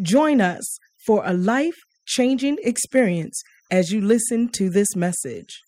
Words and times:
Join 0.00 0.40
us 0.40 0.78
for 1.06 1.22
a 1.24 1.32
life-changing 1.32 2.58
experience 2.62 3.42
as 3.70 3.90
you 3.90 4.00
listen 4.00 4.48
to 4.50 4.70
this 4.70 4.94
message. 4.94 5.60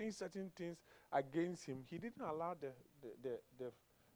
saying 0.00 0.12
certain 0.12 0.50
things 0.56 0.78
against 1.12 1.66
him, 1.66 1.82
he 1.88 1.98
didn't 1.98 2.22
allow 2.22 2.54
the, 2.60 2.68
the, 3.02 3.08
the, 3.22 3.38
the, 3.58 3.72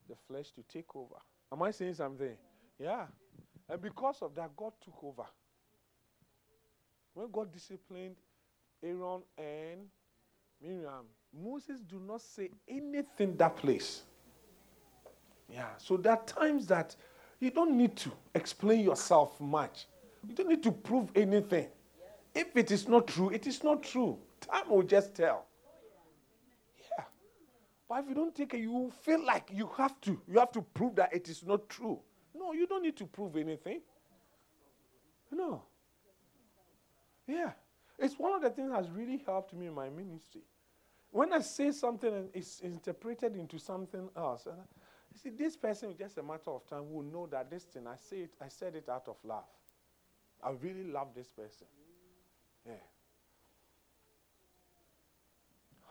the 0.09 0.15
flesh 0.29 0.51
to 0.53 0.63
take 0.63 0.95
over. 0.95 1.17
Am 1.53 1.63
I 1.63 1.71
saying 1.71 1.95
something? 1.95 2.37
Yeah. 2.79 3.07
And 3.69 3.81
because 3.81 4.23
of 4.23 4.35
that, 4.37 4.55
God 4.57 4.73
took 4.83 5.03
over. 5.03 5.25
When 7.15 7.31
God 7.31 7.53
disciplined 7.53 8.17
Aaron 8.83 9.23
and 9.39 9.87
Miriam, 10.61 11.07
Moses 11.33 11.81
do 11.81 12.01
not 12.01 12.21
say 12.21 12.51
anything 12.69 13.37
that 13.37 13.57
place. 13.57 14.03
Yeah. 15.49 15.69
So 15.79 15.97
there 15.97 16.13
are 16.13 16.25
times 16.25 16.67
that 16.67 16.97
you 17.41 17.51
don't 17.51 17.77
need 17.77 17.97
to 17.97 18.13
explain 18.35 18.85
yourself 18.85 19.41
much. 19.41 19.87
You 20.29 20.35
don't 20.35 20.49
need 20.49 20.63
to 20.65 20.73
prove 20.73 21.11
anything. 21.15 21.69
If 22.35 22.57
it 22.57 22.71
is 22.71 22.89
not 22.89 23.07
true, 23.07 23.31
it 23.31 23.47
is 23.47 23.63
not 23.63 23.83
true. 23.83 24.19
Time 24.41 24.69
will 24.69 24.83
just 24.83 25.15
tell. 25.15 25.47
Yeah. 26.99 27.05
But 27.89 28.01
if 28.03 28.09
you 28.09 28.15
don't 28.15 28.35
take 28.35 28.55
it, 28.55 28.61
you 28.61 28.93
feel 29.03 29.25
like 29.25 29.51
you 29.53 29.71
have 29.77 30.01
to. 30.03 30.21
You 30.27 30.39
have 30.41 30.51
to 30.53 30.63
prove 30.63 30.97
that 30.97 31.15
it 31.15 31.29
is 31.29 31.45
not 31.45 31.69
true. 31.69 32.01
No, 32.35 32.53
you 32.53 32.67
don't 32.67 32.83
need 32.83 32.97
to 32.97 33.07
prove 33.07 33.37
anything. 33.37 33.81
No. 35.31 35.63
Yeah. 37.27 37.53
It's 37.99 38.19
one 38.19 38.33
of 38.33 38.43
the 38.43 38.51
things 38.51 38.71
that 38.71 38.77
has 38.77 38.91
really 38.91 39.23
helped 39.25 39.55
me 39.55 39.67
in 39.67 39.75
my 39.75 39.89
ministry. 39.89 40.43
When 41.11 41.33
I 41.33 41.41
say 41.41 41.71
something 41.71 42.13
and 42.13 42.29
it's 42.35 42.61
interpreted 42.61 43.37
into 43.37 43.59
something 43.59 44.09
else, 44.17 44.47
and 44.47 44.57
I, 44.61 44.65
you 45.13 45.19
see, 45.23 45.31
this 45.31 45.57
person, 45.57 45.95
just 45.97 46.19
a 46.19 46.23
matter 46.23 46.51
of 46.51 46.67
time, 46.67 46.93
will 46.93 47.05
know 47.05 47.29
that 47.29 47.51
this 47.51 47.63
thing, 47.65 47.87
I, 47.87 47.95
say 47.97 48.23
it, 48.23 48.35
I 48.41 48.49
said 48.49 48.75
it 48.75 48.89
out 48.89 49.05
of 49.07 49.17
love. 49.25 49.45
I 50.43 50.51
really 50.51 50.85
love 50.85 51.09
this 51.15 51.29
person. 51.29 51.69
Yeah. 52.67 52.73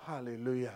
Hallelujah. 0.06 0.74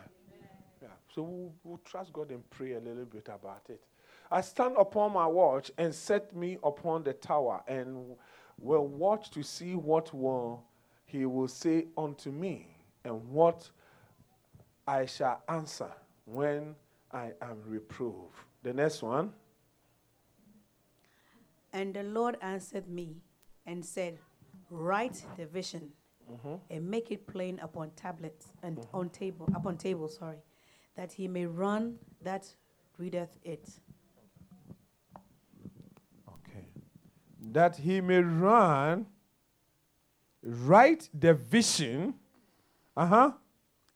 Yeah. 0.82 0.88
So 1.14 1.24
we'll, 1.24 1.54
we'll 1.64 1.82
trust 1.84 2.14
God 2.14 2.32
and 2.32 2.50
pray 2.50 2.74
a 2.74 2.80
little 2.80 3.06
bit 3.06 3.28
about 3.28 3.64
it. 3.68 3.84
I 4.32 4.42
stand 4.42 4.76
upon 4.78 5.14
my 5.14 5.28
watch 5.28 5.72
and 5.78 5.94
set 5.94 6.36
me 6.36 6.58
upon 6.64 7.04
the 7.04 7.14
tower 7.14 7.64
and 7.68 8.16
will 8.60 8.88
watch 8.88 9.30
to 9.32 9.44
see 9.44 9.76
what 9.76 10.14
will 10.14 10.64
he 11.06 11.26
will 11.26 11.48
say 11.48 11.86
unto 11.98 12.32
me 12.32 12.68
and 13.06 13.30
what 13.30 13.70
I 14.86 15.06
shall 15.06 15.42
answer 15.48 15.92
when 16.26 16.76
I 17.12 17.32
am 17.42 17.62
reproved. 17.66 18.36
The 18.64 18.74
next 18.74 19.02
one. 19.02 19.32
And 21.72 21.94
the 21.94 22.04
Lord 22.04 22.38
answered 22.42 22.90
me 22.90 23.18
and 23.66 23.84
said, 23.86 24.18
Write 24.70 25.24
the 25.38 25.46
vision 25.46 25.90
mm-hmm. 26.30 26.56
and 26.70 26.90
make 26.90 27.12
it 27.12 27.26
plain 27.26 27.60
upon 27.62 27.92
tablets 27.92 28.48
and 28.64 28.78
mm-hmm. 28.78 28.98
on 28.98 29.10
table 29.10 29.48
upon 29.56 29.78
table, 29.78 30.10
sorry, 30.10 30.40
that 30.96 31.14
he 31.14 31.28
may 31.28 31.46
run 31.46 31.96
that 32.22 32.48
readeth 32.98 33.38
it. 33.44 33.70
That 37.52 37.78
he 37.78 38.02
may 38.02 38.20
run, 38.20 39.06
write 40.44 41.10
the 41.14 41.34
vision, 41.34 42.14
uh 42.96 43.06
huh, 43.06 43.32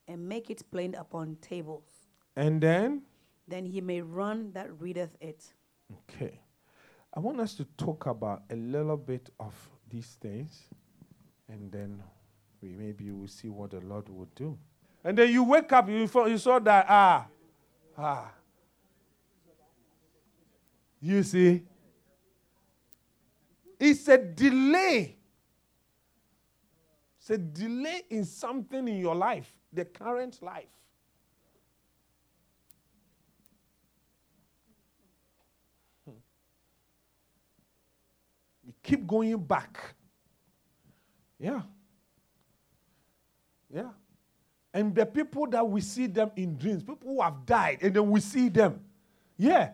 And 0.07 0.27
make 0.27 0.49
it 0.49 0.63
plain 0.71 0.95
upon 0.95 1.37
tables. 1.41 1.83
and 2.35 2.61
then, 2.61 3.01
Then 3.47 3.65
he 3.65 3.81
may 3.81 4.01
run 4.01 4.51
that 4.53 4.69
readeth 4.79 5.15
it. 5.19 5.53
okay. 5.91 6.39
I 7.13 7.19
want 7.19 7.41
us 7.41 7.55
to 7.55 7.65
talk 7.77 8.05
about 8.05 8.43
a 8.49 8.55
little 8.55 8.95
bit 8.97 9.29
of 9.39 9.53
these 9.89 10.17
things, 10.21 10.63
and 11.49 11.69
then 11.71 12.01
we 12.61 12.69
maybe 12.73 13.11
will 13.11 13.27
see 13.27 13.49
what 13.49 13.71
the 13.71 13.81
Lord 13.81 14.07
will 14.07 14.29
do. 14.35 14.57
And 15.03 15.17
then 15.17 15.29
you 15.31 15.43
wake 15.43 15.73
up, 15.73 15.89
you, 15.89 16.07
fo- 16.07 16.27
you 16.27 16.37
saw 16.37 16.59
that, 16.59 16.85
ah, 16.87 17.27
ah. 17.97 18.31
You 21.01 21.23
see? 21.23 21.63
It's 23.83 24.07
a 24.09 24.17
delay. 24.19 25.17
It's 27.19 27.29
a 27.31 27.37
delay 27.39 28.03
in 28.11 28.25
something 28.25 28.87
in 28.87 28.99
your 28.99 29.15
life, 29.15 29.51
the 29.73 29.85
current 29.85 30.39
life. 30.43 30.69
Hmm. 36.05 36.11
You 38.67 38.73
keep 38.83 39.07
going 39.07 39.35
back. 39.39 39.79
Yeah. 41.39 41.61
Yeah. 43.73 43.89
And 44.75 44.93
the 44.93 45.07
people 45.07 45.47
that 45.47 45.67
we 45.67 45.81
see 45.81 46.05
them 46.05 46.29
in 46.35 46.55
dreams, 46.55 46.83
people 46.83 47.15
who 47.15 47.21
have 47.23 47.47
died, 47.47 47.79
and 47.81 47.95
then 47.95 48.11
we 48.11 48.19
see 48.19 48.47
them. 48.47 48.79
Yeah. 49.37 49.71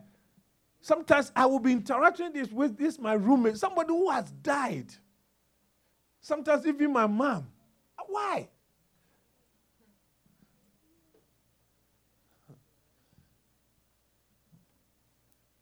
Sometimes 0.87 1.33
I 1.35 1.45
will 1.47 1.59
be 1.59 1.73
interacting 1.73 2.31
this 2.31 2.49
with 2.49 2.77
this 2.77 2.97
my 2.97 3.11
roommate, 3.11 3.57
somebody 3.57 3.89
who 3.89 4.09
has 4.09 4.31
died. 4.31 4.85
Sometimes 6.21 6.65
even 6.65 6.93
my 6.93 7.05
mom. 7.05 7.45
Why? 8.07 8.47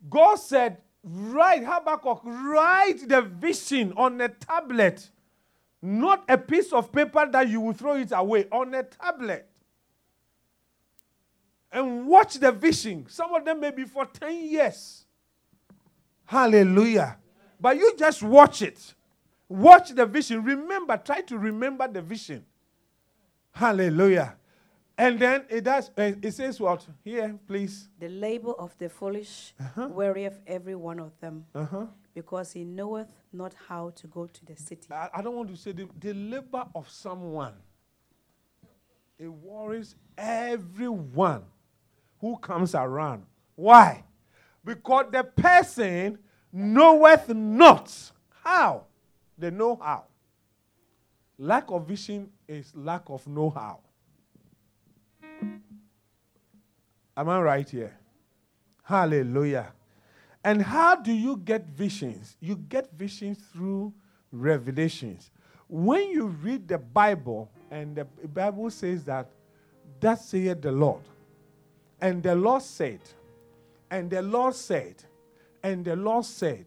God 0.07 0.35
said, 0.35 0.77
write 1.03 1.63
Habakkuk, 1.63 2.21
write 2.23 3.09
the 3.09 3.23
vision 3.23 3.93
on 3.97 4.21
a 4.21 4.29
tablet, 4.29 5.09
not 5.81 6.23
a 6.29 6.37
piece 6.37 6.71
of 6.71 6.91
paper 6.91 7.27
that 7.31 7.49
you 7.49 7.61
will 7.61 7.73
throw 7.73 7.95
it 7.95 8.11
away, 8.11 8.45
on 8.51 8.75
a 8.75 8.83
tablet. 8.83 9.49
And 11.71 12.05
watch 12.05 12.35
the 12.35 12.51
vision. 12.51 13.07
Some 13.09 13.33
of 13.33 13.43
them 13.43 13.59
may 13.59 13.71
be 13.71 13.85
for 13.85 14.05
10 14.05 14.45
years. 14.45 15.04
Hallelujah. 16.25 17.17
But 17.59 17.77
you 17.77 17.95
just 17.97 18.21
watch 18.23 18.61
it. 18.61 18.93
Watch 19.47 19.89
the 19.91 20.05
vision. 20.05 20.43
Remember, 20.43 20.97
try 20.97 21.21
to 21.21 21.37
remember 21.37 21.87
the 21.87 22.01
vision. 22.01 22.43
Hallelujah. 23.51 24.35
And 24.97 25.19
then 25.19 25.43
it 25.49 25.63
does 25.65 25.89
uh, 25.97 26.11
it 26.21 26.31
says 26.33 26.59
what? 26.59 26.85
Here, 27.03 27.37
please. 27.47 27.89
The 27.99 28.07
labor 28.09 28.51
of 28.53 28.77
the 28.77 28.89
foolish 28.89 29.53
Uh-huh. 29.59 29.89
wearieth 29.89 30.39
every 30.47 30.75
one 30.75 30.99
of 30.99 31.11
them, 31.19 31.45
Uh-huh. 31.53 31.87
because 32.13 32.53
he 32.53 32.63
knoweth 32.63 33.07
not 33.33 33.53
how 33.67 33.89
to 33.91 34.07
go 34.07 34.25
to 34.28 34.45
the 34.45 34.55
city. 34.55 34.87
I, 34.91 35.09
I 35.16 35.21
don't 35.21 35.35
want 35.35 35.49
to 35.49 35.57
say 35.57 35.73
the, 35.73 35.87
the 35.99 36.13
labor 36.13 36.66
of 36.73 36.89
someone. 36.89 37.53
It 39.19 39.28
worries 39.28 39.95
everyone 40.17 41.43
who 42.19 42.37
comes 42.37 42.73
around. 42.73 43.25
Why? 43.55 44.03
Because 44.66 45.06
the 45.12 45.23
person 45.23 46.17
knoweth 46.52 47.29
not 47.29 48.12
how. 48.44 48.85
They 49.38 49.52
know 49.52 49.76
how. 49.76 50.06
Lack 51.38 51.70
of 51.70 51.88
vision 51.88 52.29
is 52.47 52.72
lack 52.76 53.03
of 53.08 53.26
know 53.28 53.50
how. 53.50 53.79
Am 57.17 57.29
I 57.29 57.40
right 57.41 57.70
here? 57.70 57.97
Hallelujah. 58.84 59.72
And 60.44 60.62
how 60.62 60.96
do 60.96 61.12
you 61.12 61.38
get 61.38 61.66
visions? 61.66 62.38
You 62.40 62.56
get 62.56 62.91
visions 62.91 63.40
through 63.52 63.94
revelations. 64.32 65.32
When 65.67 66.09
you 66.12 66.28
read 66.28 66.67
the 66.67 66.78
Bible, 66.78 67.50
and 67.72 67.96
the 67.96 68.06
Bible 68.28 68.70
says 68.70 69.03
that, 69.06 69.29
that 70.00 70.20
saith 70.20 70.62
the 70.62 70.72
Lord. 70.72 71.02
And 72.00 72.22
the 72.22 72.35
Lord 72.35 72.62
said, 72.62 73.00
and 73.95 74.09
the 74.09 74.21
Lord 74.21 74.53
said, 74.53 75.01
and 75.63 75.85
the 75.85 75.95
Lord 75.95 76.25
said, 76.25 76.65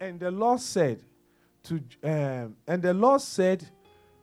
and 0.00 0.20
the 0.20 0.30
Lord 0.30 0.60
said 0.60 1.02
to, 1.64 1.82
um, 2.04 2.54
and 2.64 2.80
the 2.80 2.94
Lord 2.94 3.20
said 3.20 3.66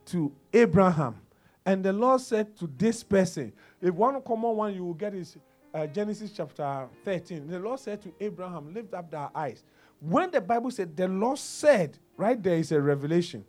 to 0.05 0.31
Abraham, 0.53 1.17
and 1.65 1.83
the 1.83 1.91
Lord 1.91 2.21
said 2.21 2.57
to 2.59 2.67
this 2.77 3.03
person, 3.03 3.51
if 3.81 3.93
one 3.93 4.21
common 4.21 4.55
one 4.55 4.73
you 4.73 4.85
will 4.85 4.93
get 4.93 5.13
is 5.13 5.35
uh, 5.73 5.87
Genesis 5.87 6.31
chapter 6.31 6.87
13. 7.03 7.47
The 7.47 7.59
Lord 7.59 7.81
said 7.81 8.01
to 8.03 8.13
Abraham, 8.21 8.73
Lift 8.73 8.93
up 8.93 9.11
thy 9.11 9.27
eyes. 9.35 9.65
When 9.99 10.31
the 10.31 10.39
Bible 10.39 10.71
said, 10.71 10.95
the 10.95 11.09
Lord 11.09 11.37
said, 11.37 11.97
right 12.15 12.41
there 12.41 12.55
is 12.55 12.71
a 12.71 12.79
revelation. 12.79 13.43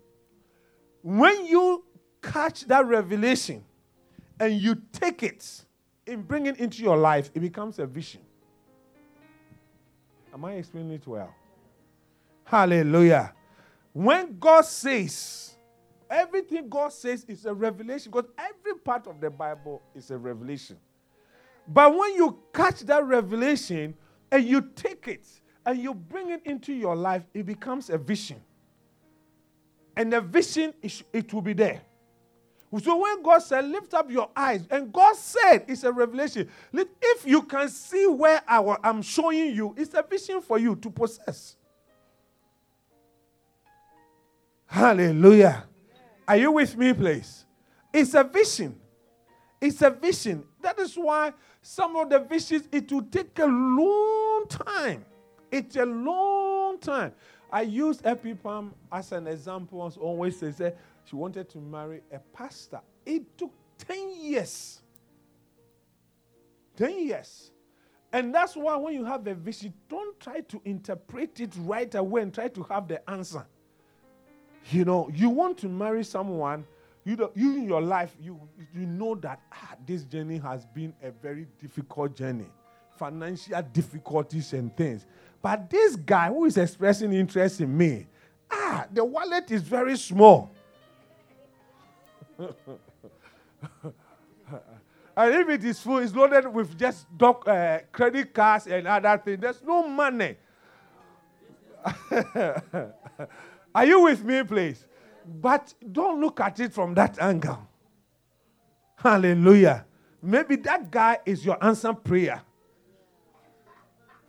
When 1.02 1.46
you 1.46 1.84
catch 2.20 2.64
that 2.66 2.84
revelation 2.84 3.64
and 4.40 4.60
you 4.60 4.82
take 4.92 5.22
it 5.22 5.64
and 6.04 6.26
bring 6.26 6.46
it 6.46 6.58
into 6.58 6.82
your 6.82 6.96
life, 6.96 7.30
it 7.32 7.40
becomes 7.40 7.78
a 7.78 7.86
vision. 7.86 8.22
Am 10.38 10.44
I 10.44 10.52
explaining 10.52 10.92
it 10.92 11.04
well? 11.04 11.34
Hallelujah. 12.44 13.32
When 13.92 14.38
God 14.38 14.64
says, 14.64 15.56
everything 16.08 16.68
God 16.68 16.92
says 16.92 17.24
is 17.26 17.44
a 17.44 17.52
revelation, 17.52 18.12
because 18.12 18.30
every 18.38 18.78
part 18.78 19.08
of 19.08 19.20
the 19.20 19.30
Bible 19.30 19.82
is 19.96 20.12
a 20.12 20.16
revelation. 20.16 20.76
But 21.66 21.90
when 21.92 22.14
you 22.14 22.38
catch 22.54 22.82
that 22.82 23.04
revelation 23.04 23.96
and 24.30 24.44
you 24.44 24.70
take 24.76 25.08
it 25.08 25.26
and 25.66 25.76
you 25.76 25.92
bring 25.92 26.30
it 26.30 26.42
into 26.44 26.72
your 26.72 26.94
life, 26.94 27.24
it 27.34 27.44
becomes 27.44 27.90
a 27.90 27.98
vision. 27.98 28.40
And 29.96 30.12
the 30.12 30.20
vision, 30.20 30.72
it 31.12 31.34
will 31.34 31.42
be 31.42 31.52
there. 31.52 31.80
So 32.82 32.96
when 32.98 33.22
God 33.22 33.38
said, 33.38 33.64
lift 33.64 33.94
up 33.94 34.10
your 34.10 34.30
eyes, 34.36 34.66
and 34.70 34.92
God 34.92 35.16
said, 35.16 35.64
it's 35.68 35.84
a 35.84 35.92
revelation. 35.92 36.48
If 36.72 37.26
you 37.26 37.42
can 37.42 37.68
see 37.70 38.06
where 38.06 38.42
I, 38.46 38.76
am 38.84 39.00
showing 39.00 39.54
you, 39.54 39.74
it's 39.76 39.94
a 39.94 40.02
vision 40.02 40.42
for 40.42 40.58
you 40.58 40.76
to 40.76 40.90
possess. 40.90 41.56
Hallelujah. 44.66 45.64
Are 46.26 46.36
you 46.36 46.52
with 46.52 46.76
me, 46.76 46.92
please? 46.92 47.46
It's 47.90 48.12
a 48.12 48.22
vision. 48.22 48.78
It's 49.58 49.80
a 49.80 49.88
vision. 49.88 50.44
That 50.60 50.78
is 50.78 50.94
why 50.94 51.32
some 51.62 51.96
of 51.96 52.10
the 52.10 52.18
visions, 52.18 52.68
it 52.70 52.92
will 52.92 53.02
take 53.02 53.38
a 53.38 53.46
long 53.46 54.44
time. 54.46 55.06
It's 55.50 55.76
a 55.76 55.86
long 55.86 56.78
time. 56.78 57.12
I 57.50 57.62
use 57.62 58.02
Epipam 58.02 58.72
as 58.92 59.10
an 59.12 59.26
example. 59.26 59.90
Always, 59.98 60.38
they 60.38 60.52
say 60.52 60.74
she 61.08 61.16
wanted 61.16 61.48
to 61.50 61.58
marry 61.58 62.02
a 62.12 62.18
pastor. 62.18 62.80
It 63.06 63.38
took 63.38 63.52
10 63.78 64.20
years. 64.20 64.82
10 66.76 67.06
years. 67.06 67.50
And 68.12 68.34
that's 68.34 68.56
why 68.56 68.76
when 68.76 68.94
you 68.94 69.04
have 69.04 69.26
a 69.26 69.34
vision, 69.34 69.72
don't 69.88 70.18
try 70.20 70.40
to 70.40 70.60
interpret 70.64 71.40
it 71.40 71.52
right 71.58 71.92
away 71.94 72.22
and 72.22 72.32
try 72.32 72.48
to 72.48 72.62
have 72.64 72.88
the 72.88 73.08
answer. 73.08 73.46
You 74.70 74.84
know, 74.84 75.10
you 75.14 75.30
want 75.30 75.58
to 75.58 75.68
marry 75.68 76.04
someone, 76.04 76.66
you, 77.04 77.16
know, 77.16 77.30
you 77.34 77.56
in 77.56 77.64
your 77.64 77.80
life, 77.80 78.14
you, 78.20 78.38
you 78.74 78.86
know 78.86 79.14
that 79.16 79.40
ah, 79.52 79.74
this 79.86 80.04
journey 80.04 80.38
has 80.38 80.66
been 80.66 80.92
a 81.02 81.10
very 81.10 81.46
difficult 81.60 82.14
journey, 82.14 82.48
financial 82.98 83.62
difficulties 83.72 84.52
and 84.52 84.74
things. 84.76 85.06
But 85.40 85.70
this 85.70 85.96
guy 85.96 86.28
who 86.28 86.44
is 86.44 86.56
expressing 86.58 87.12
interest 87.12 87.60
in 87.60 87.76
me, 87.76 88.06
ah, 88.50 88.86
the 88.92 89.04
wallet 89.04 89.50
is 89.50 89.62
very 89.62 89.96
small. 89.96 90.52
and 95.16 95.34
if 95.34 95.48
it 95.48 95.64
is 95.64 95.80
full, 95.80 95.98
it's 95.98 96.14
loaded 96.14 96.46
with 96.46 96.78
just 96.78 97.06
doc, 97.16 97.46
uh, 97.48 97.80
credit 97.90 98.32
cards 98.32 98.66
and 98.66 98.86
other 98.86 99.20
things. 99.24 99.40
There's 99.40 99.62
no 99.62 99.88
money. 99.88 100.36
Are 103.74 103.84
you 103.84 104.02
with 104.02 104.24
me, 104.24 104.42
please? 104.44 104.86
But 105.26 105.74
don't 105.90 106.20
look 106.20 106.40
at 106.40 106.60
it 106.60 106.72
from 106.72 106.94
that 106.94 107.20
angle. 107.20 107.58
Hallelujah. 108.96 109.84
Maybe 110.22 110.56
that 110.56 110.90
guy 110.90 111.18
is 111.24 111.44
your 111.44 111.62
answer 111.62 111.92
prayer. 111.92 112.42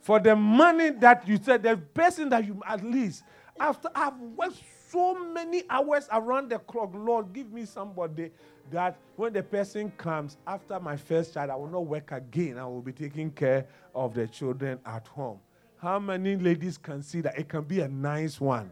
For 0.01 0.19
the 0.19 0.35
money 0.35 0.91
that 0.91 1.27
you 1.27 1.39
said, 1.41 1.63
the 1.63 1.77
person 1.77 2.29
that 2.29 2.45
you 2.45 2.61
at 2.65 2.83
least, 2.83 3.23
after 3.59 3.89
I've 3.93 4.17
worked 4.19 4.61
so 4.89 5.13
many 5.33 5.63
hours 5.69 6.07
around 6.11 6.49
the 6.49 6.59
clock, 6.59 6.91
Lord, 6.93 7.31
give 7.31 7.51
me 7.51 7.65
somebody 7.65 8.31
that 8.71 8.97
when 9.15 9.33
the 9.33 9.43
person 9.43 9.91
comes 9.97 10.37
after 10.47 10.79
my 10.79 10.97
first 10.97 11.33
child, 11.33 11.51
I 11.51 11.55
will 11.55 11.69
not 11.69 11.85
work 11.85 12.11
again. 12.11 12.57
I 12.57 12.65
will 12.65 12.81
be 12.81 12.93
taking 12.93 13.31
care 13.31 13.67
of 13.93 14.13
the 14.13 14.27
children 14.27 14.79
at 14.85 15.07
home. 15.07 15.39
How 15.77 15.99
many 15.99 16.37
ladies 16.37 16.77
can 16.77 17.03
see 17.03 17.21
that 17.21 17.37
it 17.37 17.47
can 17.47 17.63
be 17.63 17.81
a 17.81 17.87
nice 17.87 18.41
one? 18.41 18.71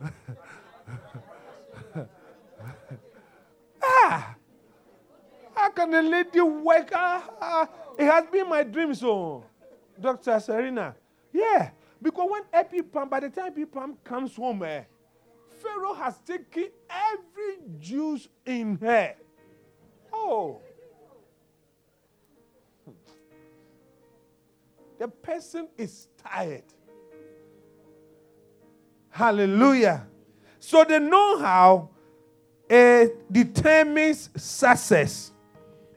ah! 3.82 4.36
How 5.54 5.70
can 5.70 5.94
a 5.94 6.02
lady 6.02 6.40
work? 6.40 6.90
Ah, 6.94 7.30
ah, 7.40 7.68
it 7.98 8.04
has 8.04 8.26
been 8.26 8.48
my 8.48 8.62
dream, 8.62 8.94
so, 8.94 9.42
Dr. 10.00 10.38
Serena. 10.38 10.94
Yeah, 11.32 11.70
because 12.00 12.28
when 12.30 12.42
Epipam, 12.64 13.10
by 13.10 13.20
the 13.20 13.30
time 13.30 13.52
Epipam 13.54 13.96
comes 14.04 14.34
home, 14.36 14.62
eh, 14.62 14.82
Pharaoh 15.62 15.94
has 15.94 16.18
taken 16.18 16.68
every 16.88 17.58
juice 17.78 18.28
in 18.44 18.76
her. 18.76 19.14
Oh. 20.12 20.60
The 24.98 25.08
person 25.08 25.68
is 25.76 26.08
tired. 26.22 26.64
Hallelujah. 29.10 30.06
So 30.58 30.84
the 30.84 30.98
know 31.00 31.38
how 31.38 31.90
uh, 32.70 33.06
determines 33.30 34.30
success. 34.36 35.32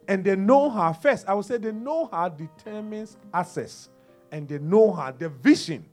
And 0.07 0.23
the 0.23 0.35
know 0.35 0.69
how, 0.69 0.91
first, 0.93 1.27
I 1.27 1.33
would 1.33 1.45
say 1.45 1.57
the 1.57 1.71
know 1.71 2.09
how 2.11 2.29
determines 2.29 3.17
access. 3.33 3.89
And 4.31 4.47
the 4.47 4.59
know 4.59 4.91
how, 4.91 5.11
the 5.11 5.29
vision, 5.29 5.85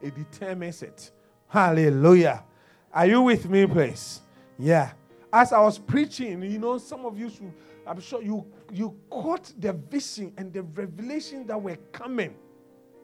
it 0.00 0.14
determines 0.14 0.82
it. 0.82 1.10
Hallelujah. 1.48 2.44
Are 2.92 3.06
you 3.06 3.22
with 3.22 3.48
me, 3.48 3.66
please? 3.66 4.20
Yeah. 4.58 4.92
As 5.32 5.52
I 5.52 5.60
was 5.60 5.78
preaching, 5.78 6.42
you 6.42 6.58
know, 6.58 6.78
some 6.78 7.04
of 7.04 7.18
you 7.18 7.30
should, 7.30 7.52
I'm 7.86 8.00
sure 8.00 8.22
you 8.22 8.46
you 8.72 8.96
caught 9.08 9.52
the 9.58 9.72
vision 9.72 10.32
and 10.36 10.52
the 10.52 10.62
revelation 10.62 11.46
that 11.46 11.60
were 11.60 11.76
coming. 11.92 12.34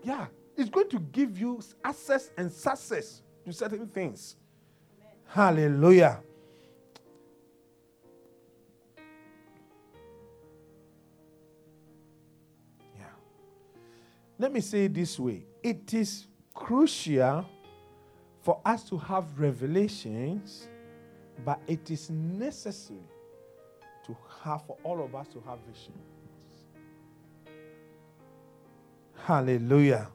Yeah. 0.02 0.26
It's 0.56 0.70
going 0.70 0.88
to 0.90 0.98
give 0.98 1.38
you 1.38 1.60
access 1.84 2.30
and 2.36 2.50
success 2.50 3.22
to 3.44 3.52
certain 3.52 3.86
things. 3.88 4.36
Amen. 4.98 5.14
Hallelujah. 5.26 6.20
Let 14.38 14.52
me 14.52 14.60
say 14.60 14.84
it 14.84 14.94
this 14.94 15.18
way 15.18 15.44
it 15.62 15.92
is 15.94 16.26
crucial 16.54 17.46
for 18.42 18.60
us 18.64 18.88
to 18.88 18.98
have 18.98 19.38
revelations, 19.38 20.68
but 21.44 21.60
it 21.66 21.90
is 21.90 22.10
necessary 22.10 23.00
to 24.06 24.16
have 24.42 24.64
for 24.66 24.76
all 24.84 25.02
of 25.02 25.14
us 25.14 25.26
to 25.28 25.42
have 25.46 25.58
visions. 25.68 25.96
Hallelujah. 29.24 30.08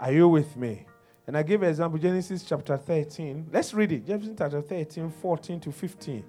Are 0.00 0.12
you 0.12 0.28
with 0.28 0.56
me? 0.56 0.86
And 1.26 1.36
I 1.36 1.42
give 1.42 1.62
an 1.62 1.68
example 1.68 1.98
Genesis 1.98 2.42
chapter 2.42 2.78
13. 2.78 3.48
Let's 3.52 3.74
read 3.74 3.92
it. 3.92 4.06
Genesis 4.06 4.34
chapter 4.38 4.62
13, 4.62 5.10
14 5.10 5.60
to 5.60 5.72
15. 5.72 6.24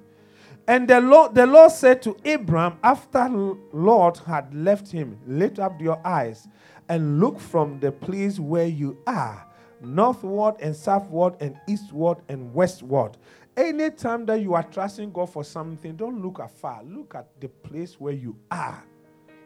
And 0.68 0.88
the 0.88 1.00
Lord, 1.00 1.34
the 1.34 1.46
Lord 1.46 1.72
said 1.72 2.02
to 2.02 2.18
Abram, 2.26 2.78
after 2.84 3.30
Lord 3.30 4.18
had 4.18 4.54
left 4.54 4.92
him, 4.92 5.18
Lift 5.26 5.60
up 5.60 5.80
your 5.80 6.06
eyes 6.06 6.50
and 6.90 7.20
look 7.20 7.40
from 7.40 7.80
the 7.80 7.92
place 7.92 8.40
where 8.40 8.66
you 8.66 8.98
are, 9.08 9.48
northward 9.82 10.56
and 10.60 10.76
southward 10.76 11.36
and 11.40 11.56
eastward 11.68 12.18
and 12.28 12.54
westward. 12.54 13.18
Anytime 13.56 14.26
that 14.26 14.42
you 14.42 14.54
are 14.54 14.64
trusting 14.64 15.12
God 15.12 15.30
for 15.30 15.44
something, 15.44 15.96
don't 15.96 16.22
look 16.22 16.40
afar. 16.40 16.84
Look 16.84 17.16
at 17.16 17.28
the 17.40 17.48
place 17.48 18.00
where 18.00 18.14
you 18.14 18.36
are. 18.50 18.84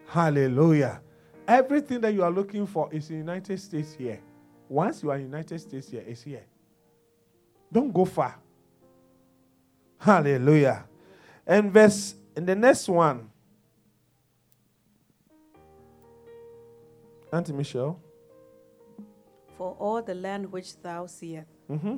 Hallelujah. 0.08 1.02
Everything 1.48 2.00
that 2.02 2.14
you 2.14 2.24
are 2.24 2.32
looking 2.32 2.66
for 2.66 2.92
is 2.94 3.10
in 3.10 3.16
the 3.16 3.20
United 3.20 3.60
States 3.60 3.94
here. 3.94 4.22
Once 4.70 5.04
you 5.04 5.12
are 5.12 5.18
in 5.18 5.24
United 5.24 5.60
States 5.60 5.90
here, 5.90 6.04
it's 6.08 6.22
here. 6.22 6.46
Don't 7.72 7.92
go 7.92 8.06
far. 8.06 8.40
Hallelujah. 9.98 10.86
And 11.46 11.72
verse 11.72 12.16
in 12.36 12.46
the 12.46 12.56
next 12.56 12.88
one. 12.88 13.30
Auntie 17.34 17.52
Michelle. 17.52 18.00
For 19.58 19.76
all 19.80 20.04
the 20.04 20.14
land 20.14 20.52
which 20.52 20.80
thou 20.82 21.08
seest, 21.08 21.48
mm-hmm. 21.70 21.98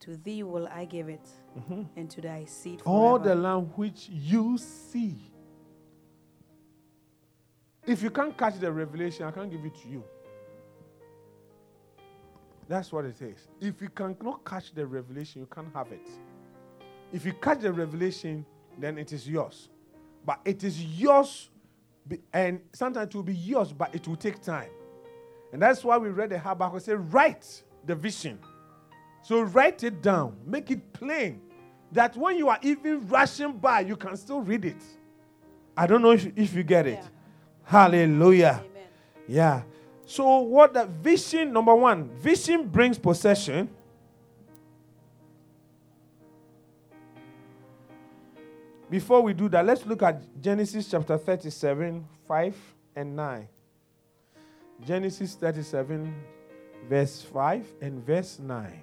to 0.00 0.16
thee 0.16 0.42
will 0.42 0.66
I 0.68 0.86
give 0.86 1.10
it, 1.10 1.28
mm-hmm. 1.58 1.82
and 1.94 2.10
to 2.10 2.22
thy 2.22 2.46
seed 2.46 2.80
forever. 2.80 2.98
All 2.98 3.18
the 3.18 3.34
land 3.34 3.70
which 3.76 4.08
you 4.08 4.56
see. 4.56 5.30
If 7.86 8.02
you 8.02 8.10
can't 8.10 8.36
catch 8.36 8.58
the 8.58 8.72
revelation, 8.72 9.26
I 9.26 9.30
can't 9.30 9.50
give 9.50 9.64
it 9.64 9.74
to 9.82 9.88
you. 9.88 10.04
That's 12.66 12.90
what 12.92 13.04
it 13.04 13.20
is. 13.20 13.48
If 13.60 13.82
you 13.82 13.90
cannot 13.90 14.42
catch 14.44 14.72
the 14.72 14.86
revelation, 14.86 15.42
you 15.42 15.48
can't 15.54 15.74
have 15.74 15.92
it. 15.92 16.08
If 17.12 17.26
you 17.26 17.34
catch 17.34 17.60
the 17.60 17.72
revelation, 17.72 18.46
then 18.78 18.96
it 18.96 19.12
is 19.12 19.28
yours. 19.28 19.68
But 20.24 20.40
it 20.46 20.64
is 20.64 20.82
yours, 20.82 21.50
and 22.32 22.60
sometimes 22.72 23.08
it 23.08 23.14
will 23.14 23.22
be 23.22 23.34
yours, 23.34 23.72
but 23.72 23.94
it 23.94 24.06
will 24.06 24.16
take 24.16 24.40
time. 24.42 24.70
And 25.52 25.60
that's 25.60 25.84
why 25.84 25.98
we 25.98 26.08
read 26.08 26.30
the 26.30 26.38
Habakkuk 26.38 26.80
say, 26.80 26.94
write 26.94 27.62
the 27.84 27.94
vision. 27.94 28.38
So 29.22 29.42
write 29.42 29.84
it 29.84 30.02
down, 30.02 30.36
make 30.44 30.70
it 30.70 30.92
plain, 30.92 31.40
that 31.92 32.16
when 32.16 32.36
you 32.36 32.48
are 32.48 32.58
even 32.62 33.06
rushing 33.06 33.52
by, 33.52 33.80
you 33.80 33.96
can 33.96 34.16
still 34.16 34.40
read 34.40 34.64
it. 34.64 34.82
I 35.76 35.86
don't 35.86 36.02
know 36.02 36.12
if, 36.12 36.26
if 36.36 36.54
you 36.54 36.62
get 36.62 36.86
it. 36.86 37.00
Yeah. 37.02 37.08
Hallelujah. 37.64 38.62
Amen. 38.64 38.88
Yeah. 39.28 39.62
So, 40.04 40.40
what 40.40 40.74
the 40.74 40.86
vision, 40.86 41.52
number 41.52 41.74
one, 41.74 42.10
vision 42.16 42.68
brings 42.68 42.98
possession. 42.98 43.70
Before 48.92 49.22
we 49.22 49.32
do 49.32 49.48
that, 49.48 49.64
let's 49.64 49.86
look 49.86 50.02
at 50.02 50.20
Genesis 50.38 50.86
chapter 50.90 51.16
37, 51.16 52.06
5 52.28 52.56
and 52.94 53.16
9. 53.16 53.48
Genesis 54.84 55.34
37, 55.34 56.14
verse 56.90 57.22
5 57.22 57.66
and 57.80 58.04
verse 58.04 58.38
9. 58.38 58.82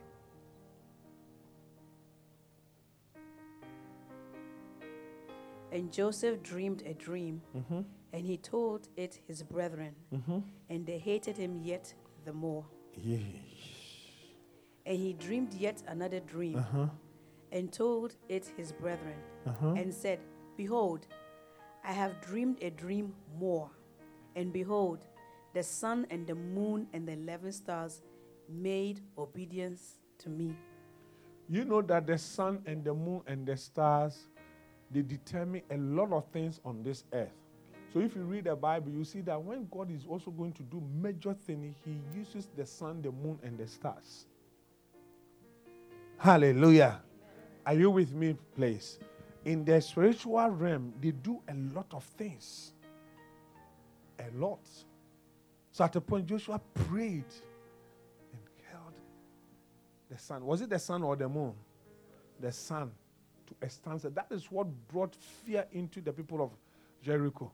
And 5.72 5.94
Joseph 5.94 6.42
dreamed 6.42 6.82
a 6.88 6.96
dream, 6.96 7.44
mm-hmm. 7.56 7.82
and 8.12 8.26
he 8.26 8.38
told 8.38 8.88
it 8.98 9.20
his 9.28 9.44
brethren, 9.44 9.94
mm-hmm. 10.12 10.40
and 10.72 10.88
they 10.88 10.98
hated 10.98 11.38
him 11.38 11.60
yet 11.62 11.94
the 12.26 12.34
more. 12.34 12.66
Yes. 12.96 13.22
And 14.88 14.98
he 14.98 15.14
dreamed 15.14 15.54
yet 15.54 15.84
another 15.88 16.20
dream, 16.20 16.58
uh-huh. 16.58 16.88
And 17.52 17.72
told 17.72 18.16
it 18.28 18.52
his 18.58 18.72
brethren, 18.72 19.16
uh-huh. 19.48 19.74
and 19.78 19.94
said, 19.94 20.20
Behold, 20.58 21.08
I 21.84 21.92
have 21.94 22.22
dreamed 22.22 22.62
a 22.62 22.70
dream 22.70 23.14
more, 23.38 23.70
and 24.36 24.52
behold, 24.52 25.00
the 25.54 25.64
sun 25.64 26.06
and 26.10 26.28
the 26.28 26.36
moon 26.36 26.88
and 26.94 27.08
the 27.08 27.14
eleven 27.14 27.52
stars 27.52 28.02
made 28.48 29.02
obedience 29.18 30.00
to 30.20 30.30
me. 30.30 30.56
You 31.48 31.66
know 31.66 31.82
that 31.82 32.06
the 32.06 32.18
sun 32.18 32.62
and 32.66 32.84
the 32.84 32.94
moon 32.94 33.22
and 33.26 33.46
the 33.46 33.58
stars 33.58 34.28
they 34.92 35.02
determine 35.02 35.62
a 35.70 35.78
lot 35.78 36.12
of 36.12 36.26
things 36.32 36.60
on 36.66 36.84
this 36.84 37.04
earth. 37.14 37.32
So 37.94 38.00
if 38.00 38.16
you 38.16 38.24
read 38.24 38.46
the 38.46 38.56
Bible, 38.56 38.92
you 38.92 39.04
see 39.04 39.22
that 39.22 39.42
when 39.42 39.68
God 39.72 39.92
is 39.92 40.06
also 40.08 40.32
going 40.32 40.54
to 40.54 40.64
do 40.64 40.82
major 41.02 41.34
things, 41.34 41.76
he 41.84 42.00
uses 42.16 42.50
the 42.56 42.66
sun, 42.66 43.02
the 43.02 43.12
moon, 43.12 43.40
and 43.44 43.58
the 43.58 43.68
stars. 43.68 44.26
Hallelujah. 46.18 47.02
Are 47.70 47.76
you 47.76 47.92
with 47.92 48.16
me, 48.16 48.36
please? 48.56 48.98
In 49.46 49.64
the 49.64 49.80
spiritual 49.80 50.50
realm, 50.50 50.92
they 51.00 51.12
do 51.12 51.40
a 51.48 51.54
lot 51.54 51.86
of 51.92 52.04
things. 52.04 52.74
A 54.18 54.26
lot. 54.36 54.68
So 55.72 55.84
at 55.84 55.96
a 55.96 56.02
point, 56.02 56.26
Joshua 56.26 56.60
prayed 56.74 57.32
and 58.32 58.42
held 58.72 58.94
the 60.10 60.18
sun. 60.18 60.48
Was 60.48 60.62
it 60.62 60.72
the 60.72 60.80
sun 60.80 61.04
or 61.04 61.16
the 61.16 61.30
moon? 61.30 61.54
The 62.40 62.52
sun 62.52 62.92
to 63.46 63.54
a 63.62 63.70
standstill. 63.70 64.10
That 64.16 64.32
is 64.32 64.50
what 64.50 64.66
brought 64.88 65.14
fear 65.46 65.64
into 65.72 66.02
the 66.02 66.12
people 66.12 66.42
of 66.42 66.50
Jericho. 67.04 67.52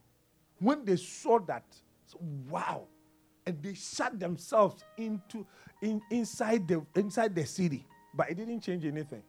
When 0.60 0.86
they 0.86 0.96
saw 0.96 1.40
that, 1.40 1.66
so, 2.06 2.20
wow, 2.50 2.86
and 3.46 3.62
they 3.62 3.74
shut 3.74 4.18
themselves 4.18 4.82
into 4.96 5.46
in, 5.82 6.02
inside 6.10 6.70
the 6.70 6.86
inside 6.96 7.36
the 7.36 7.46
city, 7.46 7.86
but 8.14 8.30
it 8.30 8.36
didn't 8.36 8.62
change 8.62 8.86
anything. 8.86 9.22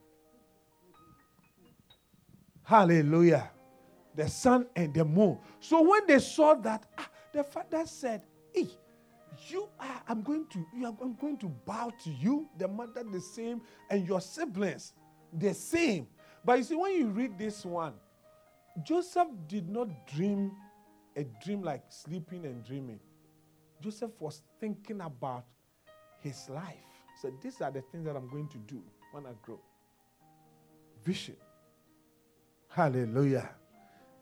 Hallelujah. 2.67 3.49
The 4.17 4.29
sun 4.29 4.67
and 4.75 4.93
the 4.93 5.05
moon. 5.05 5.39
So 5.61 5.89
when 5.89 6.05
they 6.09 6.19
saw 6.19 6.55
that, 6.55 6.85
ah, 6.99 7.09
the 7.33 7.45
father 7.45 7.87
said, 7.87 8.23
Hey, 8.53 8.67
you 9.49 9.69
are, 9.79 10.03
I'm 10.09 10.23
going 10.23 10.47
to, 10.49 10.67
you 10.75 10.85
are, 10.87 10.95
I'm 11.01 11.15
going 11.15 11.37
to 11.39 11.47
bow 11.47 11.93
to 12.03 12.11
you, 12.11 12.49
the 12.59 12.67
mother 12.67 13.05
the 13.05 13.21
same, 13.21 13.63
and 13.89 14.05
your 14.05 14.21
siblings 14.21 14.95
the 15.33 15.55
same. 15.55 16.09
But 16.45 16.59
you 16.59 16.65
see, 16.65 16.75
when 16.75 16.97
you 16.97 17.07
read 17.07 17.39
this 17.39 17.65
one, 17.65 17.95
Joseph 18.83 19.29
did 19.47 19.69
not 19.69 19.89
dream 20.09 20.51
a 21.15 21.25
dream 21.45 21.63
like 21.63 21.85
sleeping 21.89 22.47
and 22.47 22.65
dreaming. 22.65 22.99
Joseph 23.81 24.11
was 24.19 24.43
thinking 24.61 25.01
about 25.03 25.45
his 26.21 26.49
life. 26.49 26.75
So 27.23 27.33
these 27.41 27.61
are 27.61 27.71
the 27.71 27.83
things 27.93 28.05
that 28.07 28.17
I'm 28.17 28.29
going 28.29 28.49
to 28.49 28.59
do 28.59 28.83
when 29.13 29.25
I 29.25 29.31
grow. 29.43 29.61
Vision. 31.05 31.37
Hallelujah. 32.77 33.49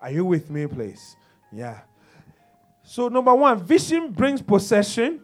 Are 0.01 0.13
you 0.13 0.25
with 0.25 0.49
me, 0.49 0.69
please? 0.69 1.17
Yeah. 1.51 1.81
So, 2.85 3.09
number 3.09 3.35
one, 3.35 3.59
vision 3.59 4.13
brings 4.13 4.41
possession. 4.41 5.23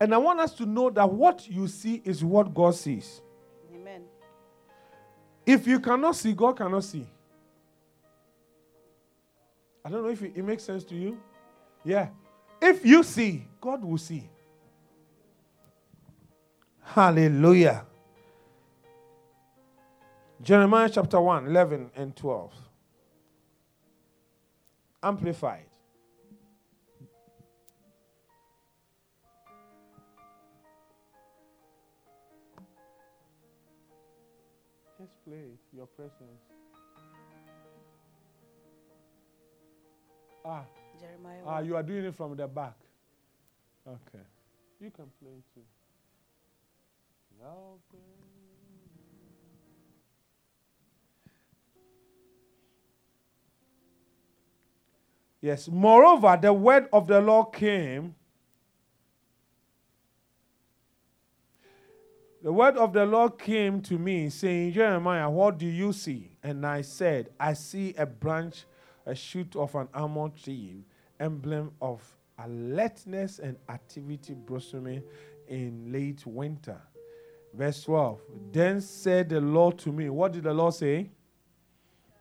And 0.00 0.14
I 0.14 0.16
want 0.16 0.40
us 0.40 0.54
to 0.54 0.64
know 0.64 0.88
that 0.88 1.06
what 1.06 1.46
you 1.46 1.68
see 1.68 2.00
is 2.02 2.24
what 2.24 2.54
God 2.54 2.74
sees. 2.74 3.20
Amen. 3.74 4.04
If 5.44 5.66
you 5.66 5.80
cannot 5.80 6.16
see, 6.16 6.32
God 6.32 6.56
cannot 6.56 6.84
see. 6.84 7.06
I 9.84 9.90
don't 9.90 10.02
know 10.02 10.08
if 10.08 10.22
it, 10.22 10.32
it 10.34 10.42
makes 10.42 10.62
sense 10.62 10.82
to 10.84 10.94
you. 10.94 11.20
Yeah. 11.84 12.08
If 12.62 12.86
you 12.86 13.02
see, 13.02 13.46
God 13.60 13.84
will 13.84 13.98
see. 13.98 14.30
Hallelujah. 16.94 17.86
Jeremiah 20.42 20.90
chapter 20.92 21.20
1, 21.20 21.46
11 21.46 21.90
and 21.94 22.16
12. 22.16 22.52
Amplified. 25.02 25.66
display 35.00 35.58
your 35.72 35.86
presence. 35.86 36.42
Ah, 40.44 40.64
Jeremiah. 40.98 41.42
Ah, 41.46 41.60
you 41.60 41.76
are 41.76 41.82
doing 41.82 42.04
it 42.04 42.14
from 42.14 42.36
the 42.36 42.46
back. 42.46 42.76
Okay. 43.86 44.24
You 44.80 44.90
can 44.90 45.06
play 45.20 45.32
it 45.32 45.44
too. 45.54 45.79
Yes. 55.40 55.68
Moreover, 55.68 56.38
the 56.40 56.52
word 56.52 56.88
of 56.92 57.06
the 57.06 57.20
Lord 57.20 57.52
came 57.52 58.14
The 62.42 62.50
word 62.50 62.78
of 62.78 62.94
the 62.94 63.04
Lord 63.04 63.38
came 63.38 63.82
to 63.82 63.98
me, 63.98 64.30
saying, 64.30 64.72
Jeremiah, 64.72 65.28
what 65.28 65.58
do 65.58 65.66
you 65.66 65.92
see? 65.92 66.30
And 66.42 66.64
I 66.64 66.80
said, 66.80 67.28
I 67.38 67.52
see 67.52 67.92
a 67.98 68.06
branch, 68.06 68.64
a 69.04 69.14
shoot 69.14 69.54
of 69.56 69.74
an 69.74 69.88
almond 69.92 70.42
tree, 70.42 70.86
emblem 71.18 71.72
of 71.82 72.02
alertness 72.38 73.40
and 73.40 73.58
activity 73.68 74.32
blossoming 74.32 75.02
in 75.48 75.92
late 75.92 76.26
winter. 76.26 76.80
Verse 77.52 77.82
12. 77.82 78.20
Then 78.52 78.80
said 78.80 79.28
the 79.28 79.40
Lord 79.40 79.78
to 79.78 79.92
me, 79.92 80.08
What 80.08 80.32
did 80.32 80.44
the 80.44 80.54
Lord 80.54 80.74
say? 80.74 81.10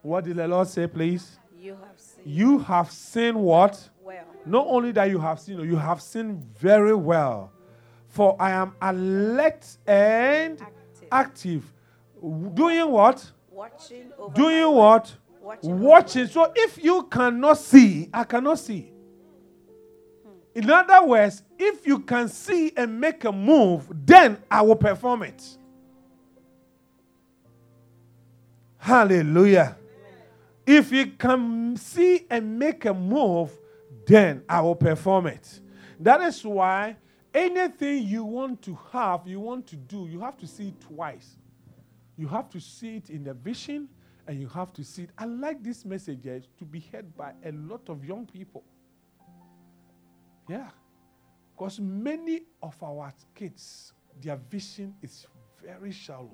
What 0.02 0.24
did 0.24 0.38
the 0.38 0.48
Lord 0.48 0.68
say, 0.68 0.88
please? 0.88 1.38
You 1.58 1.72
have 1.72 2.00
seen. 2.00 2.24
You 2.26 2.60
have 2.60 2.92
seen 2.92 3.38
what? 3.38 3.90
Well. 4.02 4.24
Not 4.46 4.66
only 4.68 4.92
that 4.94 5.10
you 5.10 5.20
have 5.20 5.40
seen, 5.40 5.60
you 5.60 5.76
have 5.76 6.02
seen 6.02 6.42
very 6.58 6.96
well. 6.96 7.52
For 8.08 8.36
I 8.40 8.52
am 8.52 8.76
alert 8.82 9.66
and 9.86 10.60
active. 10.62 11.08
active. 11.12 11.74
Doing 12.54 12.90
what? 12.90 13.32
Watching. 13.52 14.12
Doing 14.34 14.72
what? 14.74 15.16
Watching. 15.42 15.80
Watching. 15.80 16.28
So 16.28 16.52
if 16.56 16.84
you 16.84 17.04
cannot 17.04 17.58
see, 17.58 18.10
I 18.14 18.24
cannot 18.24 18.60
see. 18.60 18.92
In 20.56 20.70
other 20.70 21.06
words, 21.06 21.44
if 21.58 21.86
you 21.86 22.00
can 22.00 22.28
see 22.28 22.72
and 22.76 23.00
make 23.00 23.24
a 23.24 23.32
move, 23.32 23.88
then 24.06 24.38
I 24.50 24.62
will 24.62 24.76
perform 24.76 25.24
it. 25.24 25.58
Hallelujah. 28.78 29.78
If 30.66 30.92
you 30.92 31.08
can 31.08 31.78
see 31.78 32.26
and 32.30 32.58
make 32.58 32.86
a 32.86 32.94
move, 32.94 33.58
then 34.06 34.44
I 34.48 34.62
will 34.62 34.76
perform 34.76 35.28
it. 35.28 35.60
That 36.00 36.22
is 36.22 36.44
why 36.44 36.96
Anything 37.34 38.08
you 38.08 38.24
want 38.24 38.62
to 38.64 38.78
have, 38.92 39.28
you 39.28 39.40
want 39.40 39.68
to 39.68 39.76
do, 39.76 40.08
you 40.08 40.20
have 40.20 40.38
to 40.38 40.48
see 40.48 40.70
it 40.70 40.82
twice. 40.82 41.36
You 42.18 42.28
have 42.28 42.50
to 42.50 42.60
see 42.60 42.98
it 42.98 43.10
in 43.10 43.24
the 43.24 43.34
vision 43.34 43.88
and 44.28 44.40
you 44.40 44.48
have 44.48 44.74
to 44.74 44.84
see 44.84 45.04
it. 45.04 45.12
I 45.18 45.26
like 45.26 45.64
this 45.64 45.86
message 45.86 46.26
eh, 46.26 46.40
to 46.58 46.66
be 46.66 46.80
heard 46.92 47.16
by 47.16 47.34
a 47.46 47.52
lot 47.52 47.88
of 47.88 48.04
young 48.04 48.26
people. 48.26 48.64
Yeah. 50.50 50.70
Because 51.56 51.80
many 51.80 52.42
of 52.64 52.82
our 52.82 53.14
kids, 53.36 53.94
their 54.20 54.36
vision 54.36 54.96
is 55.02 55.28
very 55.64 55.92
shallow. 55.92 56.32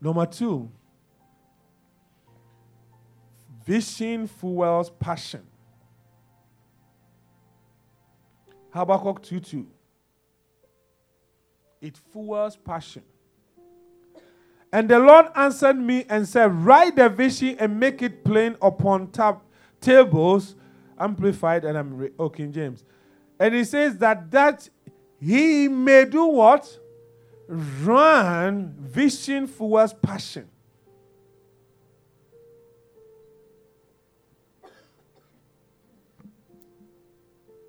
Number 0.00 0.26
two, 0.26 0.70
vision 3.64 4.26
fuels 4.26 4.90
passion. 4.90 5.46
Habakkuk 8.70 9.22
2 9.22 9.40
2. 9.40 9.66
It 11.80 11.96
fuels 12.12 12.56
passion. 12.56 13.02
And 14.72 14.88
the 14.88 14.98
Lord 14.98 15.26
answered 15.34 15.78
me 15.78 16.04
and 16.08 16.28
said, 16.28 16.52
Write 16.52 16.96
the 16.96 17.08
vision 17.08 17.56
and 17.58 17.80
make 17.80 18.02
it 18.02 18.24
plain 18.24 18.56
upon 18.60 19.08
tab- 19.10 19.40
tables, 19.80 20.56
amplified, 20.98 21.64
and 21.64 21.78
I'm 21.78 21.96
re- 21.96 22.10
oh, 22.18 22.28
King 22.28 22.52
James. 22.52 22.84
And 23.40 23.54
he 23.54 23.64
says 23.64 23.96
that 23.98 24.30
that 24.30 24.68
he 25.20 25.68
may 25.68 26.04
do 26.04 26.26
what? 26.26 26.78
Run 27.48 28.74
vision 28.78 29.46
fuels 29.46 29.94
passion. 29.94 30.48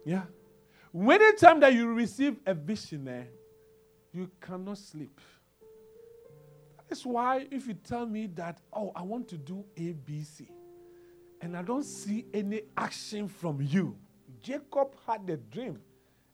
Yeah. 0.04 0.24
When 0.92 1.20
the 1.20 1.38
time 1.40 1.60
that 1.60 1.74
you 1.74 1.94
receive 1.94 2.38
a 2.46 2.54
vision, 2.54 3.08
eh, 3.08 3.24
you 4.12 4.30
cannot 4.42 4.80
sleep. 4.80 5.22
That's 6.90 7.06
why 7.06 7.48
if 7.52 7.68
you 7.68 7.76
tell 7.76 8.08
me 8.08 8.28
that, 8.36 8.62
oh, 8.74 8.92
I 8.96 9.04
want 9.04 9.28
to 9.30 9.38
do 9.38 9.64
ABC, 9.76 10.50
and 11.42 11.56
I 11.56 11.62
don't 11.62 11.86
see 11.86 12.26
any 12.34 12.64
action 12.76 13.28
from 13.28 13.62
you. 13.62 13.96
Jacob 14.42 14.96
had 15.06 15.30
a 15.30 15.38
dream, 15.38 15.80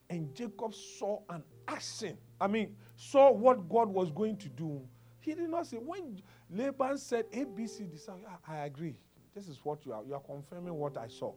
and 0.10 0.34
Jacob 0.34 0.74
saw 0.74 1.20
an 1.30 1.44
action. 1.68 2.18
I 2.40 2.48
mean, 2.48 2.76
saw 2.96 3.32
what 3.32 3.68
God 3.68 3.90
was 3.90 4.12
going 4.12 4.38
to 4.38 4.50
do. 4.50 4.82
He 5.20 5.34
did 5.34 5.50
not 5.50 5.68
say, 5.68 5.78
when 5.78 6.22
Laban 6.50 6.98
said 6.98 7.30
ABC, 7.32 8.10
I 8.48 8.58
agree. 8.60 8.98
This 9.34 9.50
is 9.50 9.60
what 9.64 9.86
you 9.86 9.92
are. 9.92 10.04
You 10.06 10.14
are 10.14 10.22
confirming 10.22 10.74
what 10.76 10.98
I 10.98 11.08
saw. 11.08 11.34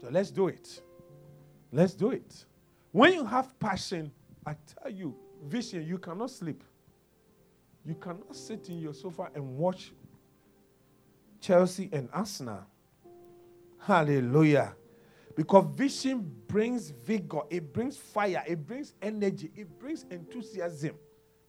So 0.00 0.08
let's 0.10 0.32
do 0.32 0.48
it. 0.48 0.82
Let's 1.70 1.94
do 1.94 2.10
it. 2.10 2.46
When 2.90 3.12
you 3.12 3.24
have 3.24 3.58
passion, 3.60 4.10
I 4.44 4.56
tell 4.66 4.90
you, 4.90 5.14
vision, 5.44 5.86
you 5.86 5.98
cannot 5.98 6.30
sleep. 6.30 6.64
You 7.84 7.94
cannot 7.94 8.34
sit 8.34 8.68
in 8.68 8.78
your 8.78 8.94
sofa 8.94 9.28
and 9.34 9.56
watch 9.56 9.92
Chelsea 11.40 11.90
and 11.92 12.08
Arsenal. 12.12 12.64
Hallelujah. 13.78 14.74
Because 15.36 15.66
vision 15.74 16.32
brings 16.46 16.90
vigor, 16.90 17.40
it 17.50 17.72
brings 17.72 17.96
fire, 17.96 18.42
it 18.46 18.66
brings 18.66 18.94
energy, 19.02 19.50
it 19.54 19.78
brings 19.78 20.06
enthusiasm. 20.10 20.94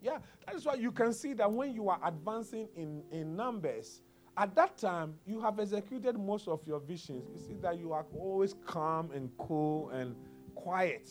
Yeah, 0.01 0.18
that 0.46 0.56
is 0.56 0.65
why 0.65 0.75
you 0.75 0.92
can 0.92 1.13
see 1.13 1.34
that 1.34 1.51
when 1.51 1.74
you 1.74 1.89
are 1.89 2.00
advancing 2.04 2.68
in, 2.75 3.04
in 3.12 3.36
numbers, 3.36 4.01
at 4.38 4.54
that 4.56 4.77
time, 4.77 5.15
you 5.25 5.39
have 5.39 5.60
executed 5.60 6.18
most 6.18 6.48
of 6.48 6.60
your 6.68 6.80
visions. 6.80 7.24
You 7.34 7.39
see 7.39 7.56
that 7.62 7.80
you 7.80 7.94
are 7.94 8.06
always 8.13 8.54
calm 8.65 9.12
and 9.12 9.30
cool 9.38 9.89
and 9.92 10.15
quiet. 10.54 11.10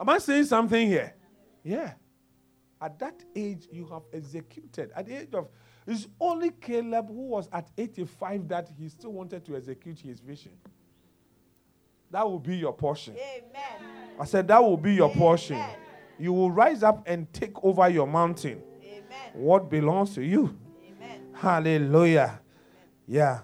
Am 0.00 0.08
I 0.08 0.18
saying 0.18 0.44
something 0.44 0.88
here? 0.88 1.14
Yeah. 1.62 1.92
At 2.80 2.98
that 2.98 3.22
age, 3.34 3.66
you 3.70 3.86
have 3.86 4.02
executed. 4.12 4.90
At 4.94 5.06
the 5.06 5.22
age 5.22 5.34
of, 5.34 5.48
it's 5.86 6.06
only 6.20 6.50
Caleb 6.50 7.08
who 7.08 7.28
was 7.28 7.48
at 7.52 7.70
85 7.78 8.48
that 8.48 8.68
he 8.78 8.88
still 8.88 9.12
wanted 9.12 9.44
to 9.46 9.56
execute 9.56 10.00
his 10.00 10.20
vision. 10.20 10.52
That 12.10 12.28
will 12.28 12.38
be 12.38 12.56
your 12.56 12.72
portion. 12.72 13.14
Amen. 13.14 13.90
I 14.20 14.24
said, 14.24 14.48
that 14.48 14.62
will 14.62 14.76
be 14.76 14.94
your 14.94 15.08
Amen. 15.10 15.18
portion. 15.18 15.62
You 16.18 16.32
will 16.32 16.50
rise 16.50 16.82
up 16.82 17.02
and 17.06 17.30
take 17.32 17.62
over 17.64 17.88
your 17.88 18.06
mountain. 18.06 18.62
Amen. 18.82 19.02
What 19.34 19.70
belongs 19.70 20.14
to 20.14 20.22
you? 20.22 20.56
Amen. 20.96 21.20
Hallelujah. 21.34 22.40
Yeah. 23.06 23.40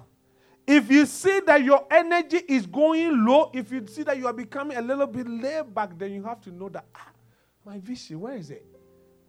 If 0.67 0.91
you 0.91 1.07
see 1.07 1.41
that 1.41 1.63
your 1.63 1.87
energy 1.91 2.41
is 2.49 2.67
going 2.67 3.25
low, 3.25 3.51
if 3.53 3.73
you 3.73 3.87
see 3.87 4.05
that 4.05 4.17
you 4.17 4.27
are 4.27 4.33
becoming 4.33 4.77
a 4.77 4.83
little 4.83 5.07
bit 5.07 5.29
laid 5.29 5.75
back, 5.75 5.99
then 5.99 6.13
you 6.13 6.23
have 6.23 6.41
to 6.43 6.51
know 6.51 6.69
that 6.69 6.87
ah, 6.95 7.09
my 7.65 7.79
vision, 7.79 8.21
where 8.21 8.37
is 8.37 8.51
it? 8.51 8.65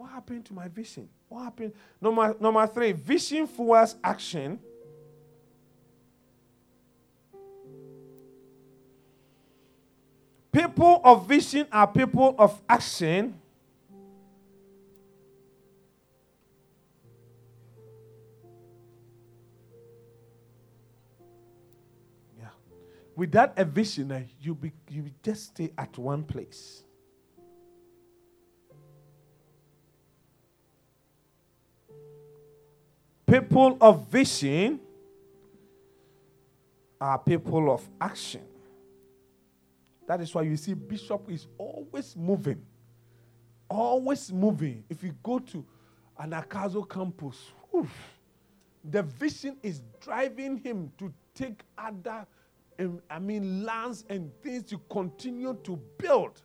What 0.04 0.12
happened 0.12 0.44
to 0.48 0.54
my 0.54 0.68
vision? 0.68 1.08
What 1.30 1.46
happened? 1.46 1.72
Number, 2.02 2.36
number 2.38 2.68
three, 2.68 2.92
vision 2.92 3.48
fuels 3.48 3.96
action. 4.04 4.60
People 10.52 11.00
of 11.06 11.26
vision 11.26 11.68
are 11.72 11.88
people 11.88 12.36
of 12.38 12.62
action. 12.68 13.40
Yeah. 22.38 22.48
Without 23.16 23.58
a 23.58 23.64
vision, 23.64 24.12
eh, 24.12 24.24
you, 24.42 24.54
be, 24.54 24.74
you 24.90 25.06
just 25.24 25.46
stay 25.46 25.72
at 25.78 25.98
one 25.98 26.24
place. 26.24 26.83
People 33.34 33.80
of 33.82 34.10
vision 34.10 34.80
are 37.02 37.18
people 37.18 37.74
of 37.74 37.82
action. 38.00 38.44
That 40.08 40.22
is 40.22 40.36
why 40.36 40.44
you 40.44 40.56
see 40.56 40.76
Bishop 40.76 41.32
is 41.32 41.48
always 41.58 42.16
moving. 42.16 42.64
Always 43.68 44.32
moving. 44.32 44.84
If 44.88 45.02
you 45.02 45.16
go 45.24 45.40
to 45.40 45.66
Anagkazo 46.22 46.88
campus, 46.88 47.50
oof, 47.76 47.90
the 48.84 49.02
vision 49.02 49.58
is 49.64 49.82
driving 50.00 50.58
him 50.58 50.92
to 51.00 51.12
take 51.34 51.62
other, 51.76 52.28
um, 52.78 53.02
I 53.10 53.18
mean, 53.18 53.66
lands 53.66 54.06
and 54.10 54.32
things 54.44 54.62
to 54.66 54.80
continue 54.92 55.58
to 55.64 55.82
build, 55.98 56.40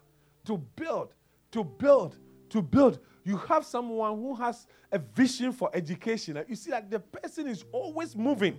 to 0.47 0.57
build, 0.75 1.13
to 1.51 1.65
build, 1.65 2.17
to 2.49 2.63
build 2.63 2.99
you 3.25 3.37
have 3.37 3.65
someone 3.65 4.17
who 4.17 4.35
has 4.35 4.67
a 4.91 4.99
vision 4.99 5.53
for 5.53 5.71
education, 5.75 6.43
you 6.49 6.57
see 6.57 6.71
that 6.71 6.91
the 6.91 7.01
person 7.01 7.49
is 7.49 7.65
always 7.73 8.17
moving. 8.17 8.59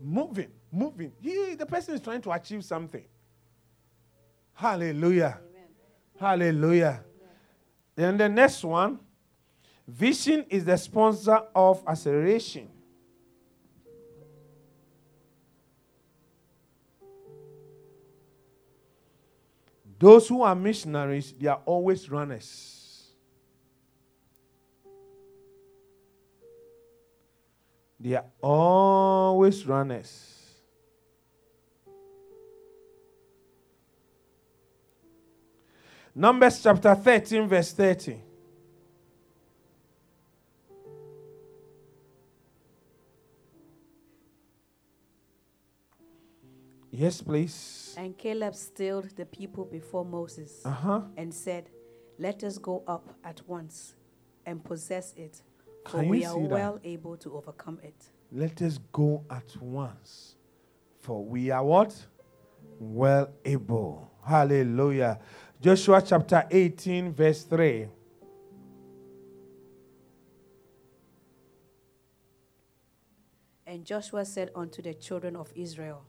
Moving, 0.00 0.48
moving. 0.70 1.12
He, 1.20 1.54
the 1.54 1.66
person 1.66 1.94
is 1.94 2.00
trying 2.00 2.22
to 2.22 2.32
achieve 2.32 2.64
something. 2.64 3.04
Hallelujah. 4.54 5.38
Amen. 5.40 5.68
Hallelujah. 6.18 7.04
Amen. 7.96 8.10
And 8.10 8.20
the 8.20 8.28
next 8.28 8.64
one 8.64 8.98
vision 9.86 10.44
is 10.48 10.64
the 10.64 10.76
sponsor 10.76 11.40
of 11.54 11.82
acceleration. 11.86 12.68
Those 19.98 20.26
who 20.26 20.42
are 20.42 20.54
missionaries, 20.56 21.32
they 21.38 21.46
are 21.46 21.60
always 21.64 22.10
runners. 22.10 22.81
They 28.02 28.16
are 28.16 28.24
always 28.42 29.64
runners. 29.64 30.28
Numbers 36.12 36.60
chapter 36.60 36.96
13, 36.96 37.46
verse 37.46 37.72
30. 37.72 38.20
Yes, 46.90 47.22
please. 47.22 47.94
And 47.96 48.18
Caleb 48.18 48.56
stilled 48.56 49.16
the 49.16 49.24
people 49.24 49.64
before 49.64 50.04
Moses 50.04 50.60
uh-huh. 50.64 51.02
and 51.16 51.32
said, 51.32 51.70
Let 52.18 52.42
us 52.42 52.58
go 52.58 52.82
up 52.88 53.14
at 53.22 53.40
once 53.46 53.94
and 54.44 54.62
possess 54.62 55.14
it 55.16 55.40
for 55.88 56.00
Can 56.00 56.08
we 56.08 56.24
are 56.24 56.34
that? 56.40 56.48
well 56.48 56.80
able 56.84 57.16
to 57.18 57.36
overcome 57.36 57.78
it. 57.82 57.94
Let 58.30 58.62
us 58.62 58.78
go 58.92 59.24
at 59.30 59.56
once. 59.60 60.36
For 61.00 61.24
we 61.24 61.50
are 61.50 61.64
what? 61.64 61.94
Well 62.78 63.30
able. 63.44 64.10
Hallelujah. 64.24 65.18
Joshua 65.60 66.02
chapter 66.02 66.44
18, 66.50 67.12
verse 67.12 67.42
3. 67.44 67.88
And 73.66 73.84
Joshua 73.84 74.24
said 74.24 74.50
unto 74.54 74.82
the 74.82 74.94
children 74.94 75.34
of 75.34 75.52
Israel, 75.56 76.04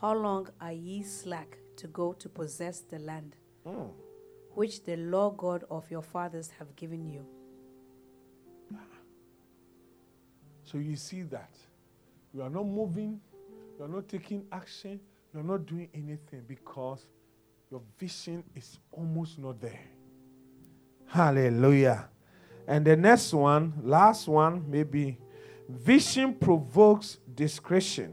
How 0.00 0.14
long 0.14 0.48
are 0.60 0.72
ye 0.72 1.02
slack 1.02 1.56
to 1.76 1.86
go 1.86 2.12
to 2.14 2.28
possess 2.28 2.80
the 2.80 2.98
land, 2.98 3.36
mm. 3.66 3.90
which 4.50 4.84
the 4.84 4.96
Lord 4.96 5.36
God 5.36 5.64
of 5.70 5.90
your 5.90 6.02
fathers 6.02 6.50
have 6.58 6.74
given 6.74 7.06
you? 7.06 7.24
So 10.66 10.78
you 10.78 10.96
see 10.96 11.22
that 11.22 11.50
You 12.36 12.42
are 12.42 12.50
not 12.50 12.66
moving, 12.66 13.18
you 13.78 13.84
are 13.86 13.88
not 13.88 14.08
taking 14.08 14.44
action, 14.52 15.00
you 15.32 15.40
are 15.40 15.42
not 15.42 15.64
doing 15.64 15.88
anything 15.94 16.42
because 16.46 17.06
your 17.70 17.80
vision 17.98 18.44
is 18.54 18.78
almost 18.92 19.38
not 19.38 19.58
there. 19.58 19.80
Hallelujah. 21.06 22.10
And 22.66 22.84
the 22.84 22.94
next 22.94 23.32
one, 23.32 23.72
last 23.82 24.28
one, 24.28 24.70
maybe 24.70 25.16
vision 25.66 26.34
provokes 26.34 27.16
discretion. 27.34 28.12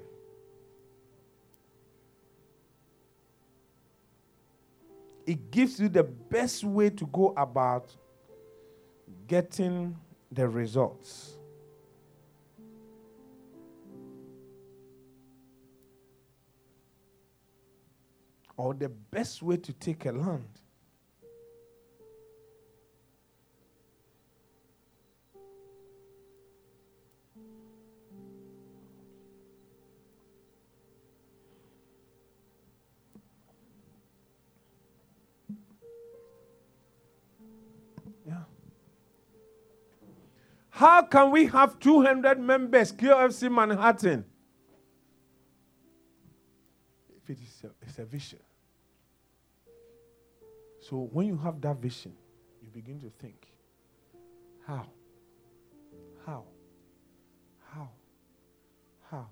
It 5.26 5.52
gives 5.52 5.82
you 5.82 5.90
the 5.90 6.04
best 6.04 6.64
way 6.64 6.90
to 6.92 7.06
go 7.08 7.34
about 7.36 7.94
getting 9.28 9.98
the 10.32 10.48
results. 10.48 11.38
Or 18.56 18.74
the 18.74 18.90
best 18.90 19.42
way 19.42 19.58
to 19.58 19.74
take 19.74 20.06
a 20.06 20.12
land. 20.12 20.48
How 40.84 41.04
can 41.04 41.32
we 41.32 41.46
have 41.46 41.80
200 41.80 42.40
members, 42.40 42.92
QFC 42.92 43.50
Manhattan? 43.50 44.26
If 47.16 47.30
it 47.30 47.38
is 47.42 47.64
it's 47.94 48.00
a 48.00 48.06
vision. 48.06 48.40
So 50.80 51.10
when 51.12 51.28
you 51.28 51.38
have 51.38 51.62
that 51.62 51.78
vision, 51.78 52.14
you 52.60 52.70
begin 52.72 53.00
to 53.02 53.12
think, 53.20 53.46
how? 54.66 54.88
How? 56.26 56.44
How? 57.72 57.90
How? 59.12 59.28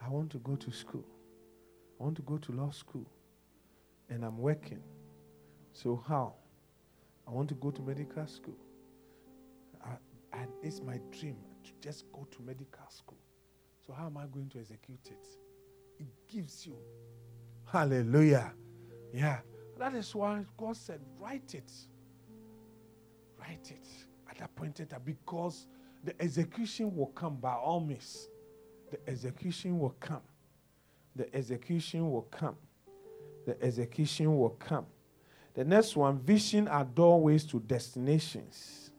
I 0.00 0.08
want 0.08 0.30
to 0.30 0.38
go 0.38 0.56
to 0.56 0.72
school. 0.72 1.04
I 2.00 2.04
want 2.04 2.16
to 2.16 2.22
go 2.22 2.38
to 2.38 2.52
law 2.52 2.70
school. 2.70 3.06
And 4.08 4.24
I'm 4.24 4.38
working. 4.38 4.80
So 5.74 6.02
how? 6.08 6.32
I 7.28 7.32
want 7.32 7.50
to 7.50 7.54
go 7.56 7.70
to 7.70 7.82
medical 7.82 8.26
school. 8.26 8.56
And 10.32 10.48
it's 10.62 10.80
my 10.80 10.98
dream 11.10 11.36
to 11.64 11.70
just 11.86 12.10
go 12.12 12.26
to 12.30 12.42
medical 12.42 12.88
school. 12.88 13.18
So, 13.86 13.92
how 13.92 14.06
am 14.06 14.16
I 14.16 14.24
going 14.32 14.48
to 14.50 14.60
execute 14.60 15.00
it? 15.04 15.26
It 16.00 16.06
gives 16.26 16.66
you. 16.66 16.76
Hallelujah. 17.72 18.52
Yeah. 19.14 19.38
That 19.78 19.94
is 19.94 20.14
why 20.14 20.44
God 20.58 20.76
said, 20.76 21.00
write 21.18 21.54
it. 21.54 21.72
Write 23.40 23.70
it 23.70 23.88
at 24.30 24.36
that 24.36 24.54
point 24.54 24.78
in 24.80 24.86
time 24.86 25.00
because 25.06 25.66
the 26.04 26.14
execution 26.22 26.94
will 26.94 27.06
come 27.06 27.36
by 27.36 27.54
all 27.54 27.80
means. 27.80 28.28
The 28.90 28.98
execution 29.08 29.78
will 29.78 29.96
come. 30.00 30.20
The 31.16 31.34
execution 31.34 32.10
will 32.10 32.28
come. 32.30 32.56
The 33.46 33.60
execution 33.64 34.36
will 34.36 34.50
come. 34.50 34.84
The 35.54 35.64
next 35.64 35.96
one 35.96 36.18
vision 36.18 36.68
are 36.68 36.84
doorways 36.84 37.44
to 37.44 37.60
destinations. 37.60 38.91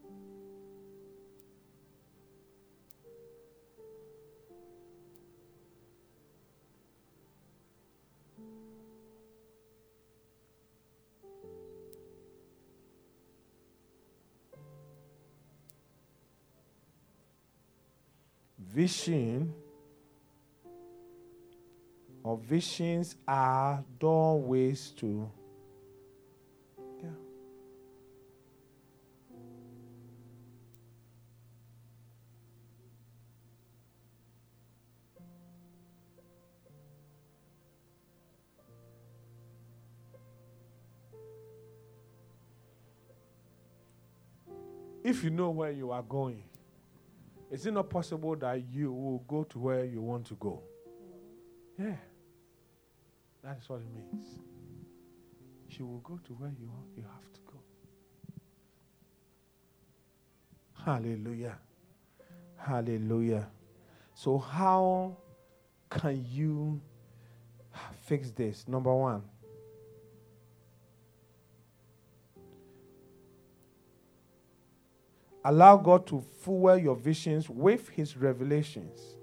Vision 18.83 19.53
or 22.21 22.37
visions 22.37 23.15
are 23.25 23.81
doorways 23.97 24.89
to 24.89 25.31
yeah. 27.01 27.09
If 45.05 45.23
you 45.23 45.29
know 45.29 45.51
where 45.51 45.71
you 45.71 45.91
are 45.91 46.03
going, 46.03 46.43
is 47.53 47.67
it 47.67 47.71
not 47.71 47.87
possible 47.87 48.35
that 48.37 48.63
you 48.71 48.91
will 48.91 49.19
go 49.27 49.43
to 49.43 49.59
where 49.59 49.85
you 49.85 50.01
want 50.01 50.25
to 50.25 50.33
go? 50.33 50.63
Yeah. 51.77 51.97
That 53.43 53.59
is 53.61 53.69
what 53.69 53.81
it 53.81 53.93
means. 53.95 54.25
You 55.69 55.85
will 55.85 55.99
go 55.99 56.19
to 56.25 56.33
where 56.33 56.49
you, 56.49 56.71
you 56.97 57.03
have 57.03 57.31
to 57.31 57.39
go. 57.45 57.59
Hallelujah. 60.83 61.59
Hallelujah. 62.57 63.47
So, 64.15 64.39
how 64.39 65.17
can 65.91 66.25
you 66.31 66.81
fix 68.01 68.31
this? 68.31 68.67
Number 68.67 68.93
one, 68.93 69.21
Allow 75.45 75.77
God 75.77 76.07
to 76.07 76.23
fuel 76.41 76.77
your 76.77 76.95
visions 76.95 77.49
with 77.49 77.89
His 77.89 78.15
revelations. 78.15 79.17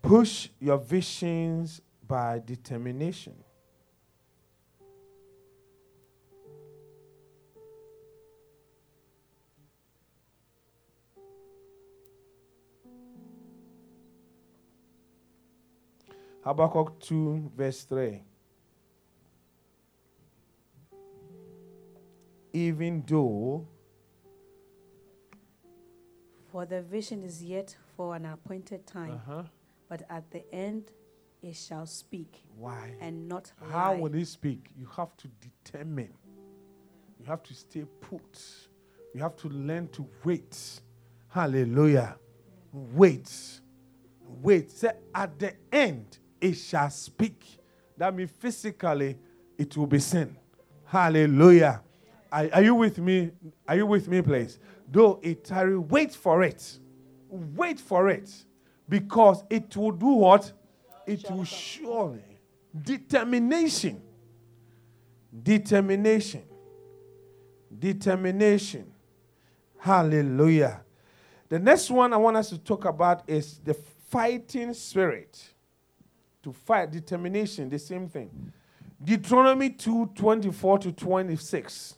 Push 0.00 0.48
your 0.58 0.78
visions 0.78 1.82
by 2.06 2.40
determination. 2.44 3.34
Habakkuk 16.48 16.98
2, 17.00 17.52
verse 17.54 17.82
3. 17.82 18.22
Even 22.54 23.04
though. 23.06 23.68
For 26.50 26.64
the 26.64 26.80
vision 26.80 27.22
is 27.22 27.44
yet 27.44 27.76
for 27.94 28.16
an 28.16 28.24
appointed 28.24 28.86
time, 28.86 29.20
uh-huh. 29.26 29.42
but 29.90 30.04
at 30.08 30.30
the 30.30 30.42
end 30.50 30.90
it 31.42 31.54
shall 31.54 31.84
speak. 31.84 32.46
Why? 32.56 32.94
And 32.98 33.28
not 33.28 33.52
How 33.70 33.92
lie. 33.92 34.00
will 34.00 34.14
it 34.14 34.26
speak? 34.26 34.70
You 34.74 34.88
have 34.96 35.14
to 35.18 35.28
determine. 35.28 36.14
You 37.20 37.26
have 37.26 37.42
to 37.42 37.52
stay 37.52 37.84
put. 38.00 38.40
You 39.14 39.20
have 39.20 39.36
to 39.36 39.50
learn 39.50 39.88
to 39.88 40.08
wait. 40.24 40.80
Hallelujah. 41.28 42.16
Wait. 42.72 43.60
Wait. 44.40 44.70
Say 44.70 44.92
at 45.14 45.38
the 45.38 45.52
end 45.70 46.20
it 46.40 46.54
shall 46.54 46.90
speak. 46.90 47.44
That 47.96 48.14
means 48.14 48.30
physically 48.30 49.18
it 49.56 49.76
will 49.76 49.86
be 49.86 49.98
seen. 49.98 50.36
Hallelujah. 50.84 51.82
Are, 52.30 52.48
are, 52.52 52.62
you 52.62 52.74
with 52.74 52.98
me? 52.98 53.30
Are 53.66 53.76
you 53.76 53.86
with 53.86 54.08
me, 54.08 54.22
please? 54.22 54.58
Though 54.90 55.18
it 55.22 55.44
tarry, 55.44 55.76
wait 55.76 56.14
for 56.14 56.42
it. 56.42 56.78
Wait 57.28 57.80
for 57.80 58.08
it. 58.08 58.30
Because 58.88 59.44
it 59.50 59.76
will 59.76 59.92
do 59.92 60.06
what? 60.06 60.52
It 61.06 61.30
will 61.30 61.44
surely. 61.44 62.22
Determination. 62.82 64.00
Determination. 65.42 66.42
Determination. 67.76 68.92
Hallelujah. 69.78 70.82
The 71.48 71.58
next 71.58 71.90
one 71.90 72.12
I 72.12 72.16
want 72.16 72.36
us 72.36 72.50
to 72.50 72.58
talk 72.58 72.84
about 72.84 73.22
is 73.26 73.58
the 73.58 73.74
fighting 73.74 74.74
spirit 74.74 75.54
to 76.52 76.58
fight, 76.58 76.90
determination, 76.90 77.68
the 77.68 77.78
same 77.78 78.08
thing. 78.08 78.52
Deuteronomy 79.02 79.70
2 79.70 80.06
24 80.14 80.78
to 80.80 80.92
26. 80.92 81.94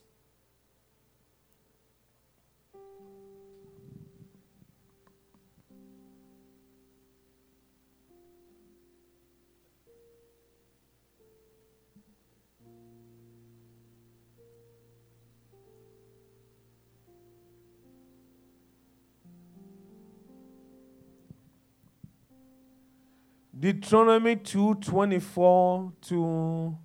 Deuteronomy 23.61 24.37
2 24.37 24.77
24 24.77 25.92
to 26.01 26.77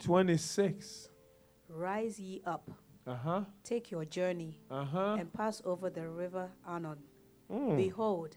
26. 0.00 1.08
Rise 1.68 2.18
ye 2.18 2.42
up, 2.44 2.68
Uh 3.06 3.14
huh. 3.14 3.40
take 3.62 3.92
your 3.92 4.04
journey, 4.04 4.58
Uh 4.68 4.84
huh. 4.84 5.16
and 5.20 5.32
pass 5.32 5.62
over 5.64 5.88
the 5.88 6.08
river 6.08 6.50
Arnon. 6.66 6.98
Mm. 7.48 7.76
Behold, 7.76 8.36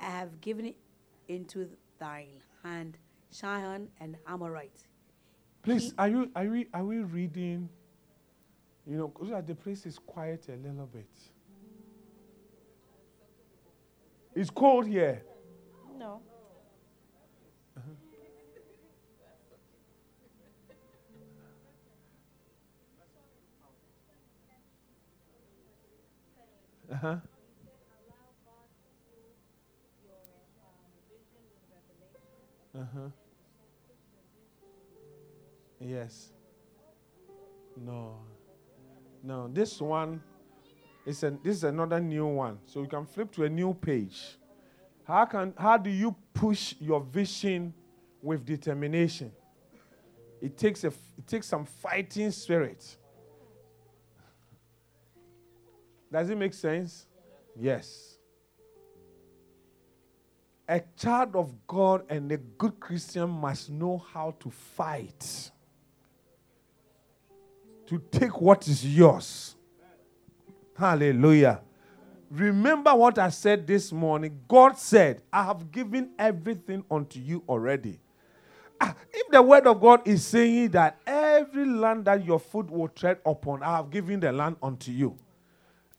I 0.00 0.04
have 0.06 0.40
given 0.40 0.64
it 0.64 0.76
into 1.28 1.68
thine 1.98 2.40
hand 2.62 2.96
Sihon 3.30 3.88
and 4.00 4.16
Amorite. 4.26 4.86
Please, 5.62 5.92
are 5.98 6.08
you 6.08 6.30
are 6.34 6.46
we 6.46 6.68
are 6.72 6.84
we 6.84 7.00
reading? 7.00 7.68
You 8.86 8.96
know, 8.96 9.12
so 9.20 9.26
that 9.32 9.46
the 9.46 9.54
place 9.54 9.84
is 9.84 9.98
quiet 9.98 10.46
a 10.48 10.56
little 10.56 10.86
bit. 10.86 11.10
It's 14.34 14.48
cold 14.48 14.86
here. 14.86 15.22
No. 15.98 16.22
Uh 26.90 26.96
huh. 26.96 27.16
Uh 32.74 32.84
huh. 32.94 33.08
Yes. 35.80 36.30
No. 37.76 38.16
No. 39.22 39.48
This 39.48 39.80
one 39.80 40.22
is 41.04 41.22
an 41.22 41.38
this 41.42 41.56
is 41.56 41.64
another 41.64 42.00
new 42.00 42.26
one. 42.26 42.58
So 42.66 42.80
you 42.80 42.88
can 42.88 43.04
flip 43.04 43.32
to 43.32 43.44
a 43.44 43.48
new 43.48 43.74
page. 43.74 44.38
How 45.04 45.24
can 45.24 45.54
how 45.58 45.76
do 45.76 45.90
you 45.90 46.14
push 46.32 46.74
your 46.80 47.00
vision 47.00 47.74
with 48.22 48.44
determination? 48.44 49.32
It 50.40 50.56
takes 50.56 50.84
a 50.84 50.88
it 50.88 51.26
takes 51.26 51.46
some 51.46 51.64
fighting 51.64 52.30
spirit. 52.30 52.96
Does 56.10 56.30
it 56.30 56.38
make 56.38 56.54
sense? 56.54 57.06
Yes. 57.58 58.16
A 60.68 60.82
child 60.96 61.34
of 61.34 61.54
God 61.66 62.04
and 62.08 62.30
a 62.30 62.36
good 62.36 62.78
Christian 62.78 63.28
must 63.28 63.70
know 63.70 63.98
how 64.12 64.34
to 64.40 64.50
fight, 64.50 65.50
to 67.86 68.02
take 68.10 68.40
what 68.40 68.68
is 68.68 68.84
yours. 68.84 69.56
Hallelujah. 70.76 71.60
Remember 72.30 72.94
what 72.94 73.18
I 73.18 73.30
said 73.30 73.66
this 73.66 73.90
morning. 73.90 74.38
God 74.46 74.76
said, 74.76 75.22
I 75.32 75.44
have 75.44 75.72
given 75.72 76.10
everything 76.18 76.84
unto 76.90 77.18
you 77.18 77.42
already. 77.48 77.98
Ah, 78.78 78.94
if 79.10 79.28
the 79.30 79.40
word 79.40 79.66
of 79.66 79.80
God 79.80 80.06
is 80.06 80.24
saying 80.24 80.68
that 80.70 81.00
every 81.06 81.64
land 81.64 82.04
that 82.04 82.24
your 82.24 82.38
foot 82.38 82.70
will 82.70 82.88
tread 82.88 83.18
upon, 83.24 83.62
I 83.62 83.76
have 83.76 83.90
given 83.90 84.20
the 84.20 84.30
land 84.30 84.56
unto 84.62 84.92
you 84.92 85.18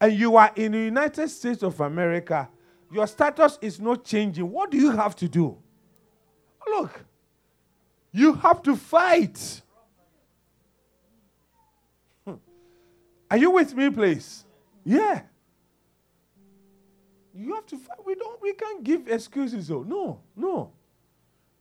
and 0.02 0.14
you 0.14 0.36
are 0.38 0.52
in 0.56 0.72
the 0.72 0.80
United 0.80 1.30
States 1.30 1.64
of 1.64 1.80
America, 1.80 2.50
your 2.92 3.06
status 3.08 3.60
is 3.62 3.80
not 3.80 4.04
changing. 4.04 4.50
What 4.50 4.72
do 4.72 4.78
you 4.78 4.92
have 4.92 5.16
to 5.18 5.28
do? 5.28 5.58
Look, 6.68 7.04
you 8.12 8.34
have 8.34 8.62
to 8.64 8.76
fight. 8.76 9.62
Hmm. 12.26 12.36
Are 13.30 13.38
you 13.38 13.52
with 13.52 13.74
me, 13.76 13.90
please? 13.90 14.46
Yeah. 14.86 15.22
You 17.34 17.56
have 17.56 17.66
to 17.68 17.78
fight. 17.78 18.06
We 18.06 18.16
don't. 18.16 18.42
We 18.42 18.54
can't 18.54 18.84
give 18.84 19.08
excuses. 19.08 19.68
Though. 19.68 19.84
No, 19.84 20.20
no, 20.36 20.72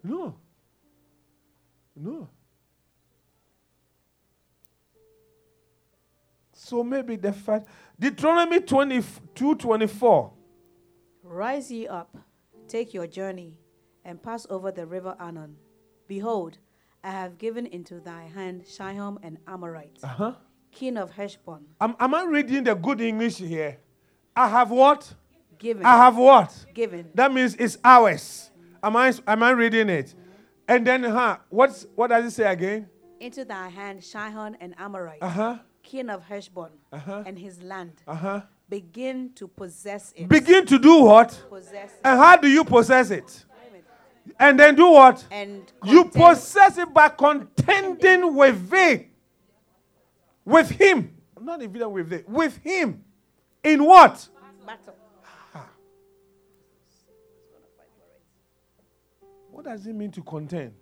no, 0.03 0.35
no. 1.95 2.29
So 6.69 6.85
maybe 6.85 7.17
the 7.17 7.33
fact 7.33 7.67
Deuteronomy 7.99 8.61
22 8.61 9.55
24. 9.55 10.33
Rise 11.25 11.71
ye 11.71 11.89
up, 11.89 12.15
take 12.69 12.93
your 12.93 13.07
journey, 13.07 13.59
and 14.05 14.23
pass 14.23 14.47
over 14.51 14.71
the 14.71 14.85
river 14.85 15.17
Arnon. 15.19 15.57
Behold, 16.07 16.59
I 17.03 17.11
have 17.11 17.39
given 17.39 17.65
into 17.65 18.01
thy 18.01 18.25
hand 18.25 18.67
Sihon 18.67 19.19
and 19.23 19.39
Amorite, 19.47 19.99
Uh-huh. 20.03 20.35
king 20.71 20.99
of 20.99 21.11
Heshbon. 21.13 21.63
Am, 21.81 21.97
am 21.99 22.15
I 22.15 22.25
reading 22.25 22.65
the 22.65 22.75
good 22.75 23.01
English 23.01 23.39
here? 23.39 23.79
I 24.37 24.49
have 24.49 24.71
what? 24.71 25.15
Given. 25.59 25.87
I 25.87 25.97
have 25.97 26.19
what? 26.19 26.67
given. 26.75 27.09
That 27.15 27.33
means 27.33 27.55
it's 27.55 27.79
ours. 27.83 28.51
Am 28.83 28.95
I 28.95 29.15
am 29.27 29.43
I 29.43 29.51
reading 29.53 29.89
it? 29.89 30.15
And 30.69 30.87
then 30.87 31.03
huh, 31.03 31.39
what's 31.49 31.87
what 31.95 32.09
does 32.09 32.27
it 32.27 32.33
say 32.33 32.45
again? 32.53 32.91
Into 33.21 33.47
thy 33.47 33.69
hand 33.69 34.05
Sihon 34.05 34.55
and 34.61 34.75
Amorite, 34.79 35.23
Uh-huh. 35.23 35.57
King 35.89 36.11
of 36.11 36.23
Heshbon, 36.23 36.71
Uh-huh. 36.93 37.23
and 37.27 37.39
his 37.39 37.63
land. 37.63 38.03
Uh-huh. 38.07 38.43
Begin 38.69 39.33
to 39.35 39.49
possess 39.49 40.13
it. 40.15 40.29
Begin 40.29 40.67
to 40.67 40.79
do 40.79 41.03
what? 41.05 41.31
possess 41.49 41.93
it. 41.93 42.01
And 42.05 42.19
how 42.21 42.37
do 42.37 42.49
you 42.49 42.63
possess 42.65 43.11
it? 43.11 43.45
And 44.39 44.61
then 44.61 44.75
do 44.75 44.91
what? 44.91 45.25
And 45.31 45.73
You 45.83 46.05
possess 46.05 46.77
it 46.77 46.93
by 46.93 47.09
contending 47.09 48.35
with 48.35 48.73
it. 48.73 49.09
With 50.45 50.69
him. 50.71 51.17
Not 51.41 51.63
even 51.63 51.91
with 51.91 52.13
it. 52.13 52.29
With 52.29 52.59
him. 52.59 53.03
In 53.65 53.83
what? 53.85 54.29
battle. 54.67 54.95
What 59.51 59.65
does 59.65 59.87
it 59.87 59.95
mean 59.95 60.13
to 60.13 60.23
contend? 60.23 60.75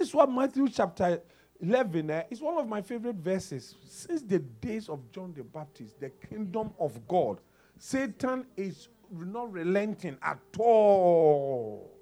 That 0.00 0.06
is 0.06 0.14
what 0.14 0.32
Matthew 0.32 0.66
chapter 0.70 1.20
11 1.60 2.08
eh, 2.10 2.22
is 2.30 2.40
one 2.40 2.56
of 2.56 2.66
my 2.66 2.80
favorite 2.80 3.16
verses. 3.16 3.74
Since 3.86 4.22
the 4.22 4.38
days 4.38 4.88
of 4.88 5.12
John 5.12 5.34
the 5.36 5.44
Baptist, 5.44 6.00
the 6.00 6.08
kingdom 6.08 6.72
of 6.80 7.06
God, 7.06 7.38
Satan 7.76 8.46
is 8.56 8.88
not 9.10 9.52
relenting 9.52 10.16
at 10.22 10.38
all. 10.58 11.98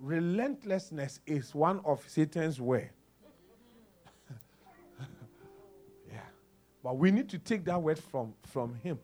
Relentlessness 0.00 1.20
is 1.26 1.54
one 1.54 1.82
of 1.84 2.02
Satan's 2.08 2.62
way. 2.62 2.88
yeah. 6.10 6.20
But 6.82 6.96
we 6.96 7.10
need 7.10 7.28
to 7.28 7.38
take 7.38 7.62
that 7.66 7.82
word 7.82 7.98
from, 7.98 8.32
from 8.46 8.74
him 8.76 8.98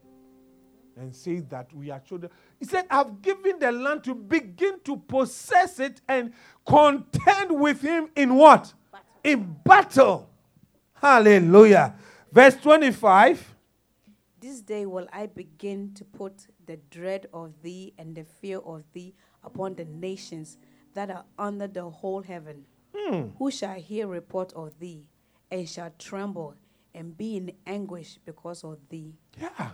and 0.96 1.14
say 1.14 1.40
that 1.40 1.72
we 1.74 1.90
are 1.90 2.00
children. 2.00 2.30
He 2.58 2.64
said, 2.64 2.86
I've 2.90 3.22
given 3.22 3.58
the 3.58 3.72
land 3.72 4.04
to 4.04 4.14
begin 4.14 4.80
to 4.84 4.96
possess 4.96 5.80
it 5.80 6.00
and 6.08 6.32
contend 6.66 7.58
with 7.60 7.80
him 7.80 8.08
in 8.14 8.34
what? 8.34 8.72
In 9.24 9.56
battle. 9.64 10.28
Hallelujah. 10.94 11.94
Verse 12.30 12.56
25. 12.56 13.54
This 14.40 14.60
day 14.60 14.86
will 14.86 15.06
I 15.12 15.26
begin 15.26 15.94
to 15.94 16.04
put 16.04 16.46
the 16.66 16.76
dread 16.90 17.26
of 17.32 17.52
thee 17.62 17.92
and 17.98 18.14
the 18.14 18.24
fear 18.24 18.58
of 18.58 18.82
thee 18.92 19.14
upon 19.44 19.74
the 19.74 19.84
nations 19.84 20.58
that 20.94 21.10
are 21.10 21.24
under 21.38 21.66
the 21.68 21.88
whole 21.88 22.22
heaven. 22.22 22.64
Hmm. 22.94 23.28
Who 23.38 23.50
shall 23.50 23.74
hear 23.74 24.06
report 24.06 24.52
of 24.54 24.78
thee 24.78 25.04
and 25.50 25.68
shall 25.68 25.90
tremble 25.98 26.54
and 26.94 27.16
be 27.16 27.36
in 27.36 27.52
anguish 27.66 28.18
because 28.24 28.64
of 28.64 28.78
thee? 28.88 29.14
Yeah. 29.40 29.70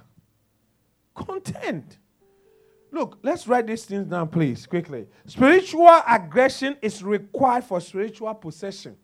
Contend. 1.19 1.99
Look, 2.91 3.19
let's 3.23 3.47
write 3.47 3.67
these 3.67 3.85
things 3.85 4.07
down, 4.07 4.29
please, 4.29 4.67
quickly. 4.67 5.07
Spiritual 5.27 6.01
aggression 6.09 6.77
is 6.81 7.03
required 7.03 7.65
for 7.65 7.81
spiritual 7.81 8.33
possession. 8.35 8.97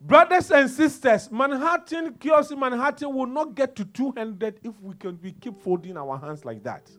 Brothers 0.00 0.50
and 0.50 0.68
sisters, 0.68 1.30
Manhattan, 1.30 2.14
QLC 2.14 2.58
Manhattan 2.58 3.12
will 3.14 3.26
not 3.26 3.54
get 3.54 3.74
to 3.76 3.84
200 3.84 4.60
if 4.62 4.80
we 4.80 4.94
can 4.94 5.18
we 5.22 5.32
keep 5.32 5.60
folding 5.60 5.96
our 5.96 6.18
hands 6.18 6.44
like 6.44 6.62
that. 6.64 6.90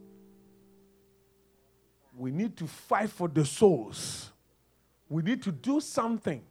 We 2.18 2.32
need 2.32 2.58
to 2.58 2.68
fight 2.68 3.10
for 3.10 3.28
the 3.28 3.46
souls. 3.46 4.32
We 5.08 5.22
need 5.22 5.44
to 5.44 5.52
do 5.52 5.80
something. 5.80 6.42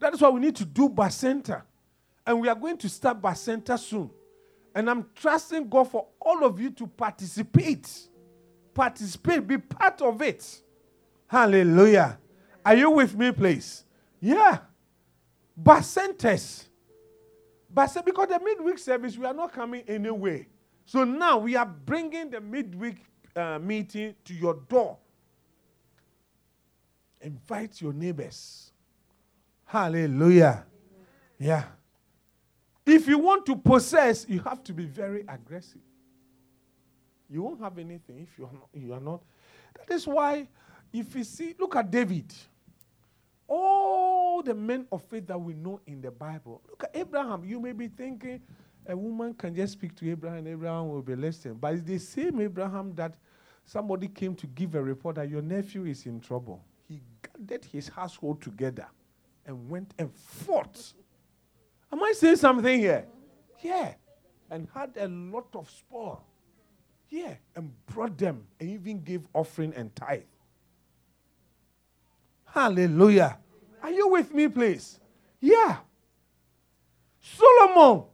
That 0.00 0.12
is 0.12 0.20
why 0.20 0.28
we 0.28 0.40
need 0.40 0.56
to 0.56 0.64
do 0.64 0.88
Bacenta. 0.88 1.62
And 2.26 2.40
we 2.40 2.48
are 2.48 2.54
going 2.54 2.76
to 2.78 2.88
start 2.88 3.22
Bacenta 3.22 3.78
soon. 3.78 4.10
And 4.76 4.90
I'm 4.90 5.06
trusting 5.14 5.70
God 5.70 5.90
for 5.90 6.06
all 6.20 6.44
of 6.44 6.60
you 6.60 6.68
to 6.72 6.86
participate. 6.86 7.90
Participate, 8.74 9.46
be 9.46 9.56
part 9.56 10.02
of 10.02 10.20
it. 10.20 10.60
Hallelujah. 11.26 12.18
Are 12.62 12.74
you 12.74 12.90
with 12.90 13.16
me, 13.16 13.32
please? 13.32 13.84
Yeah. 14.20 14.58
Bacentas. 15.58 16.66
Bacent, 17.72 18.04
because 18.04 18.28
the 18.28 18.38
midweek 18.38 18.78
service, 18.78 19.16
we 19.16 19.24
are 19.24 19.32
not 19.32 19.50
coming 19.50 19.82
anyway. 19.88 20.46
So 20.84 21.04
now 21.04 21.38
we 21.38 21.56
are 21.56 21.64
bringing 21.64 22.28
the 22.28 22.42
midweek 22.42 22.98
uh, 23.34 23.58
meeting 23.58 24.14
to 24.26 24.34
your 24.34 24.60
door. 24.68 24.98
Invite 27.22 27.80
your 27.80 27.94
neighbors. 27.94 28.72
Hallelujah. 29.64 30.66
Yeah. 31.38 31.64
If 32.86 33.08
you 33.08 33.18
want 33.18 33.44
to 33.46 33.56
possess, 33.56 34.26
you 34.28 34.38
have 34.40 34.62
to 34.64 34.72
be 34.72 34.84
very 34.84 35.24
aggressive. 35.28 35.80
You 37.28 37.42
won't 37.42 37.60
have 37.60 37.78
anything 37.78 38.20
if 38.20 38.38
you 38.38 38.44
are 38.44 38.52
not. 38.52 38.68
You 38.72 38.92
are 38.94 39.00
not. 39.00 39.22
That 39.76 39.92
is 39.94 40.06
why, 40.06 40.48
if 40.92 41.14
you 41.16 41.24
see, 41.24 41.54
look 41.58 41.74
at 41.74 41.90
David. 41.90 42.32
All 43.48 44.40
the 44.42 44.54
men 44.54 44.86
of 44.92 45.02
faith 45.02 45.26
that 45.26 45.38
we 45.38 45.54
know 45.54 45.80
in 45.86 46.00
the 46.00 46.12
Bible. 46.12 46.62
Look 46.68 46.84
at 46.84 46.90
Abraham. 46.94 47.44
You 47.44 47.60
may 47.60 47.72
be 47.72 47.88
thinking 47.88 48.40
a 48.86 48.96
woman 48.96 49.34
can 49.34 49.54
just 49.54 49.72
speak 49.72 49.96
to 49.96 50.10
Abraham 50.10 50.38
and 50.38 50.48
Abraham 50.48 50.88
will 50.88 51.02
be 51.02 51.16
listening. 51.16 51.54
But 51.54 51.74
it's 51.74 51.82
the 51.82 51.98
same 51.98 52.40
Abraham 52.40 52.94
that 52.94 53.14
somebody 53.64 54.06
came 54.06 54.36
to 54.36 54.46
give 54.48 54.76
a 54.76 54.82
report 54.82 55.16
that 55.16 55.28
your 55.28 55.42
nephew 55.42 55.86
is 55.86 56.06
in 56.06 56.20
trouble. 56.20 56.64
He 56.88 57.00
gathered 57.22 57.64
his 57.64 57.88
household 57.88 58.40
together 58.40 58.86
and 59.44 59.68
went 59.68 59.92
and 59.98 60.12
fought. 60.14 60.92
Am 61.92 62.02
I 62.02 62.12
saying 62.12 62.36
something 62.36 62.78
here? 62.78 63.06
Yeah. 63.62 63.94
And 64.50 64.68
had 64.74 64.90
a 64.96 65.08
lot 65.08 65.48
of 65.54 65.70
spoil. 65.70 66.24
Yeah. 67.08 67.34
And 67.54 67.72
brought 67.86 68.18
them 68.18 68.44
and 68.60 68.70
even 68.70 69.02
gave 69.02 69.22
offering 69.32 69.72
and 69.74 69.94
tithe. 69.94 70.22
Hallelujah. 72.44 73.38
Are 73.82 73.90
you 73.90 74.08
with 74.08 74.32
me, 74.32 74.48
please? 74.48 74.98
Yeah. 75.40 75.78
Solomon. 77.20 78.04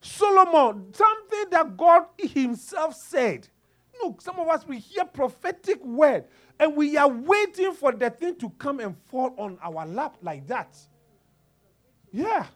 Solomon, 0.00 0.92
something 0.92 1.44
that 1.50 1.76
God 1.76 2.06
Himself 2.18 2.94
said. 2.94 3.48
Look, 4.02 4.20
some 4.20 4.38
of 4.38 4.48
us 4.48 4.66
we 4.66 4.78
hear 4.78 5.04
prophetic 5.04 5.84
word 5.84 6.24
and 6.58 6.76
we 6.76 6.96
are 6.96 7.08
waiting 7.08 7.72
for 7.72 7.92
the 7.92 8.10
thing 8.10 8.36
to 8.36 8.50
come 8.50 8.80
and 8.80 8.96
fall 9.06 9.34
on 9.38 9.58
our 9.62 9.86
lap 9.86 10.16
like 10.22 10.46
that. 10.46 10.76
Yeah. 12.12 12.46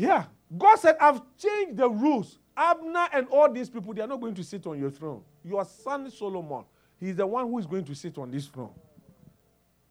Yeah. 0.00 0.24
God 0.56 0.76
said, 0.76 0.96
I've 0.98 1.20
changed 1.36 1.76
the 1.76 1.88
rules. 1.88 2.38
Abner 2.56 3.06
and 3.12 3.28
all 3.28 3.52
these 3.52 3.68
people, 3.68 3.92
they 3.92 4.00
are 4.00 4.06
not 4.06 4.20
going 4.20 4.34
to 4.34 4.42
sit 4.42 4.66
on 4.66 4.78
your 4.78 4.90
throne. 4.90 5.20
Your 5.44 5.62
son 5.64 6.10
Solomon, 6.10 6.64
he's 6.98 7.16
the 7.16 7.26
one 7.26 7.46
who 7.46 7.58
is 7.58 7.66
going 7.66 7.84
to 7.84 7.94
sit 7.94 8.16
on 8.16 8.30
this 8.30 8.46
throne. 8.46 8.72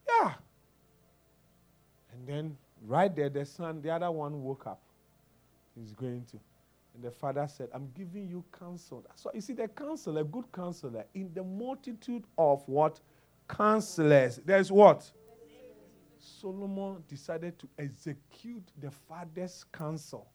Yeah. 0.08 0.34
And 2.12 2.28
then 2.28 2.58
right 2.88 3.16
there, 3.16 3.30
the 3.30 3.46
son, 3.46 3.84
the 3.84 3.92
other 3.92 4.10
one 4.10 4.42
woke 4.44 4.66
up. 4.66 4.82
He's 5.80 5.94
going 5.94 6.26
to. 6.32 6.40
And 6.96 7.04
the 7.04 7.12
father 7.12 7.48
said, 7.48 7.70
I'm 7.72 7.90
giving 7.96 8.28
you 8.28 8.44
counsel. 8.58 9.06
So 9.16 9.30
you 9.34 9.42
see, 9.42 9.54
the 9.54 9.68
counselor, 9.68 10.22
a 10.22 10.24
good 10.24 10.52
counselor, 10.52 11.06
in 11.14 11.30
the 11.36 11.44
multitude 11.44 12.24
of 12.36 12.64
what? 12.68 13.00
Counselors. 13.48 14.42
There's 14.44 14.72
what? 14.72 15.10
Solomon 16.30 17.04
decided 17.08 17.58
to 17.60 17.68
execute 17.78 18.64
the 18.80 18.92
father's 18.92 19.66
counsel 19.72 20.28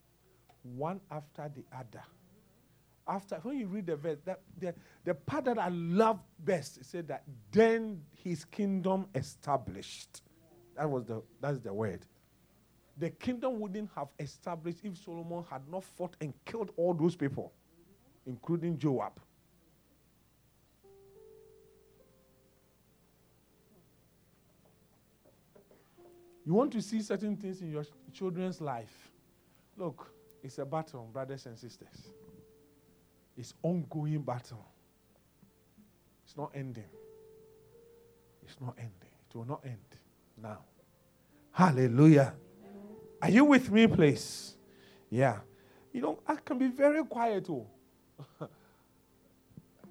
one 0.63 1.01
after 1.11 1.51
the 1.55 1.65
other. 1.77 2.03
After 3.07 3.37
when 3.37 3.59
you 3.59 3.67
read 3.67 3.87
the 3.87 3.97
verse, 3.97 4.19
that 4.25 4.41
the, 4.59 4.75
the 5.05 5.15
part 5.15 5.45
that 5.45 5.59
I 5.59 5.69
love 5.69 6.21
best 6.39 6.79
it 6.79 6.87
said 6.87 7.09
that 7.09 7.25
then 7.53 8.01
his 8.23 8.45
kingdom 8.47 9.07
established. 9.15 10.23
That 10.77 10.91
was 10.91 11.05
the 11.05 11.23
that's 11.41 11.61
the 11.61 11.73
word. 11.73 12.07
The 12.97 13.11
kingdom 13.11 13.61
wouldn't 13.61 13.91
have 13.95 14.09
established 14.19 14.79
if 14.85 14.97
Solomon 14.97 15.45
had 15.51 15.69
not 15.69 15.85
fought 15.85 16.17
and 16.21 16.33
killed 16.45 16.71
all 16.77 16.95
those 16.95 17.17
people, 17.17 17.53
including 18.27 18.79
Joab. 18.79 19.21
You 26.45 26.55
want 26.55 26.73
to 26.73 26.83
see 26.83 27.01
certain 27.01 27.37
things 27.37 27.61
in 27.63 27.71
your 27.71 27.85
children's 28.13 28.61
life. 28.61 29.11
Look, 29.77 30.13
it's 30.43 30.59
a 30.59 30.65
battle, 30.65 31.09
brothers 31.13 31.47
and 31.47 31.59
sisters. 31.59 32.09
It's 33.37 33.55
ongoing 33.63 34.23
battle. 34.23 34.65
It's 36.25 36.37
not 36.37 36.51
ending. 36.55 36.85
It's 38.43 38.61
not 38.61 38.75
ending. 38.79 38.93
It 39.29 39.37
will 39.37 39.47
not 39.47 39.61
end 39.65 39.79
now. 40.41 40.59
Hallelujah. 41.53 42.35
Are 43.23 43.31
you 43.31 43.45
with 43.45 43.71
me, 43.71 43.87
please? 43.87 44.57
Yeah. 45.09 45.39
You 45.93 46.03
know, 46.03 46.19
I 46.27 46.37
can 46.37 46.59
be 46.59 46.69
very 46.69 47.05
quiet. 47.05 47.49
Oh. 47.49 47.67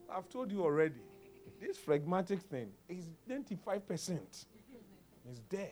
I've 0.10 0.30
told 0.30 0.52
you 0.52 0.63
already. 0.63 1.02
This 1.60 1.78
phlegmatic 1.78 2.42
thing 2.42 2.70
is 2.88 3.10
95%. 3.28 4.20
It's 5.26 5.42
there. 5.50 5.72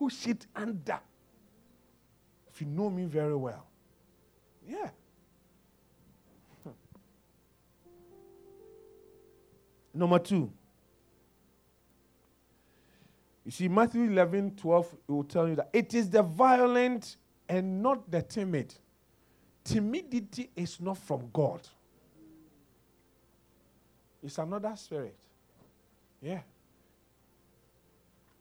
I've 0.00 0.26
it 0.26 0.46
under. 0.56 0.98
If 2.52 2.60
you 2.60 2.66
know 2.66 2.90
me 2.90 3.04
very 3.04 3.36
well. 3.36 3.66
Yeah. 4.66 4.88
Number 9.94 10.18
two. 10.18 10.50
You 13.44 13.50
see, 13.50 13.68
Matthew 13.68 14.02
11, 14.02 14.56
12, 14.56 14.94
it 15.08 15.12
will 15.12 15.24
tell 15.24 15.48
you 15.48 15.56
that 15.56 15.70
it 15.72 15.94
is 15.94 16.08
the 16.08 16.22
violent 16.22 17.16
and 17.48 17.82
not 17.82 18.10
the 18.10 18.22
timid. 18.22 18.74
Timidity 19.64 20.50
is 20.54 20.80
not 20.80 20.98
from 20.98 21.28
God, 21.32 21.60
it's 24.22 24.38
another 24.38 24.72
spirit. 24.76 25.16
Yeah. 26.22 26.40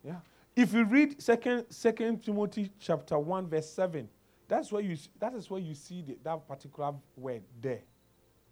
Yeah. 0.04 0.16
If 0.60 0.74
you 0.74 0.84
read 0.84 1.22
second, 1.22 1.68
second 1.70 2.22
Timothy 2.22 2.70
chapter 2.82 3.18
1, 3.18 3.48
verse 3.48 3.70
7, 3.70 4.10
that's 4.46 4.74
where 4.74 4.82
you 4.82 4.98
that 5.18 5.34
is 5.34 5.50
where 5.50 5.62
you 5.62 5.74
see 5.74 6.02
the, 6.02 6.18
that 6.22 6.46
particular 6.50 6.92
word 7.16 7.44
there. 7.62 7.80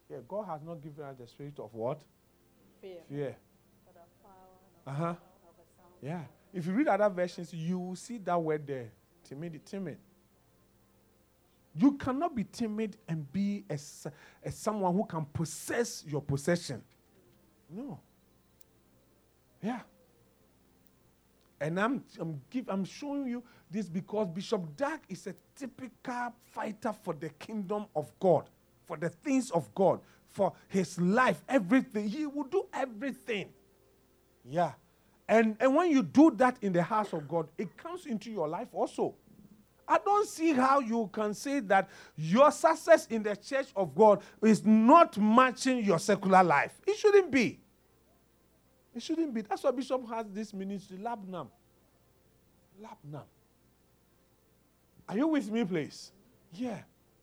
Yeah, 0.09 0.19
God 0.25 0.45
has 0.47 0.63
not 0.63 0.81
given 0.81 1.03
us 1.03 1.17
the 1.19 1.27
spirit 1.27 1.59
of 1.59 1.73
what? 1.73 2.01
Fear. 2.79 2.99
Fear. 3.09 3.35
Uh-huh. 4.87 5.15
Yeah. 6.01 6.21
If 6.53 6.65
you 6.65 6.71
read 6.71 6.87
other 6.87 7.09
versions, 7.09 7.53
you 7.53 7.77
will 7.77 7.97
see 7.97 8.19
that 8.19 8.41
word 8.41 8.65
there. 8.65 8.89
Timid, 9.27 9.65
timid. 9.65 9.97
You 11.75 11.91
cannot 11.97 12.33
be 12.33 12.45
timid 12.45 12.95
and 13.09 13.29
be 13.33 13.65
a, 13.69 13.77
a 14.45 14.51
someone 14.51 14.93
who 14.93 15.03
can 15.03 15.25
possess 15.33 16.05
your 16.07 16.21
possession. 16.21 16.81
No. 17.69 17.99
Yeah. 19.61 19.81
And 21.59 21.79
I'm 21.79 22.03
I'm, 22.19 22.41
give, 22.49 22.69
I'm 22.69 22.85
showing 22.85 23.27
you 23.27 23.43
this 23.69 23.89
because 23.89 24.27
Bishop 24.33 24.75
Dag 24.75 24.99
is 25.09 25.27
a 25.27 25.35
typical 25.55 26.33
fighter 26.51 26.93
for 27.03 27.13
the 27.13 27.29
kingdom 27.29 27.85
of 27.95 28.11
God, 28.19 28.49
for 28.85 28.97
the 28.97 29.09
things 29.09 29.51
of 29.51 29.73
God, 29.73 29.99
for 30.29 30.53
his 30.67 30.99
life, 30.99 31.43
everything. 31.49 32.07
He 32.07 32.25
will 32.25 32.43
do 32.43 32.67
everything. 32.73 33.49
Yeah. 34.45 34.73
And, 35.27 35.57
and 35.59 35.75
when 35.75 35.91
you 35.91 36.03
do 36.03 36.31
that 36.37 36.57
in 36.61 36.71
the 36.71 36.83
house 36.83 37.11
of 37.11 37.27
God, 37.27 37.49
it 37.57 37.75
comes 37.75 38.05
into 38.05 38.31
your 38.31 38.47
life 38.47 38.69
also. 38.71 39.15
I 39.87 39.99
don't 40.03 40.27
see 40.27 40.51
how 40.53 40.79
you 40.79 41.09
can 41.13 41.33
say 41.33 41.59
that 41.61 41.89
your 42.15 42.51
success 42.51 43.07
in 43.07 43.23
the 43.23 43.35
church 43.35 43.67
of 43.75 43.95
God 43.95 44.21
is 44.41 44.65
not 44.65 45.17
matching 45.17 45.83
your 45.83 45.99
secular 45.99 46.43
life. 46.43 46.73
It 46.85 46.97
shouldn't 46.97 47.31
be. 47.31 47.59
It 48.97 49.03
shouldn't 49.03 49.31
be. 49.31 49.41
That's 49.41 49.63
why 49.63 49.69
Bishop 49.69 50.09
has 50.09 50.25
this 50.31 50.51
ministry, 50.55 50.97
Labnam. 50.97 51.49
Labnam. 52.81 53.25
Are 55.07 55.15
you 55.15 55.27
with 55.27 55.51
me, 55.51 55.63
please? 55.63 56.11
Yeah. 56.51 56.79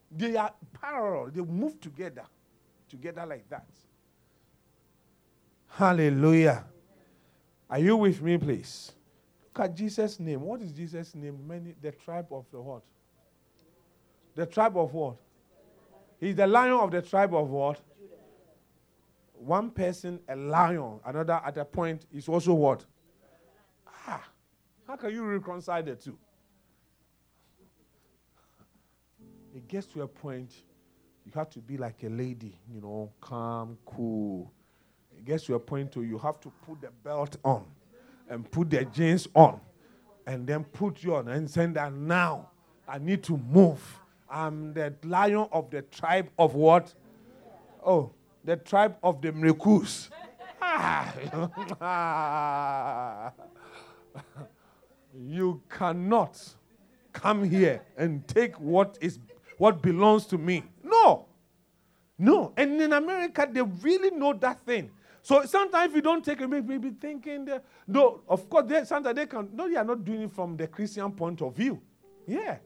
They 0.09 0.37
are 0.37 0.53
parallel. 0.81 1.33
They 1.33 1.41
move 1.41 1.81
together. 1.81 2.22
Together 2.89 3.27
like 3.27 3.49
that. 3.51 3.66
Hallelujah. 5.66 6.64
Are 7.68 7.81
you 7.81 7.97
with 7.97 8.22
me, 8.22 8.39
please? 8.39 8.93
Look 9.43 9.64
at 9.64 9.75
Jesus' 9.75 10.20
name. 10.20 10.43
What 10.43 10.62
is 10.62 10.70
Jesus' 10.70 11.12
name? 11.16 11.41
Many 11.45 11.75
the 11.83 11.91
tribe 11.91 12.29
of 12.31 12.45
the 12.53 12.61
what? 12.61 12.83
The 14.37 14.47
tribe 14.47 14.77
of 14.77 14.95
what? 14.95 15.16
He's 16.20 16.37
the 16.37 16.47
lion 16.47 16.75
of 16.75 16.93
the 16.93 17.03
tribe 17.03 17.35
of 17.35 17.51
what? 17.51 17.81
One 19.45 19.70
person, 19.70 20.20
a 20.28 20.36
lion. 20.36 21.01
Another 21.05 21.40
at 21.45 21.57
a 21.59 21.64
point 21.64 22.07
is 22.12 22.28
also 22.28 22.55
what? 22.55 22.84
Ah, 24.07 24.22
how 24.86 24.97
can 24.97 25.11
you 25.12 25.22
reconcile 25.24 25.82
the 25.82 25.95
two? 25.97 26.16
It 29.55 29.68
gets 29.68 29.86
to 29.88 30.03
a 30.03 30.09
point 30.09 30.51
you 31.26 31.32
have 31.34 31.51
to 31.51 31.59
be 31.59 31.76
like 31.76 32.03
a 32.03 32.09
lady, 32.09 32.59
you 32.72 32.80
know, 32.80 33.11
calm, 33.20 33.78
cool. 33.86 34.51
It 35.16 35.24
gets 35.24 35.45
to 35.45 35.55
a 35.55 35.61
point 35.61 35.95
where 35.97 36.05
you 36.05 36.18
have 36.18 36.40
to 36.40 36.53
put 36.66 36.80
the 36.80 36.90
belt 37.03 37.36
on 37.45 37.64
and 38.28 38.51
put 38.51 38.70
the 38.70 38.84
jeans 38.86 39.28
on 39.34 39.61
and 40.26 40.47
then 40.47 40.64
put 40.64 41.03
you 41.03 41.16
on 41.16 41.28
and 41.28 41.49
say 41.51 41.66
that 41.66 41.92
now 41.92 42.49
I 42.88 42.99
need 42.99 43.22
to 43.24 43.36
move. 43.36 43.80
I'm 44.28 44.72
the 44.74 44.95
lion 45.05 45.49
of 45.53 45.70
the 45.70 45.82
tribe 45.82 46.30
of 46.38 46.55
what? 46.55 46.95
Oh, 47.84 48.11
the 48.45 48.57
tribe 48.57 48.97
of 49.03 49.20
the 49.22 49.32
Mrekus. 49.32 50.11
Ah. 50.61 51.12
you 55.14 55.62
cannot. 55.68 56.55
come 57.14 57.45
here 57.45 57.80
and 57.97 58.26
take 58.28 58.61
what 58.61 58.99
is 59.01 59.18
what 59.57 59.80
belongs 59.80 60.26
to 60.26 60.36
me. 60.36 60.64
No. 60.82 61.26
No. 62.18 62.53
And 62.57 62.80
in 62.80 62.92
America, 62.92 63.49
they 63.51 63.62
really 63.62 64.11
know 64.11 64.34
that 64.34 64.66
thing. 64.66 64.90
So 65.22 65.45
sometimes 65.47 65.90
if 65.90 65.97
you 65.97 66.03
don't 66.03 66.22
take 66.22 66.40
it, 66.42 66.49
maybe 66.49 66.90
thinking 67.01 67.47
that 67.47 67.64
no, 67.86 68.20
of 68.28 68.51
course, 68.51 68.64
they, 68.66 68.84
sometimes 68.84 69.16
they 69.16 69.26
can 69.26 69.49
no, 69.55 69.70
they 69.70 69.76
are 69.76 69.84
not 69.84 70.05
doing 70.05 70.22
it 70.22 70.32
from 70.32 70.57
the 70.57 70.66
Christian 70.66 71.11
point 71.12 71.40
of 71.40 71.57
view. 71.57 71.80
Yeah. 72.26 72.59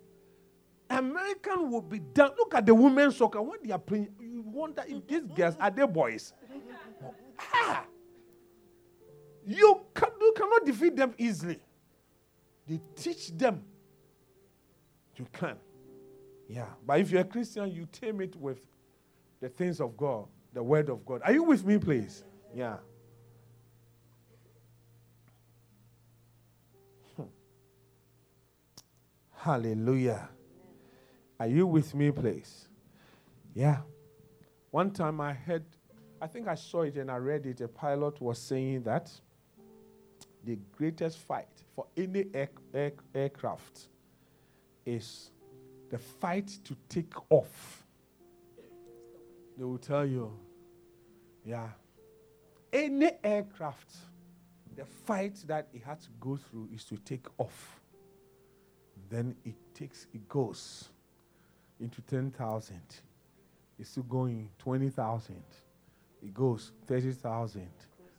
American 0.90 1.70
will 1.70 1.82
be 1.82 1.98
done. 1.98 2.32
Look 2.36 2.54
at 2.54 2.64
the 2.66 2.74
women's 2.74 3.16
soccer 3.16 3.42
when 3.42 3.58
they 3.62 3.72
are 3.72 3.78
playing. 3.78 4.08
Wonder 4.39 4.84
if 4.86 5.07
these 5.07 5.24
girls 5.34 5.57
are 5.61 5.70
they 5.70 5.86
boys. 5.86 6.32
ah. 7.55 7.84
You, 9.47 9.80
can, 9.95 10.11
you 10.20 10.34
cannot 10.36 10.66
defeat 10.66 10.95
them 10.95 11.14
easily. 11.16 11.59
They 12.66 12.80
teach 12.95 13.28
them. 13.36 13.62
You 15.16 15.26
can. 15.32 15.57
Yeah. 16.49 16.66
But 16.86 17.01
if 17.01 17.11
you're 17.11 17.22
a 17.22 17.24
Christian, 17.24 17.70
you 17.70 17.89
tame 17.91 18.20
it 18.20 18.36
with 18.36 18.66
the 19.41 19.49
things 19.49 19.80
of 19.80 19.97
God, 19.97 20.26
the 20.53 20.62
word 20.62 20.89
of 20.91 21.05
God. 21.05 21.22
Are 21.24 21.32
you 21.32 21.43
with 21.45 21.64
me, 21.64 21.78
please? 21.78 22.24
Yeah. 22.55 22.76
Hmm. 27.16 27.22
Hallelujah. 29.34 30.28
Are 31.41 31.47
you 31.47 31.66
with 31.66 31.95
me, 31.95 32.11
please? 32.11 32.68
Yeah. 33.55 33.78
One 34.70 34.90
time 34.90 35.20
I 35.20 35.32
heard, 35.32 35.64
I 36.20 36.26
think 36.26 36.46
I 36.46 36.54
saw 36.54 36.82
it 36.82 36.96
and 36.96 37.10
I 37.10 37.16
read 37.16 37.46
it. 37.46 37.60
A 37.60 37.68
pilot 37.68 38.20
was 38.20 38.38
saying 38.38 38.82
that 38.82 39.10
the 40.44 40.58
greatest 40.76 41.18
fight 41.18 41.48
for 41.74 41.86
any 41.96 42.26
air, 42.34 42.50
air, 42.74 42.92
aircraft 43.14 43.88
is 44.84 45.30
the 45.90 45.98
fight 45.98 46.58
to 46.64 46.76
take 46.88 47.14
off. 47.30 47.86
They 49.56 49.64
will 49.64 49.78
tell 49.78 50.06
you, 50.06 50.32
yeah, 51.44 51.68
any 52.72 53.10
aircraft, 53.24 53.96
the 54.76 54.84
fight 54.84 55.36
that 55.46 55.68
it 55.72 55.82
has 55.82 56.04
to 56.04 56.10
go 56.20 56.36
through 56.36 56.68
is 56.72 56.84
to 56.84 56.96
take 56.98 57.26
off. 57.38 57.80
Then 59.08 59.34
it 59.44 59.54
takes, 59.74 60.06
it 60.12 60.28
goes 60.28 60.90
into 61.80 62.02
10,000. 62.02 62.80
It's 63.78 63.90
still 63.90 64.02
going 64.04 64.50
20,000. 64.58 65.36
It 66.22 66.34
goes 66.34 66.72
30,000. 66.86 67.68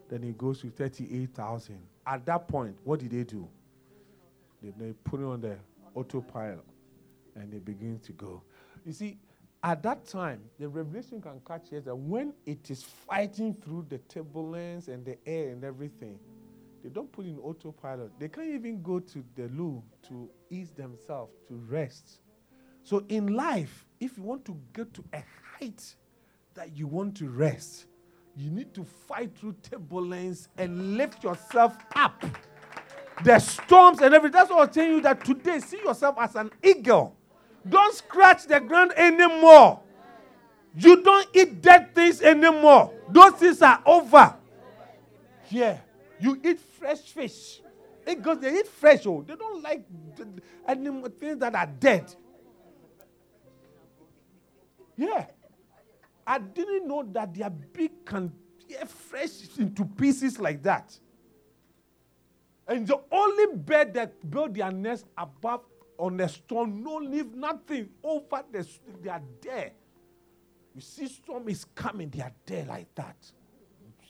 Then 0.10 0.24
it 0.24 0.38
goes 0.38 0.62
to 0.62 0.70
38,000. 0.70 1.78
At 2.08 2.26
that 2.26 2.48
point, 2.48 2.78
what 2.84 3.00
did 3.00 3.12
they 3.12 3.24
do? 3.24 3.48
They, 4.64 4.72
they 4.78 4.94
put 5.04 5.20
it 5.20 5.26
on 5.26 5.42
the 5.42 5.58
autopilot 5.96 6.66
and 7.36 7.52
they 7.52 7.60
begin 7.60 8.00
to 8.00 8.12
go. 8.14 8.42
You 8.86 8.94
see, 8.94 9.18
at 9.64 9.84
that 9.84 10.06
time, 10.08 10.42
the 10.58 10.70
revelation 10.70 11.22
can 11.22 11.42
catch 11.46 11.74
us 11.74 11.84
that 11.84 11.96
when 11.96 12.34
it 12.46 12.72
is 12.72 12.84
fighting 12.84 13.54
through 13.54 13.88
the 13.90 13.98
turbulence 13.98 14.88
and 14.88 15.06
the 15.06 15.18
air 15.26 15.50
and 15.50 15.64
everything, 15.64 16.18
they 16.82 16.90
don't 16.90 17.12
put 17.12 17.26
in 17.26 17.38
autopilot. 17.40 18.18
They 18.18 18.30
can't 18.30 18.48
even 18.50 18.82
go 18.82 19.00
to 19.00 19.24
the 19.36 19.50
loo 19.50 19.84
to 20.08 20.30
ease 20.50 20.72
themselves, 20.72 21.34
to 21.50 21.56
rest. 21.68 22.22
So 22.84 23.04
in 23.10 23.34
life, 23.34 23.86
if 24.00 24.18
you 24.18 24.24
want 24.24 24.46
to 24.46 24.58
get 24.74 24.94
to 24.94 25.04
a 25.14 25.24
height 25.60 25.96
that 26.56 26.76
you 26.76 26.88
want 26.88 27.16
to 27.18 27.30
rest, 27.30 27.86
you 28.36 28.50
need 28.50 28.74
to 28.74 28.84
fight 28.84 29.36
through 29.38 29.56
turbulence 29.62 30.48
and 30.58 30.98
lift 30.98 31.24
yourself 31.24 31.78
up. 31.96 32.24
The 33.24 33.38
storms 33.40 34.00
and 34.02 34.14
everything. 34.14 34.40
That's 34.40 34.50
what 34.50 34.68
I'm 34.68 34.74
telling 34.74 34.92
you 34.92 35.02
that 35.02 35.24
today, 35.26 35.60
see 35.60 35.80
yourself 35.80 36.16
as 36.20 36.36
an 36.36 36.52
eagle. 36.64 37.18
Don't 37.68 37.94
scratch 37.94 38.46
the 38.46 38.60
ground 38.62 38.94
anymore. 38.96 39.82
You 40.76 41.04
don't 41.04 41.28
eat 41.34 41.62
dead 41.62 41.94
things 41.94 42.22
anymore. 42.22 42.94
Those 43.10 43.34
things 43.34 43.62
are 43.62 43.82
over. 43.86 44.36
Yeah. 45.50 45.80
You 46.20 46.40
eat 46.44 46.60
fresh 46.60 47.02
fish. 47.02 47.62
Because 48.06 48.40
they 48.40 48.60
eat 48.60 48.68
fresh, 48.68 49.06
oh. 49.06 49.24
They 49.28 49.36
don't 49.36 49.62
like 49.62 49.86
animal 50.66 51.10
things 51.10 51.40
that 51.40 51.54
are 51.54 51.66
dead. 51.66 52.14
Yeah. 54.96 55.26
I 56.30 56.38
didn't 56.38 56.88
know 56.88 57.04
that 57.14 57.34
their 57.34 57.50
beak 57.50 58.06
can 58.06 58.32
fresh 58.86 59.58
into 59.58 59.84
pieces 59.84 60.38
like 60.40 60.62
that. 60.62 60.96
And 62.68 62.86
the 62.86 63.02
only 63.12 63.56
bird 63.56 63.96
that 63.96 64.30
build 64.30 64.54
their 64.54 64.72
nest 64.72 65.08
above 65.18 65.62
on 65.98 66.18
the 66.18 66.28
stone, 66.28 66.84
no 66.84 66.98
leave, 66.98 67.34
nothing 67.34 67.90
over 68.04 68.44
the 68.52 68.68
they 69.02 69.10
are 69.10 69.24
there. 69.42 69.72
You 70.76 70.82
see, 70.82 71.08
storm 71.08 71.50
is 71.50 71.66
coming, 71.74 72.12
they 72.12 72.22
are 72.22 72.32
there 72.46 72.66
like 72.66 72.94
that. 72.94 73.18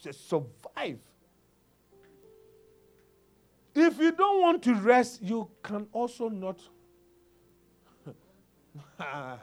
They 0.03 0.11
survive. 0.11 0.99
If 3.74 3.97
you 3.97 4.11
don't 4.11 4.41
want 4.41 4.61
to 4.63 4.76
rest, 4.76 5.22
you 5.22 5.49
can 5.63 5.88
also 5.93 6.28
not. 6.28 6.59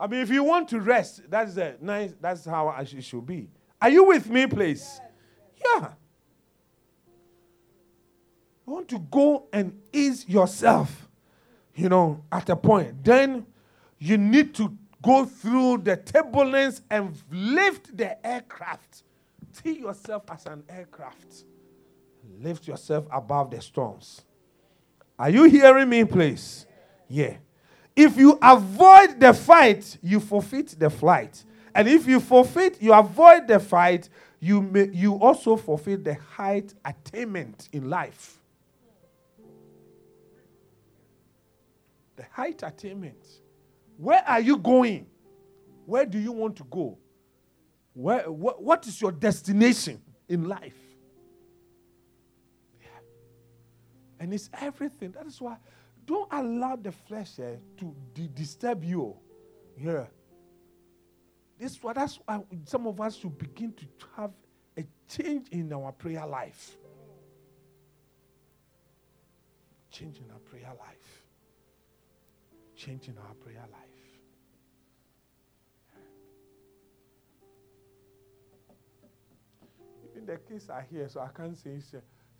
I 0.00 0.06
mean, 0.06 0.20
if 0.20 0.30
you 0.30 0.44
want 0.44 0.68
to 0.68 0.80
rest, 0.80 1.22
that's 1.28 1.56
a 1.56 1.76
nice. 1.80 2.14
That's 2.20 2.44
how 2.44 2.68
it 2.70 3.02
should 3.02 3.26
be. 3.26 3.48
Are 3.80 3.88
you 3.88 4.04
with 4.04 4.28
me, 4.28 4.46
please? 4.46 5.00
Yeah. 5.64 5.88
You 8.66 8.72
want 8.74 8.88
to 8.88 8.98
go 8.98 9.48
and 9.52 9.80
ease 9.92 10.28
yourself, 10.28 11.08
you 11.74 11.88
know, 11.88 12.22
at 12.30 12.48
a 12.48 12.56
point. 12.56 13.02
Then 13.02 13.46
you 13.98 14.18
need 14.18 14.54
to 14.56 14.76
go 15.02 15.24
through 15.24 15.78
the 15.78 15.96
turbulence 15.96 16.82
and 16.90 17.16
lift 17.30 17.96
the 17.96 18.24
aircraft. 18.26 19.02
See 19.52 19.78
yourself 19.78 20.24
as 20.30 20.46
an 20.46 20.64
aircraft. 20.68 21.44
Lift 22.40 22.68
yourself 22.68 23.06
above 23.10 23.50
the 23.50 23.60
storms. 23.60 24.22
Are 25.18 25.30
you 25.30 25.44
hearing 25.44 25.88
me, 25.88 26.04
please? 26.04 26.66
Yeah. 27.08 27.38
If 27.98 28.16
you 28.16 28.38
avoid 28.40 29.18
the 29.18 29.34
fight, 29.34 29.98
you 30.00 30.20
forfeit 30.20 30.76
the 30.78 30.88
flight. 30.88 31.42
And 31.74 31.88
if 31.88 32.06
you 32.06 32.20
forfeit, 32.20 32.80
you 32.80 32.92
avoid 32.92 33.48
the 33.48 33.58
fight, 33.58 34.08
you, 34.38 34.62
may, 34.62 34.88
you 34.92 35.14
also 35.14 35.56
forfeit 35.56 36.04
the 36.04 36.14
height 36.14 36.72
attainment 36.84 37.68
in 37.72 37.90
life. 37.90 38.38
The 42.14 42.22
height 42.30 42.62
attainment. 42.62 43.26
Where 43.96 44.22
are 44.28 44.38
you 44.38 44.58
going? 44.58 45.06
Where 45.84 46.06
do 46.06 46.20
you 46.20 46.30
want 46.30 46.54
to 46.58 46.64
go? 46.70 46.96
Where, 47.94 48.22
wh- 48.22 48.62
what 48.62 48.86
is 48.86 49.00
your 49.00 49.10
destination 49.10 50.00
in 50.28 50.46
life? 50.46 50.78
Yeah. 52.80 52.86
And 54.20 54.32
it's 54.32 54.50
everything. 54.60 55.10
That 55.10 55.26
is 55.26 55.40
why 55.40 55.56
don't 56.08 56.32
allow 56.32 56.74
the 56.74 56.90
flesh 56.90 57.38
eh, 57.38 57.56
to 57.76 57.94
disturb 58.34 58.82
you. 58.82 59.14
Yeah. 59.76 60.06
This 61.58 61.82
what 61.82 61.96
that's 61.96 62.18
why 62.24 62.40
some 62.64 62.86
of 62.86 62.98
us 62.98 63.16
should 63.16 63.36
begin 63.36 63.72
to 63.74 63.84
have 64.16 64.30
a 64.78 64.84
change 65.06 65.48
in 65.50 65.70
our 65.70 65.92
prayer 65.92 66.26
life. 66.26 66.78
Change 69.90 70.18
in 70.18 70.30
our 70.30 70.38
prayer 70.38 70.72
life. 70.78 71.24
Change 72.74 73.08
in 73.08 73.18
our 73.18 73.34
prayer 73.34 73.66
life. 73.70 73.82
Even 80.10 80.24
the 80.24 80.38
kids 80.38 80.70
are 80.70 80.86
here, 80.90 81.06
so 81.08 81.20
I 81.20 81.28
can't 81.36 81.58
say 81.58 81.78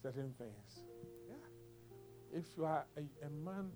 certain 0.03 0.33
things. 0.39 0.85
If 2.33 2.45
you 2.57 2.65
are 2.65 2.85
a, 2.97 3.01
a 3.27 3.31
man 3.31 3.71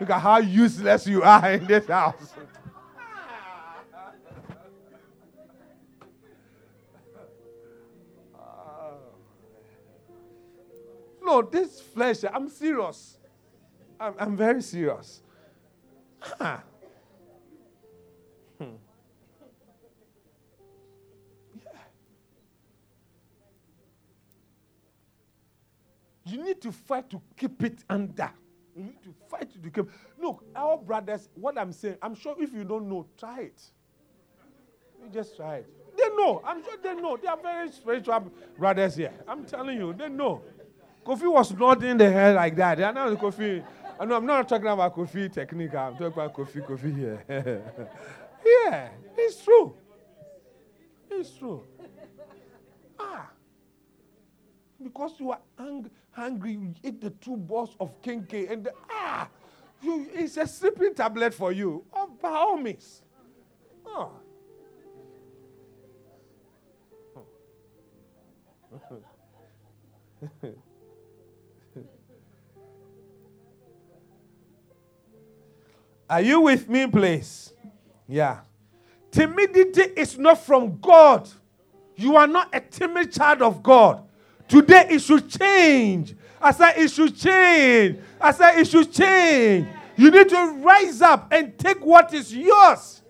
Look 0.00 0.10
at 0.10 0.20
how 0.20 0.38
useless 0.38 1.06
you 1.06 1.22
are 1.22 1.52
in 1.52 1.66
this 1.66 1.86
house. 1.86 2.32
no, 11.22 11.42
this 11.42 11.82
flesh, 11.82 12.24
I'm 12.32 12.48
serious. 12.48 13.18
I'm, 14.00 14.14
I'm 14.18 14.34
very 14.38 14.62
serious. 14.62 15.20
You 26.30 26.44
need 26.44 26.60
to 26.62 26.72
fight 26.72 27.10
to 27.10 27.20
keep 27.36 27.62
it 27.62 27.78
under. 27.88 28.30
You 28.76 28.84
need 28.84 29.02
to 29.02 29.14
fight 29.28 29.50
to 29.52 29.70
keep. 29.70 29.90
Look, 30.18 30.44
our 30.54 30.78
brothers, 30.78 31.28
what 31.34 31.58
I'm 31.58 31.72
saying, 31.72 31.96
I'm 32.00 32.14
sure 32.14 32.36
if 32.38 32.52
you 32.52 32.64
don't 32.64 32.88
know, 32.88 33.06
try 33.18 33.40
it. 33.42 33.60
You 35.02 35.10
just 35.10 35.36
try 35.36 35.56
it. 35.56 35.66
They 35.96 36.08
know. 36.16 36.40
I'm 36.44 36.62
sure 36.62 36.76
they 36.82 36.94
know. 36.94 37.16
They 37.16 37.26
are 37.26 37.36
very 37.36 37.70
spiritual 37.72 38.30
brothers 38.56 38.94
here. 38.96 39.12
I'm 39.26 39.44
telling 39.44 39.76
you, 39.78 39.92
they 39.92 40.08
know. 40.08 40.42
Kofi 41.04 41.30
was 41.30 41.52
nodding 41.52 41.96
the 41.96 42.10
head 42.10 42.36
like 42.36 42.54
that. 42.56 42.80
I 42.82 42.90
know 42.92 43.16
Kofi. 43.16 43.64
I 43.98 44.04
know 44.04 44.16
I'm 44.16 44.26
not 44.26 44.48
talking 44.48 44.68
about 44.68 44.94
Kofi 44.94 45.32
technique. 45.32 45.74
I'm 45.74 45.92
talking 45.92 46.06
about 46.06 46.34
Kofi 46.34 46.66
Kofi 46.66 46.96
here. 46.96 47.24
yeah, 48.46 48.88
it's 49.16 49.42
true. 49.42 49.74
It's 51.10 51.30
true. 51.30 51.62
Ah. 52.98 53.30
Because 54.82 55.12
you 55.18 55.32
are 55.32 55.40
ang- 55.58 55.90
hungry, 56.10 56.52
you 56.52 56.74
eat 56.82 57.00
the 57.00 57.10
two 57.10 57.36
balls 57.36 57.76
of 57.78 58.00
kenkey 58.02 58.50
and 58.50 58.64
the, 58.64 58.72
ah, 58.90 59.28
you, 59.82 60.08
it's 60.12 60.36
a 60.36 60.46
sleeping 60.46 60.94
tablet 60.94 61.34
for 61.34 61.52
you. 61.52 61.84
Oh, 61.92 62.10
by 62.20 62.30
all 62.30 62.56
means. 62.56 63.02
Oh. 63.86 64.12
Are 76.10 76.20
you 76.20 76.40
with 76.40 76.68
me, 76.68 76.88
please? 76.88 77.52
Yeah. 78.08 78.40
Timidity 79.12 79.82
is 79.96 80.18
not 80.18 80.44
from 80.44 80.80
God. 80.80 81.28
You 81.94 82.16
are 82.16 82.26
not 82.26 82.48
a 82.52 82.60
timid 82.60 83.12
child 83.12 83.42
of 83.42 83.62
God. 83.62 84.02
Today 84.50 84.88
it 84.90 84.98
should 85.00 85.30
change. 85.30 86.16
I 86.40 86.50
said 86.50 86.72
it 86.76 86.90
should 86.90 87.16
change. 87.16 87.98
I 88.20 88.32
said 88.32 88.58
it 88.58 88.66
should 88.66 88.92
change. 88.92 89.68
You 89.96 90.10
need 90.10 90.28
to 90.28 90.54
rise 90.58 91.00
up 91.00 91.32
and 91.32 91.56
take 91.56 91.78
what 91.84 92.12
is 92.12 92.34
yours. 92.34 93.00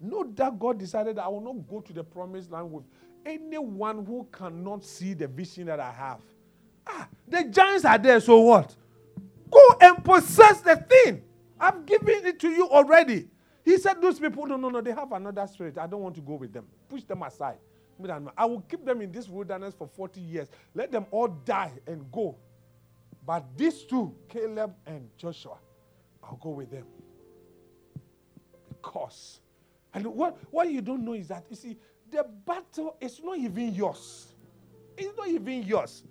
Know 0.00 0.24
that 0.34 0.58
God 0.58 0.78
decided 0.78 1.18
I 1.18 1.28
will 1.28 1.40
not 1.40 1.68
go 1.68 1.80
to 1.80 1.92
the 1.92 2.04
promised 2.04 2.50
land 2.50 2.70
with 2.70 2.84
anyone 3.26 4.04
who 4.04 4.26
cannot 4.32 4.84
see 4.84 5.12
the 5.12 5.26
vision 5.26 5.66
that 5.66 5.80
I 5.80 5.90
have. 5.90 6.20
Ah, 6.86 7.08
the 7.26 7.44
giants 7.44 7.84
are 7.84 7.98
there, 7.98 8.20
so 8.20 8.40
what? 8.40 8.74
Go 9.54 9.76
and 9.82 10.04
possess 10.04 10.62
the 10.62 10.76
thing. 10.76 11.22
I've 11.60 11.86
given 11.86 12.26
it 12.26 12.40
to 12.40 12.50
you 12.50 12.68
already. 12.68 13.28
He 13.64 13.78
said, 13.78 14.02
Those 14.02 14.20
people, 14.20 14.46
no, 14.46 14.56
no, 14.58 14.70
no, 14.70 14.82
they 14.82 14.92
have 14.92 15.12
another 15.12 15.46
spirit. 15.46 15.78
I 15.78 15.88
don't 15.88 16.02
want 16.02 16.16
to 16.16 16.22
go 16.22 16.34
with 16.34 16.52
them. 16.52 16.66
Push 16.90 17.04
them 17.04 17.22
aside. 17.22 17.58
I 18.36 18.46
will 18.46 18.62
keep 18.62 18.84
them 18.84 19.02
in 19.02 19.12
this 19.12 19.28
wilderness 19.28 19.74
for 19.78 19.88
40 19.88 20.20
years. 20.20 20.48
Let 20.74 20.92
them 20.92 21.06
all 21.12 21.28
die 21.28 21.72
and 21.86 22.10
go. 22.12 22.36
But 23.26 23.46
these 23.56 23.84
two, 23.84 24.14
Caleb 24.28 24.74
and 24.86 25.08
Joshua, 25.18 25.58
I'll 26.24 26.38
go 26.42 26.50
with 26.50 26.72
them. 26.72 26.86
Because 28.68 29.40
and 29.94 30.06
what, 30.06 30.38
what 30.50 30.70
you 30.70 30.82
don't 30.82 31.04
know 31.04 31.14
is 31.14 31.28
that, 31.28 31.46
you 31.50 31.56
see, 31.56 31.78
the 32.10 32.26
battle 32.46 32.96
is 33.00 33.20
not 33.22 33.38
even 33.38 33.74
yours. 33.74 34.34
It's 34.98 35.16
not 35.16 35.28
even 35.28 35.62
yours. 35.62 36.02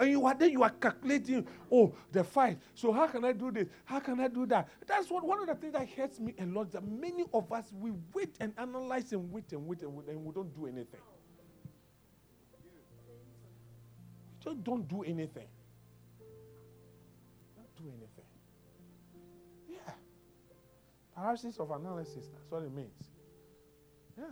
And 0.00 0.10
you 0.10 0.24
are 0.24 0.34
there, 0.34 0.48
you 0.48 0.62
are 0.62 0.70
calculating, 0.70 1.46
oh, 1.70 1.94
the 2.10 2.24
fight. 2.24 2.58
So 2.74 2.90
how 2.90 3.06
can 3.06 3.22
I 3.22 3.32
do 3.32 3.50
this? 3.50 3.68
How 3.84 4.00
can 4.00 4.18
I 4.18 4.28
do 4.28 4.46
that? 4.46 4.66
That's 4.86 5.10
what 5.10 5.26
one 5.26 5.40
of 5.40 5.46
the 5.46 5.54
things 5.54 5.74
that 5.74 5.86
hurts 5.90 6.18
me 6.18 6.34
a 6.40 6.46
lot. 6.46 6.72
That 6.72 6.82
many 6.88 7.26
of 7.34 7.52
us 7.52 7.70
we 7.78 7.92
wait 8.14 8.34
and 8.40 8.54
analyze 8.56 9.12
and 9.12 9.30
wait 9.30 9.52
and 9.52 9.66
wait 9.66 9.82
and 9.82 9.94
wait 9.94 10.08
and 10.08 10.24
we 10.24 10.32
don't 10.32 10.54
do 10.54 10.66
anything. 10.66 11.00
We 14.38 14.42
just 14.42 14.64
don't 14.64 14.88
do 14.88 15.02
anything. 15.02 15.48
Don't 17.54 17.76
do 17.76 17.84
anything. 17.88 18.24
Yeah. 19.68 19.92
Paralysis 21.14 21.58
of 21.58 21.70
analysis. 21.72 22.30
That's 22.32 22.50
what 22.50 22.62
it 22.62 22.72
means. 22.72 23.10
Yeah. 24.16 24.24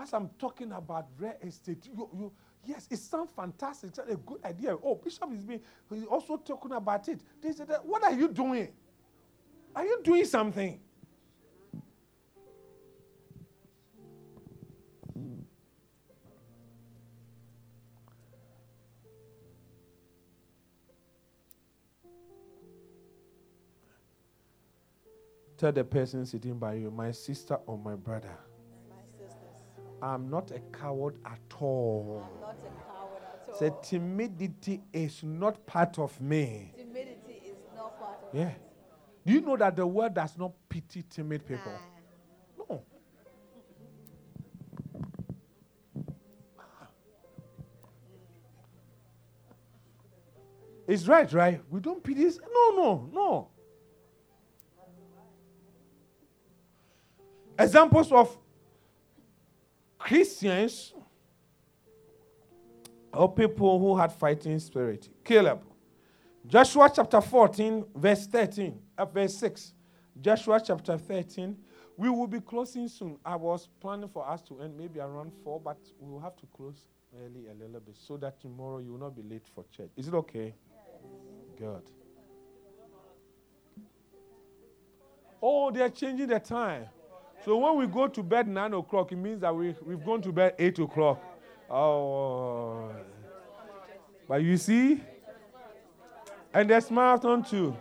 As 0.00 0.14
I'm 0.14 0.30
talking 0.38 0.72
about 0.72 1.08
real 1.18 1.34
estate, 1.42 1.84
you, 1.84 2.08
you, 2.14 2.32
yes, 2.64 2.86
it 2.90 2.98
sounds 2.98 3.30
fantastic. 3.34 3.90
It's 3.90 3.98
a 3.98 4.16
good 4.16 4.44
idea. 4.44 4.76
Oh, 4.82 4.94
Bishop 4.94 5.32
is 5.32 5.44
being 5.44 5.60
he's 5.92 6.04
also 6.04 6.36
talking 6.36 6.72
about 6.72 7.08
it. 7.08 7.20
They 7.40 7.52
said, 7.52 7.68
What 7.84 8.02
are 8.04 8.12
you 8.12 8.28
doing? 8.28 8.68
Are 9.74 9.84
you 9.84 10.00
doing 10.02 10.24
something? 10.24 10.80
Tell 25.60 25.72
the 25.72 25.84
person 25.84 26.24
sitting 26.24 26.58
by 26.58 26.72
you, 26.72 26.90
my 26.90 27.10
sister 27.12 27.58
or 27.66 27.76
my 27.76 27.94
brother. 27.94 28.34
I'm 30.02 30.30
not 30.30 30.50
a 30.50 30.60
coward 30.76 31.16
at 31.26 31.38
all. 31.60 32.24
I'm 32.34 32.40
not 32.40 32.56
a 32.64 32.68
coward 32.84 33.22
at 33.22 33.48
all. 33.48 33.54
Say 33.58 33.72
timidity 33.82 34.80
is 34.92 35.22
not 35.22 35.66
part 35.66 35.98
of 35.98 36.18
me. 36.20 36.72
Timidity 36.76 37.42
is 37.44 37.56
not 37.76 37.98
part 38.00 38.18
of 38.22 38.34
Yeah. 38.34 38.46
me. 38.48 38.54
Do 39.26 39.32
you 39.34 39.40
know 39.42 39.56
that 39.58 39.76
the 39.76 39.86
world 39.86 40.14
does 40.14 40.36
not 40.38 40.52
pity 40.68 41.02
timid 41.02 41.44
people? 41.46 41.72
Nah. 41.72 42.64
No. 42.68 42.82
It's 50.88 51.06
right, 51.06 51.30
right? 51.32 51.60
We 51.70 51.80
don't 51.80 52.02
pity. 52.02 52.24
this. 52.24 52.38
No, 52.38 52.70
no, 52.76 53.10
no. 53.12 53.48
Examples 57.58 58.10
of 58.10 58.36
Christians 60.00 60.94
or 63.12 63.32
people 63.32 63.78
who 63.78 63.96
had 63.96 64.12
fighting 64.12 64.58
spirit. 64.58 65.08
Caleb. 65.22 65.62
Joshua 66.46 66.90
chapter 66.92 67.20
14, 67.20 67.84
verse 67.94 68.26
13, 68.26 68.80
uh, 68.96 69.04
verse 69.04 69.34
6. 69.36 69.74
Joshua 70.20 70.60
chapter 70.64 70.96
13. 70.96 71.56
We 71.98 72.08
will 72.08 72.26
be 72.26 72.40
closing 72.40 72.88
soon. 72.88 73.18
I 73.24 73.36
was 73.36 73.68
planning 73.78 74.08
for 74.08 74.26
us 74.26 74.40
to 74.42 74.60
end 74.60 74.74
maybe 74.76 75.00
around 75.00 75.32
4, 75.44 75.60
but 75.60 75.78
we 76.00 76.10
will 76.10 76.20
have 76.20 76.34
to 76.36 76.46
close 76.56 76.86
early 77.22 77.48
a 77.48 77.52
little 77.52 77.80
bit 77.80 77.96
so 77.98 78.16
that 78.16 78.40
tomorrow 78.40 78.78
you 78.78 78.92
will 78.92 79.00
not 79.00 79.14
be 79.14 79.22
late 79.22 79.46
for 79.54 79.64
church. 79.70 79.90
Is 79.98 80.08
it 80.08 80.14
okay? 80.14 80.54
Good. 81.58 81.82
Oh, 85.42 85.70
they're 85.70 85.90
changing 85.90 86.28
the 86.28 86.40
time. 86.40 86.86
So 87.44 87.56
when 87.56 87.76
we 87.76 87.86
go 87.86 88.06
to 88.06 88.22
bed 88.22 88.48
9 88.48 88.74
o'clock, 88.74 89.12
it 89.12 89.16
means 89.16 89.40
that 89.40 89.54
we, 89.54 89.74
we've 89.84 90.04
gone 90.04 90.20
to 90.22 90.32
bed 90.32 90.54
8 90.58 90.78
o'clock. 90.80 91.22
Oh. 91.70 92.90
But 94.28 94.42
you 94.42 94.56
see, 94.56 95.00
and 96.52 96.68
there's 96.68 96.90
marathon 96.90 97.42
too. 97.42 97.76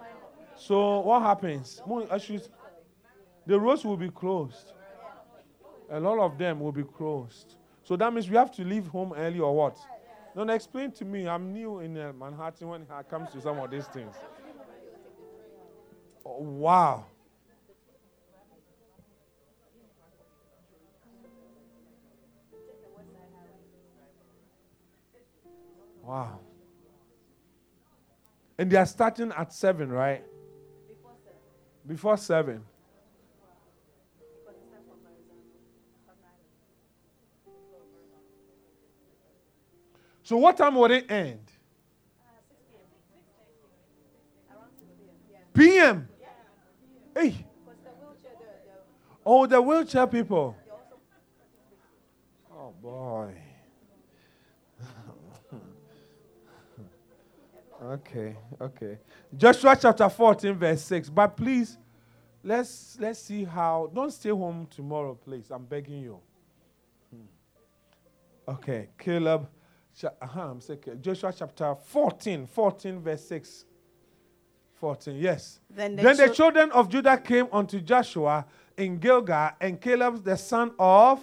So 0.56 1.00
what 1.02 1.22
happens? 1.22 1.82
The 3.46 3.60
roads 3.60 3.84
will 3.84 3.98
be 3.98 4.10
closed. 4.10 4.74
A 5.90 6.00
lot 6.00 6.20
of 6.20 6.38
them 6.38 6.60
will 6.60 6.72
be 6.72 6.84
closed. 6.84 7.56
So 7.84 7.96
that 7.96 8.14
means 8.14 8.30
we 8.30 8.38
have 8.38 8.52
to 8.54 8.64
leave 8.64 8.88
home 8.88 9.14
early 9.18 9.40
or 9.40 9.56
what? 9.56 9.78
No, 10.36 10.48
explain 10.54 10.92
to 10.94 11.06
me. 11.06 11.28
I'm 11.28 11.52
new 11.52 11.80
in 11.80 11.98
uh, 11.98 12.14
Manhattan 12.14 12.68
when 12.68 12.82
it 12.84 13.10
comes 13.10 13.32
to 13.32 13.42
some 13.42 13.58
of 13.58 13.72
these 13.72 13.88
things. 13.88 14.16
Oh, 16.24 16.42
wow. 16.42 17.06
Wow. 26.10 26.40
And 28.58 28.72
they 28.72 28.78
are 28.78 28.86
starting 28.88 29.32
at 29.32 29.54
7, 29.54 29.92
right? 29.92 30.24
Before 31.86 32.18
7. 32.18 32.64
So 40.24 40.38
what 40.38 40.58
time 40.58 40.74
will 40.74 40.86
it 40.86 41.12
end? 41.12 41.42
PM. 45.54 46.10
Hey. 47.14 47.46
Oh, 49.24 49.46
the 49.46 49.62
wheelchair 49.62 50.08
people. 50.08 50.56
Oh 52.52 52.74
boy. 52.82 53.49
Okay, 57.82 58.36
okay. 58.62 58.98
Joshua 59.36 59.78
chapter 59.80 60.10
14, 60.10 60.54
verse 60.56 60.82
6. 60.84 61.10
But 61.10 61.36
please, 61.38 61.78
let's 62.44 62.98
let's 63.00 63.20
see 63.20 63.44
how. 63.44 63.90
Don't 63.94 64.12
stay 64.12 64.30
home 64.30 64.68
tomorrow, 64.70 65.16
please. 65.16 65.52
I'm 65.52 65.66
begging 65.66 66.00
you. 66.02 66.20
Hmm. 67.14 68.52
Okay, 68.52 68.90
Caleb 68.98 69.48
uh-huh, 70.22 70.42
I'm 70.52 70.62
second. 70.62 71.02
Joshua 71.04 71.34
chapter 71.36 71.76
14, 71.76 72.48
14, 72.48 73.00
verse 73.02 73.26
6. 73.26 73.66
14, 74.76 75.16
yes. 75.18 75.60
Then 75.70 75.96
the, 75.98 76.04
Then 76.04 76.16
the 76.18 76.26
chil- 76.28 76.34
children 76.36 76.72
of 76.72 76.88
Judah 76.90 77.18
came 77.18 77.48
unto 77.52 77.82
Joshua 77.82 78.46
in 78.78 78.98
Gilgal, 78.98 79.52
and 79.60 79.80
Caleb 79.82 80.24
the 80.24 80.38
son 80.38 80.72
of. 80.80 81.22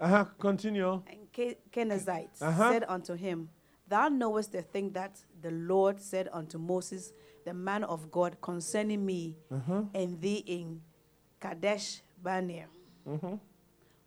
Uh-huh, 0.00 0.24
continue. 0.38 1.02
and 1.06 1.30
Ke- 1.32 1.56
Kenizzites 1.70 2.40
Uh-huh. 2.42 2.72
said 2.72 2.84
unto 2.88 3.14
him, 3.14 3.48
Thou 3.88 4.08
knowest 4.08 4.52
the 4.52 4.62
thing 4.62 4.90
that 4.92 5.20
the 5.42 5.50
Lord 5.50 6.00
said 6.00 6.28
unto 6.32 6.58
Moses, 6.58 7.12
the 7.44 7.52
man 7.54 7.84
of 7.84 8.10
God, 8.10 8.40
concerning 8.40 9.04
me 9.04 9.36
Uh-huh. 9.50 9.84
and 9.94 10.20
thee 10.20 10.42
in 10.46 10.80
Kadesh 11.40 12.02
Barnea. 12.22 12.68
Mhm. 13.06 13.38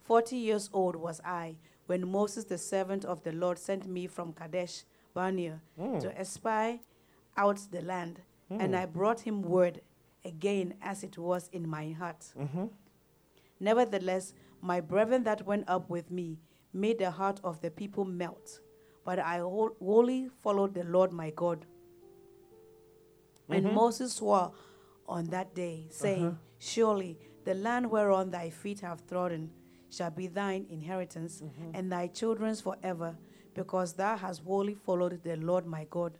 Forty 0.01 0.37
years 0.37 0.69
old 0.73 0.95
was 0.95 1.21
I 1.23 1.57
when 1.85 2.07
Moses, 2.09 2.45
the 2.45 2.57
servant 2.57 3.05
of 3.05 3.21
the 3.23 3.31
Lord, 3.31 3.59
sent 3.59 3.85
me 3.87 4.07
from 4.07 4.33
Kadesh 4.33 4.83
Barnea 5.13 5.61
Mm. 5.77 5.99
to 6.01 6.19
espy 6.19 6.81
out 7.35 7.57
the 7.71 7.81
land, 7.81 8.21
and 8.49 8.75
I 8.75 8.85
brought 8.87 9.19
him 9.21 9.41
word 9.43 9.81
again 10.25 10.73
as 10.81 11.03
it 11.03 11.17
was 11.17 11.49
in 11.49 11.67
my 11.69 11.91
heart. 11.91 12.33
Mhm. 12.35 12.71
Nevertheless, 13.59 14.33
my 14.61 14.81
brethren 14.81 15.23
that 15.23 15.45
went 15.45 15.69
up 15.69 15.89
with 15.89 16.09
me 16.09 16.39
made 16.73 16.97
the 16.97 17.11
heart 17.11 17.39
of 17.43 17.61
the 17.61 17.69
people 17.71 18.05
melt, 18.05 18.59
but 19.07 19.19
I 19.19 19.37
wholly 19.39 20.29
followed 20.43 20.73
the 20.73 20.83
Lord 20.83 21.13
my 21.13 21.29
God. 21.29 21.65
And 23.47 23.65
mm-hmm. 23.65 23.75
Moses 23.75 24.11
swore 24.15 24.51
on 25.07 25.23
that 25.27 25.55
day, 25.55 25.85
uh-huh. 25.85 25.93
saying, 26.03 26.39
Surely 26.59 27.17
the 27.45 27.53
land 27.53 27.89
whereon 27.89 28.31
thy 28.31 28.49
feet 28.49 28.81
have 28.81 29.07
trodden 29.07 29.49
shall 29.89 30.11
be 30.11 30.27
thine 30.27 30.65
inheritance, 30.69 31.41
mm-hmm. 31.41 31.71
and 31.73 31.89
thy 31.89 32.07
children's 32.07 32.59
forever, 32.59 33.15
because 33.53 33.93
thou 33.93 34.17
hast 34.17 34.41
wholly 34.43 34.75
followed 34.75 35.23
the 35.23 35.37
Lord 35.37 35.65
my 35.65 35.87
God. 35.89 36.17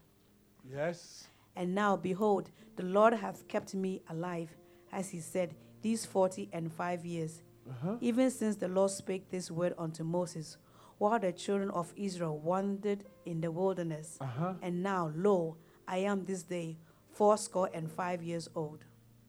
Yes. 0.64 1.28
And 1.58 1.76
now, 1.76 1.98
behold, 1.98 2.52
the 2.78 2.84
Lord 2.84 3.14
hath 3.16 3.50
kept 3.50 3.76
me 3.76 4.02
alive, 4.10 4.56
as 4.94 5.10
he 5.10 5.20
said, 5.20 5.56
these 5.82 6.06
forty 6.06 6.48
and 6.54 6.72
five 6.72 7.06
years, 7.06 7.44
Uh-huh. 7.70 7.98
even 8.00 8.32
since 8.32 8.56
the 8.56 8.70
Lord 8.70 8.92
spake 8.92 9.30
this 9.30 9.52
word 9.52 9.74
unto 9.78 10.06
Moses, 10.06 10.58
while 10.98 11.20
the 11.20 11.32
children 11.32 11.70
of 11.72 11.94
Israel 11.96 12.38
wandered 12.38 13.04
in 13.26 13.42
the 13.42 13.52
wilderness. 13.52 14.18
Uh-huh. 14.20 14.54
And 14.62 14.82
now, 14.82 15.12
lo, 15.16 15.58
I 15.88 15.98
am 16.00 16.26
this 16.26 16.44
day 16.44 16.78
fourscore 17.14 17.70
and 17.74 17.92
five 17.92 18.24
years 18.24 18.50
old. 18.56 18.84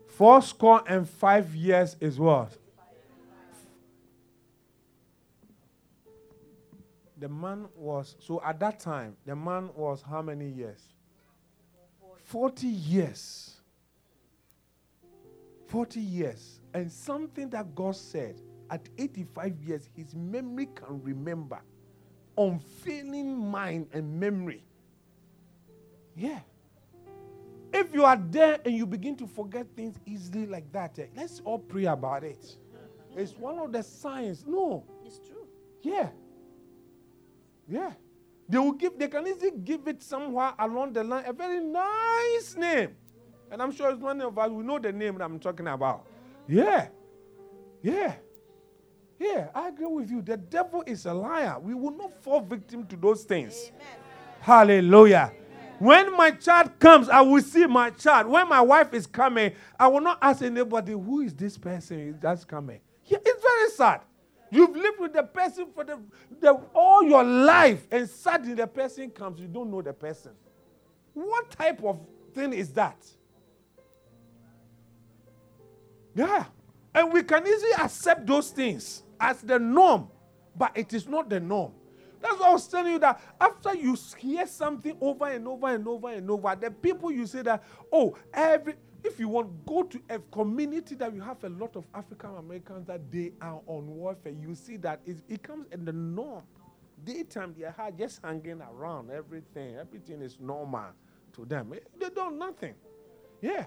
Fourscore 0.06 0.82
and 0.86 1.08
five 1.08 1.54
years 1.54 1.96
is 2.00 2.18
what? 2.18 2.56
The 7.18 7.28
man 7.28 7.66
was, 7.74 8.14
so 8.20 8.40
at 8.44 8.60
that 8.60 8.78
time, 8.78 9.16
the 9.26 9.34
man 9.34 9.70
was 9.74 10.02
how 10.02 10.22
many 10.22 10.48
years? 10.48 10.80
40 12.24 12.66
years. 12.66 13.56
40 15.66 16.00
years. 16.00 16.60
And 16.72 16.90
something 16.90 17.50
that 17.50 17.74
God 17.74 17.96
said 17.96 18.40
at 18.70 18.88
85 18.98 19.62
years, 19.62 19.88
his 19.96 20.14
memory 20.14 20.68
can 20.74 21.02
remember. 21.02 21.60
Unfailing 22.36 23.50
mind 23.50 23.88
and 23.92 24.18
memory. 24.20 24.64
Yeah. 26.16 26.40
If 27.72 27.92
you 27.92 28.04
are 28.04 28.16
there 28.16 28.58
and 28.64 28.74
you 28.74 28.86
begin 28.86 29.16
to 29.16 29.26
forget 29.26 29.66
things 29.76 29.96
easily 30.06 30.46
like 30.46 30.70
that, 30.72 30.98
eh, 30.98 31.06
let's 31.16 31.40
all 31.44 31.58
pray 31.58 31.84
about 31.84 32.24
it. 32.24 32.56
It's 33.16 33.32
one 33.32 33.58
of 33.58 33.72
the 33.72 33.82
signs. 33.82 34.44
No. 34.46 34.84
It's 35.04 35.18
true. 35.18 35.46
Yeah. 35.82 36.08
Yeah. 37.68 37.92
They 38.48 38.58
will 38.58 38.72
give, 38.72 38.98
they 38.98 39.08
can 39.08 39.26
easily 39.26 39.52
give 39.62 39.86
it 39.88 40.02
somewhere 40.02 40.54
along 40.58 40.94
the 40.94 41.04
line 41.04 41.24
a 41.26 41.32
very 41.32 41.60
nice 41.60 42.56
name. 42.56 42.96
And 43.50 43.62
I'm 43.62 43.72
sure 43.72 43.90
it's 43.90 44.00
one 44.00 44.20
of 44.20 44.38
us, 44.38 44.50
we 44.50 44.62
know 44.62 44.78
the 44.78 44.92
name 44.92 45.18
that 45.18 45.24
I'm 45.24 45.38
talking 45.38 45.66
about. 45.66 46.06
Yeah. 46.46 46.88
Yeah. 47.82 48.14
Yeah, 49.18 49.48
I 49.54 49.68
agree 49.68 49.86
with 49.86 50.10
you. 50.10 50.22
The 50.22 50.36
devil 50.36 50.84
is 50.86 51.04
a 51.06 51.12
liar. 51.12 51.58
We 51.58 51.74
will 51.74 51.90
not 51.90 52.22
fall 52.22 52.40
victim 52.40 52.86
to 52.86 52.96
those 52.96 53.24
things. 53.24 53.72
Hallelujah. 54.40 55.32
When 55.78 56.16
my 56.16 56.32
child 56.32 56.78
comes, 56.78 57.08
I 57.08 57.20
will 57.20 57.42
see 57.42 57.66
my 57.66 57.90
child. 57.90 58.28
When 58.28 58.48
my 58.48 58.60
wife 58.60 58.94
is 58.94 59.06
coming, 59.06 59.52
I 59.78 59.88
will 59.88 60.00
not 60.00 60.18
ask 60.20 60.42
anybody, 60.42 60.92
who 60.92 61.20
is 61.20 61.34
this 61.34 61.56
person 61.56 62.18
that's 62.20 62.44
coming? 62.44 62.80
Yeah, 63.06 63.18
it's 63.24 63.42
very 63.42 63.70
sad. 63.70 64.00
You've 64.50 64.74
lived 64.74 64.98
with 64.98 65.12
the 65.12 65.22
person 65.22 65.66
for 65.74 65.84
the, 65.84 65.98
the, 66.40 66.52
all 66.74 67.02
your 67.02 67.22
life, 67.22 67.86
and 67.90 68.08
suddenly 68.08 68.54
the 68.54 68.66
person 68.66 69.10
comes, 69.10 69.40
you 69.40 69.46
don't 69.46 69.70
know 69.70 69.82
the 69.82 69.92
person. 69.92 70.32
What 71.12 71.50
type 71.50 71.82
of 71.84 72.00
thing 72.34 72.52
is 72.52 72.72
that? 72.72 72.96
Yeah. 76.14 76.44
And 76.94 77.12
we 77.12 77.22
can 77.22 77.46
easily 77.46 77.72
accept 77.72 78.26
those 78.26 78.50
things 78.50 79.02
as 79.20 79.40
the 79.42 79.58
norm, 79.58 80.08
but 80.56 80.76
it 80.76 80.92
is 80.92 81.08
not 81.08 81.28
the 81.28 81.40
norm. 81.40 81.72
That's 82.20 82.38
why 82.38 82.48
I 82.48 82.52
was 82.52 82.66
telling 82.66 82.92
you 82.92 82.98
that 82.98 83.20
after 83.40 83.74
you 83.76 83.96
hear 84.18 84.46
something 84.46 84.96
over 85.00 85.26
and 85.26 85.46
over 85.46 85.68
and 85.68 85.86
over 85.86 86.10
and 86.10 86.28
over, 86.30 86.56
the 86.60 86.70
people 86.70 87.12
you 87.12 87.26
say 87.26 87.42
that, 87.42 87.62
oh, 87.92 88.16
every 88.32 88.74
if 89.04 89.20
you 89.20 89.28
want 89.28 89.64
go 89.64 89.84
to 89.84 90.00
a 90.10 90.18
community 90.18 90.94
that 90.96 91.14
you 91.14 91.20
have 91.20 91.42
a 91.44 91.48
lot 91.48 91.76
of 91.76 91.84
African 91.94 92.34
Americans 92.36 92.86
that 92.86 93.10
they 93.10 93.32
are 93.40 93.60
on 93.66 93.86
warfare, 93.86 94.32
you 94.32 94.54
see 94.54 94.76
that 94.78 95.00
it, 95.06 95.42
comes 95.42 95.66
in 95.72 95.84
the 95.84 95.92
norm. 95.92 96.42
Daytime 97.04 97.54
they 97.56 97.64
are 97.64 97.90
just 97.96 98.20
hanging 98.24 98.60
around, 98.60 99.10
everything, 99.10 99.76
everything 99.76 100.20
is 100.20 100.36
normal 100.40 100.86
to 101.32 101.44
them. 101.44 101.72
They 101.98 102.08
don't 102.10 102.38
nothing. 102.38 102.74
Yeah. 103.40 103.66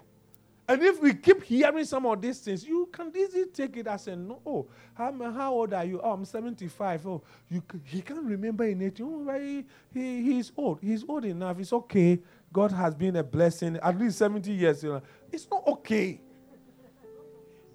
And 0.72 0.82
if 0.84 1.02
we 1.02 1.14
keep 1.14 1.44
hearing 1.44 1.84
some 1.84 2.06
of 2.06 2.22
these 2.22 2.40
things, 2.40 2.64
you 2.64 2.88
can 2.94 3.12
easily 3.14 3.48
take 3.48 3.76
it 3.76 3.88
as 3.88 4.08
a 4.08 4.16
no. 4.16 4.40
Oh, 4.46 4.68
how, 4.94 5.12
how 5.34 5.54
old 5.54 5.74
are 5.74 5.84
you? 5.84 6.00
Oh, 6.02 6.14
I'm 6.14 6.24
75. 6.24 7.08
Oh, 7.08 7.22
you, 7.50 7.62
he 7.84 8.02
can't 8.02 8.24
remember 8.24 8.64
anything. 8.64 9.06
Oh, 9.06 9.38
he, 9.38 9.66
he, 9.94 10.22
he's 10.24 10.54
old. 10.56 10.80
He's 10.82 11.04
old 11.06 11.26
enough. 11.26 11.60
It's 11.60 11.74
okay. 11.74 12.22
God 12.54 12.72
has 12.72 12.96
been 12.96 13.18
a 13.18 13.24
blessing. 13.24 13.80
At 13.84 14.00
least 14.00 14.18
70 14.18 14.50
years. 14.50 14.82
You 14.82 14.92
know. 14.92 15.02
It's 15.30 15.46
not 15.52 15.68
okay. 15.68 16.22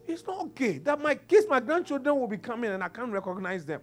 It's 0.07 0.27
not 0.27 0.41
okay 0.47 0.79
that 0.79 0.99
my 0.99 1.17
kids, 1.17 1.47
my 1.51 1.61
grandchildren 1.61 2.19
will 2.19 2.29
be 2.29 2.39
coming 2.39 2.71
and 2.71 2.83
I 2.83 2.89
can't 2.89 3.13
recognize 3.13 3.67
them. 3.67 3.83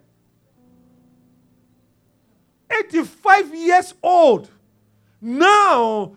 85 2.68 3.54
years 3.54 3.94
old. 4.02 4.50
Now, 5.20 6.16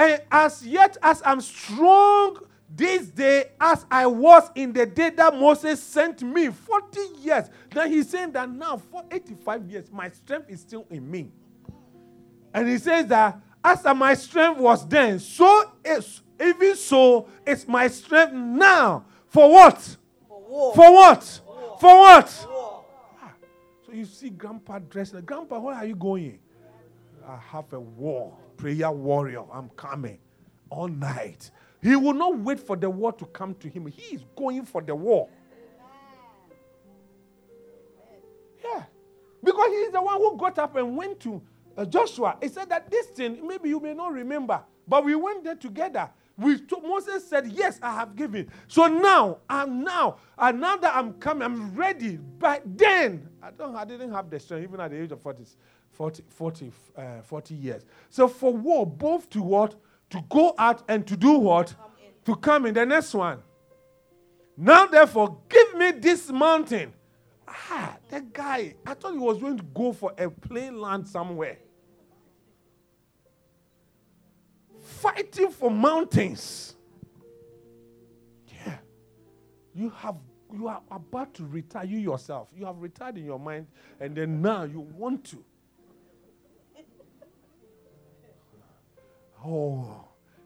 and 0.00 0.22
as 0.32 0.66
yet 0.66 0.96
as 1.02 1.22
I'm 1.26 1.42
strong 1.42 2.38
this 2.74 3.08
day 3.08 3.50
as 3.60 3.84
I 3.90 4.06
was 4.06 4.48
in 4.54 4.72
the 4.72 4.86
day 4.86 5.10
that 5.10 5.34
Moses 5.34 5.82
sent 5.82 6.22
me, 6.22 6.48
40 6.48 7.00
years. 7.20 7.50
Then 7.70 7.92
he's 7.92 8.08
saying 8.08 8.32
that 8.32 8.48
now, 8.48 8.78
for 8.78 9.04
85 9.10 9.66
years, 9.66 9.90
my 9.92 10.08
strength 10.08 10.48
is 10.48 10.60
still 10.60 10.86
in 10.88 11.10
me. 11.10 11.30
And 12.54 12.66
he 12.66 12.78
says 12.78 13.06
that 13.08 13.40
as 13.62 13.84
my 13.84 14.14
strength 14.14 14.58
was 14.58 14.88
then, 14.88 15.18
so 15.18 15.70
is 15.84 16.22
even 16.40 16.76
so 16.76 17.28
is 17.44 17.68
my 17.68 17.86
strength 17.88 18.32
now. 18.32 19.04
For 19.26 19.50
what? 19.50 19.96
For 20.48 20.92
what? 20.94 21.40
For 21.78 21.98
what? 21.98 22.46
Ah, 23.22 23.32
So 23.84 23.92
you 23.92 24.06
see 24.06 24.30
grandpa 24.30 24.78
dressed. 24.78 25.14
Grandpa, 25.26 25.58
where 25.58 25.74
are 25.74 25.84
you 25.84 25.94
going? 25.94 26.38
I 27.26 27.36
have 27.36 27.70
a 27.74 27.80
war, 27.80 28.34
prayer 28.60 28.90
warrior. 28.90 29.42
I'm 29.52 29.70
coming 29.70 30.18
all 30.68 30.88
night. 30.88 31.50
He 31.82 31.96
will 31.96 32.12
not 32.12 32.38
wait 32.38 32.60
for 32.60 32.76
the 32.76 32.90
war 32.90 33.12
to 33.14 33.24
come 33.26 33.54
to 33.54 33.68
him. 33.68 33.86
He 33.86 34.16
is 34.16 34.24
going 34.36 34.66
for 34.66 34.82
the 34.82 34.94
war. 34.94 35.28
Yeah. 38.62 38.84
Because 39.42 39.68
he 39.68 39.76
is 39.76 39.92
the 39.92 40.02
one 40.02 40.16
who 40.18 40.36
got 40.36 40.58
up 40.58 40.76
and 40.76 40.94
went 40.96 41.18
to 41.20 41.40
uh, 41.76 41.86
Joshua. 41.86 42.36
He 42.42 42.48
said 42.48 42.68
that 42.68 42.90
this 42.90 43.06
thing, 43.06 43.46
maybe 43.46 43.70
you 43.70 43.80
may 43.80 43.94
not 43.94 44.12
remember, 44.12 44.62
but 44.86 45.04
we 45.04 45.14
went 45.14 45.44
there 45.44 45.54
together. 45.54 46.10
We 46.36 46.58
to- 46.60 46.80
Moses 46.82 47.26
said, 47.26 47.46
Yes, 47.48 47.78
I 47.82 47.94
have 47.94 48.14
given. 48.14 48.50
So 48.68 48.86
now, 48.86 49.38
and 49.48 49.84
now, 49.84 50.16
and 50.38 50.60
now 50.60 50.76
that 50.76 50.94
I'm 50.94 51.14
coming, 51.14 51.42
I'm 51.42 51.74
ready. 51.74 52.18
But 52.38 52.62
then, 52.76 53.28
I 53.42 53.50
don't 53.50 53.74
I 53.74 53.84
didn't 53.86 54.12
have 54.12 54.28
the 54.28 54.38
strength, 54.38 54.64
even 54.64 54.80
at 54.80 54.90
the 54.90 55.02
age 55.02 55.12
of 55.12 55.20
40, 55.22 55.44
40, 56.00 56.22
40, 56.30 56.72
uh, 56.96 57.20
40 57.20 57.54
years. 57.54 57.84
So 58.08 58.26
for 58.26 58.54
war, 58.54 58.86
both 58.86 59.28
to 59.28 59.42
what? 59.42 59.74
To 60.08 60.24
go 60.30 60.54
out 60.56 60.82
and 60.88 61.06
to 61.06 61.14
do 61.14 61.32
what? 61.32 61.74
To 62.24 62.36
come 62.36 62.64
in. 62.64 62.72
The 62.72 62.86
next 62.86 63.12
one. 63.12 63.42
Now, 64.56 64.86
therefore, 64.86 65.36
give 65.46 65.74
me 65.74 65.90
this 65.90 66.30
mountain. 66.30 66.94
Ah, 67.46 67.98
that 68.08 68.32
guy, 68.32 68.76
I 68.86 68.94
thought 68.94 69.12
he 69.12 69.18
was 69.18 69.36
going 69.42 69.58
to 69.58 69.62
go 69.74 69.92
for 69.92 70.14
a 70.16 70.30
plain 70.30 70.80
land 70.80 71.06
somewhere. 71.06 71.58
Fighting 74.80 75.50
for 75.50 75.70
mountains. 75.70 76.76
Yeah. 78.48 78.78
You 79.74 79.90
have 79.90 80.16
you 80.50 80.66
are 80.66 80.80
about 80.90 81.34
to 81.34 81.44
retire, 81.44 81.84
you 81.84 81.98
yourself. 81.98 82.48
You 82.56 82.64
have 82.64 82.80
retired 82.80 83.18
in 83.18 83.26
your 83.26 83.38
mind, 83.38 83.66
and 84.00 84.16
then 84.16 84.40
now 84.40 84.64
you 84.64 84.80
want 84.80 85.24
to 85.26 85.44
Oh, 89.44 90.04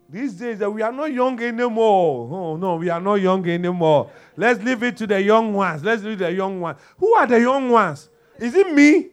these 0.09 0.35
days 0.35 0.63
uh, 0.63 0.71
we 0.71 0.83
are 0.83 0.93
not 0.93 1.13
young 1.13 1.41
anymore. 1.43 2.29
Oh 2.31 2.57
no, 2.57 2.77
we 2.77 2.89
are 2.89 3.01
not 3.01 3.15
young 3.15 3.49
anymore. 3.49 4.11
Let's 4.37 4.63
leave 4.63 4.83
it 4.83 4.97
to 4.99 5.07
the 5.07 5.21
young 5.21 5.53
ones. 5.53 5.83
Let's 5.83 6.03
leave 6.03 6.19
the 6.19 6.31
young 6.33 6.61
ones. 6.61 6.79
Who 6.99 7.15
are 7.15 7.27
the 7.27 7.41
young 7.41 7.71
ones? 7.71 8.09
Is 8.39 8.55
it 8.55 8.73
me? 8.73 9.09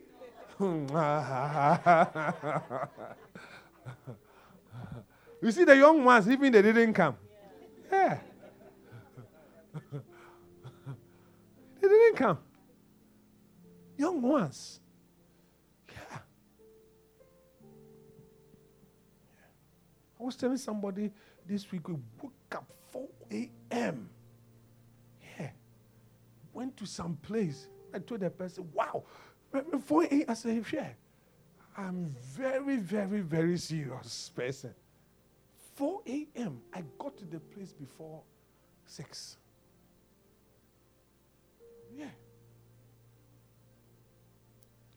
you 5.41 5.51
see 5.51 5.63
the 5.63 5.75
young 5.75 6.03
ones, 6.03 6.29
even 6.29 6.51
they 6.51 6.61
didn't 6.61 6.93
come. 6.93 7.15
Yeah. 7.91 8.19
they 11.81 11.87
didn't 11.87 12.15
come. 12.15 12.37
Young 13.97 14.21
ones. 14.21 14.80
I 20.21 20.23
was 20.23 20.35
telling 20.35 20.57
somebody 20.57 21.11
this 21.47 21.71
week 21.71 21.87
we 21.87 21.95
woke 22.21 22.33
up 22.51 22.71
4 22.91 23.07
a.m. 23.31 24.07
Yeah. 25.39 25.49
Went 26.53 26.77
to 26.77 26.85
some 26.85 27.17
place. 27.23 27.67
I 27.91 27.99
told 27.99 28.19
the 28.19 28.29
person, 28.29 28.69
wow, 28.71 29.03
4 29.51 30.03
a.m. 30.03 30.25
I 30.27 30.33
said, 30.35 30.63
yeah. 30.71 30.89
I'm 31.75 32.15
very, 32.21 32.77
very, 32.77 33.21
very 33.21 33.57
serious 33.57 34.29
person. 34.35 34.75
4 35.75 36.01
a.m. 36.05 36.61
I 36.71 36.83
got 36.99 37.17
to 37.17 37.25
the 37.25 37.39
place 37.39 37.73
before 37.73 38.21
6. 38.85 39.37
Yeah. 41.97 42.05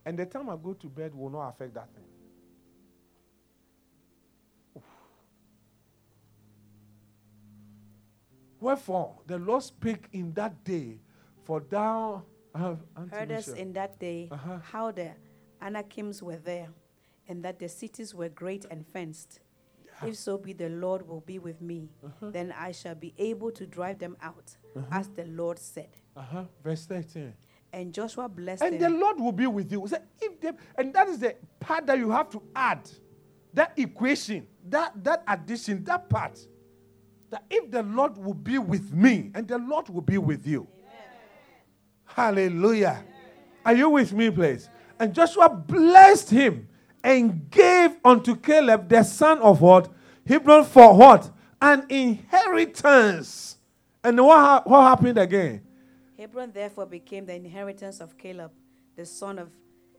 And 0.04 0.18
the 0.18 0.26
time 0.26 0.50
I 0.50 0.56
go 0.56 0.74
to 0.74 0.86
bed 0.88 1.14
will 1.14 1.30
not 1.30 1.48
affect 1.48 1.72
that 1.74 1.88
thing. 1.94 2.04
Wherefore, 8.64 9.16
the 9.26 9.36
Lord 9.36 9.62
spake 9.62 10.08
in 10.12 10.32
that 10.32 10.64
day, 10.64 10.96
for 11.42 11.60
thou 11.60 12.22
uh, 12.54 12.76
heard 13.10 13.30
us 13.30 13.48
in 13.48 13.74
that 13.74 13.98
day 13.98 14.30
uh-huh. 14.32 14.56
how 14.62 14.90
the 14.90 15.10
Anakims 15.60 16.22
were 16.22 16.38
there, 16.38 16.68
and 17.28 17.44
that 17.44 17.58
the 17.58 17.68
cities 17.68 18.14
were 18.14 18.30
great 18.30 18.64
and 18.70 18.86
fenced. 18.86 19.40
Yeah. 19.84 20.08
If 20.08 20.16
so 20.16 20.38
be 20.38 20.54
the 20.54 20.70
Lord 20.70 21.06
will 21.06 21.20
be 21.20 21.38
with 21.38 21.60
me, 21.60 21.90
uh-huh. 22.02 22.30
then 22.30 22.54
I 22.58 22.72
shall 22.72 22.94
be 22.94 23.12
able 23.18 23.50
to 23.50 23.66
drive 23.66 23.98
them 23.98 24.16
out, 24.22 24.56
uh-huh. 24.74 24.86
as 24.90 25.08
the 25.10 25.26
Lord 25.26 25.58
said. 25.58 25.90
Uh-huh. 26.16 26.44
Verse 26.62 26.86
13. 26.86 27.34
And 27.70 27.92
Joshua 27.92 28.30
blessed 28.30 28.62
and 28.62 28.80
them. 28.80 28.92
the 28.92 28.98
Lord 28.98 29.20
will 29.20 29.32
be 29.32 29.46
with 29.46 29.70
you. 29.70 29.84
So 29.86 29.98
if 30.22 30.40
they, 30.40 30.52
and 30.78 30.94
that 30.94 31.08
is 31.08 31.18
the 31.18 31.36
part 31.60 31.84
that 31.84 31.98
you 31.98 32.10
have 32.10 32.30
to 32.30 32.42
add. 32.56 32.90
That 33.52 33.74
equation, 33.76 34.46
that, 34.68 35.04
that 35.04 35.22
addition, 35.28 35.84
that 35.84 36.08
part. 36.08 36.40
That 37.34 37.42
if 37.50 37.68
the 37.68 37.82
Lord 37.82 38.16
will 38.16 38.32
be 38.32 38.58
with 38.58 38.92
me, 38.92 39.32
and 39.34 39.48
the 39.48 39.58
Lord 39.58 39.88
will 39.88 40.02
be 40.02 40.18
with 40.18 40.46
you. 40.46 40.68
Amen. 40.78 41.02
Hallelujah. 42.04 43.02
Amen. 43.02 43.06
Are 43.64 43.74
you 43.74 43.90
with 43.90 44.12
me, 44.12 44.30
please? 44.30 44.68
And 45.00 45.12
Joshua 45.12 45.48
blessed 45.48 46.30
him 46.30 46.68
and 47.02 47.50
gave 47.50 47.96
unto 48.04 48.36
Caleb 48.36 48.88
the 48.88 49.02
son 49.02 49.40
of 49.40 49.60
what? 49.60 49.90
Hebron 50.24 50.64
for 50.64 50.96
what? 50.96 51.28
An 51.60 51.86
inheritance. 51.88 53.56
And 54.04 54.24
what, 54.24 54.64
what 54.68 54.82
happened 54.82 55.18
again? 55.18 55.62
Hebron 56.16 56.52
therefore 56.52 56.86
became 56.86 57.26
the 57.26 57.34
inheritance 57.34 57.98
of 57.98 58.16
Caleb, 58.16 58.52
the 58.94 59.04
son 59.04 59.40
of 59.40 59.48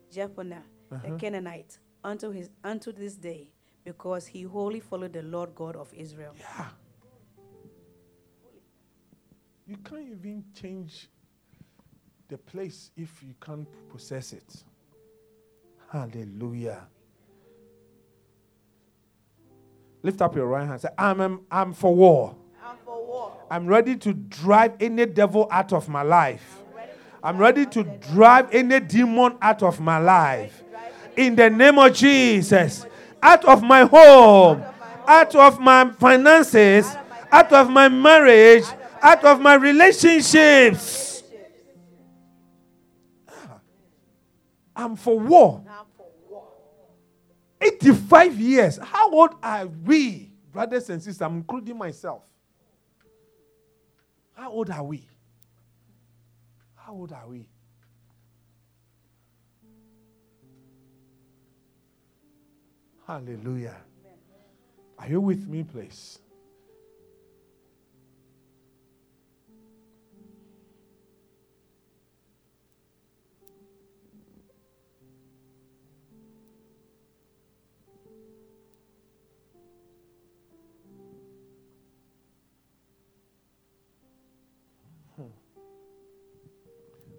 Jephunneh, 0.09 0.61
uh-huh. 0.89 0.99
the 1.03 1.17
Canaanite, 1.17 1.79
unto, 2.01 2.31
his, 2.31 2.49
unto 2.63 2.93
this 2.93 3.15
day, 3.15 3.49
because 3.83 4.25
he 4.25 4.43
wholly 4.43 4.79
followed 4.79 5.11
the 5.11 5.23
Lord 5.23 5.53
God 5.53 5.75
of 5.75 5.93
Israel. 5.93 6.33
Yeah. 6.39 6.67
You 9.67 9.77
can't 9.77 10.01
even 10.01 10.43
change 10.59 11.07
the 12.27 12.37
place 12.37 12.91
if 12.95 13.23
you 13.23 13.33
can't 13.43 13.67
possess 13.89 14.33
it. 14.33 14.63
Hallelujah. 15.91 16.87
Lift 20.03 20.21
up 20.21 20.35
your 20.35 20.45
right 20.45 20.67
hand. 20.67 20.81
Say, 20.81 20.89
I'm, 20.97 21.19
I'm, 21.19 21.39
I'm 21.49 21.73
for 21.73 21.95
war. 21.95 22.35
I'm 23.49 23.67
ready 23.67 23.95
to 23.95 24.13
drive 24.13 24.73
any 24.79 25.05
devil 25.05 25.47
out 25.51 25.73
of 25.73 25.87
my 25.89 26.01
life. 26.01 26.63
I'm 27.23 27.37
ready 27.37 27.65
to 27.67 27.83
drive 27.83 28.53
any 28.53 28.79
demon 28.79 29.37
out 29.41 29.63
of 29.63 29.79
my 29.79 29.97
life. 29.97 30.63
In 31.17 31.35
the 31.35 31.49
name 31.49 31.79
of 31.79 31.93
Jesus. 31.93 32.85
Out 33.21 33.45
of 33.45 33.63
my 33.63 33.85
home, 33.85 34.63
out 35.07 35.33
of 35.35 35.59
my 35.59 35.89
finances, 35.91 36.95
out 37.31 37.51
of 37.51 37.69
my 37.69 37.89
marriage, 37.89 38.65
out 39.05 39.23
of 39.23 39.39
my 39.39 39.53
relationships. 39.53 41.23
Ah, 43.29 43.59
I'm 44.75 44.95
for 44.95 45.19
war. 45.19 45.63
85 47.61 48.39
years. 48.39 48.79
How 48.81 49.11
old 49.11 49.35
are 49.43 49.67
we, 49.67 50.31
brothers 50.51 50.89
and 50.89 51.01
sisters? 51.01 51.21
I'm 51.21 51.37
including 51.37 51.77
myself. 51.77 52.23
How 54.33 54.51
old 54.51 54.69
are 54.71 54.83
we? 54.83 55.07
How 56.75 56.93
old 56.93 57.11
are 57.13 57.27
we? 57.27 57.47
Hallelujah. 63.07 63.77
Are 64.97 65.07
you 65.07 65.21
with 65.21 65.47
me, 65.47 65.63
please? 65.63 66.19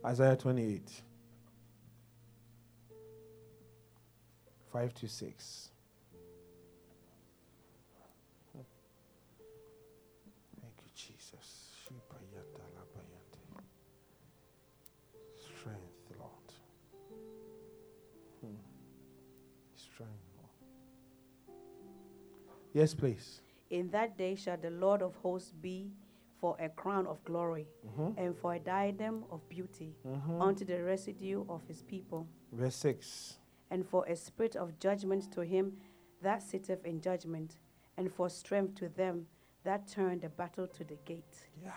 Isaiah 0.04 0.36
28. 0.36 1.02
5 4.72 4.94
to 4.94 5.08
6. 5.08 5.70
Thank 10.60 10.74
you, 10.84 10.90
Jesus. 10.94 11.66
Strength, 15.34 16.18
Lord. 16.18 16.52
Hmm. 18.40 18.56
Strength, 19.76 20.12
Lord. 20.36 21.56
Yes, 22.72 22.94
please. 22.94 23.40
In 23.70 23.90
that 23.90 24.16
day 24.16 24.34
shall 24.34 24.56
the 24.56 24.70
Lord 24.70 25.02
of 25.02 25.14
hosts 25.16 25.52
be 25.52 25.90
for 26.40 26.56
a 26.60 26.68
crown 26.68 27.06
of 27.06 27.22
glory 27.24 27.66
mm-hmm. 27.86 28.18
and 28.18 28.36
for 28.36 28.54
a 28.54 28.58
diadem 28.58 29.24
of 29.30 29.46
beauty 29.48 29.94
mm-hmm. 30.06 30.40
unto 30.40 30.64
the 30.64 30.82
residue 30.82 31.44
of 31.48 31.62
his 31.66 31.82
people. 31.82 32.26
Verse 32.52 32.76
6. 32.76 33.38
And 33.70 33.86
for 33.86 34.04
a 34.06 34.14
spirit 34.14 34.56
of 34.56 34.78
judgment 34.78 35.32
to 35.32 35.40
him 35.40 35.72
that 36.22 36.42
sitteth 36.42 36.84
in 36.84 37.00
judgment, 37.00 37.58
and 37.96 38.12
for 38.12 38.28
strength 38.28 38.74
to 38.76 38.88
them 38.88 39.26
that 39.64 39.88
turn 39.88 40.20
the 40.20 40.28
battle 40.28 40.66
to 40.66 40.84
the 40.84 40.96
gate. 41.04 41.48
Yeah. 41.62 41.70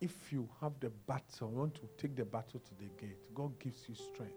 If 0.00 0.32
you 0.32 0.48
have 0.60 0.72
the 0.80 0.90
battle, 0.90 1.50
want 1.50 1.74
to 1.74 1.82
take 1.98 2.16
the 2.16 2.24
battle 2.24 2.60
to 2.60 2.74
the 2.78 2.90
gate, 2.98 3.18
God 3.34 3.58
gives 3.58 3.88
you 3.88 3.94
strength. 3.94 4.34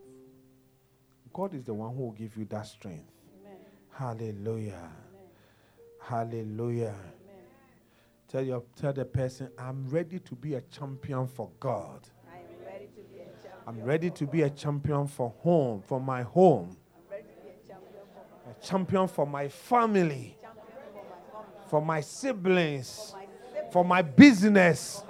God 1.32 1.54
is 1.54 1.64
the 1.64 1.74
one 1.74 1.96
who 1.96 2.04
will 2.04 2.12
give 2.12 2.36
you 2.38 2.46
that 2.46 2.68
strength. 2.68 3.12
Amen. 3.42 3.58
Hallelujah. 3.92 4.74
Amen. 4.74 5.30
Hallelujah. 6.02 6.96
Tell, 8.34 8.42
your, 8.42 8.64
tell 8.76 8.92
the 8.92 9.06
person, 9.06 9.52
I'm 9.60 9.88
ready 9.90 10.18
to 10.18 10.34
be 10.34 10.56
a 10.56 10.62
champion 10.62 11.28
for 11.28 11.52
God. 11.60 12.00
I'm 12.28 12.66
ready 12.66 12.88
to 12.88 13.02
be 13.04 13.20
a 13.20 13.26
champion, 13.26 13.54
I'm 13.68 13.84
ready 13.84 14.10
to 14.10 14.26
be 14.26 14.42
a 14.42 14.50
champion 14.50 15.06
for 15.06 15.32
home, 15.42 15.84
for 15.84 16.02
my 16.02 16.24
home. 16.24 16.76
A 17.12 18.66
champion 18.66 19.08
for 19.08 19.28
my 19.28 19.48
family, 19.48 20.36
for 21.70 21.80
my 21.80 22.02
siblings, 22.02 23.14
for 23.72 23.86
my 23.86 24.02
business. 24.02 25.04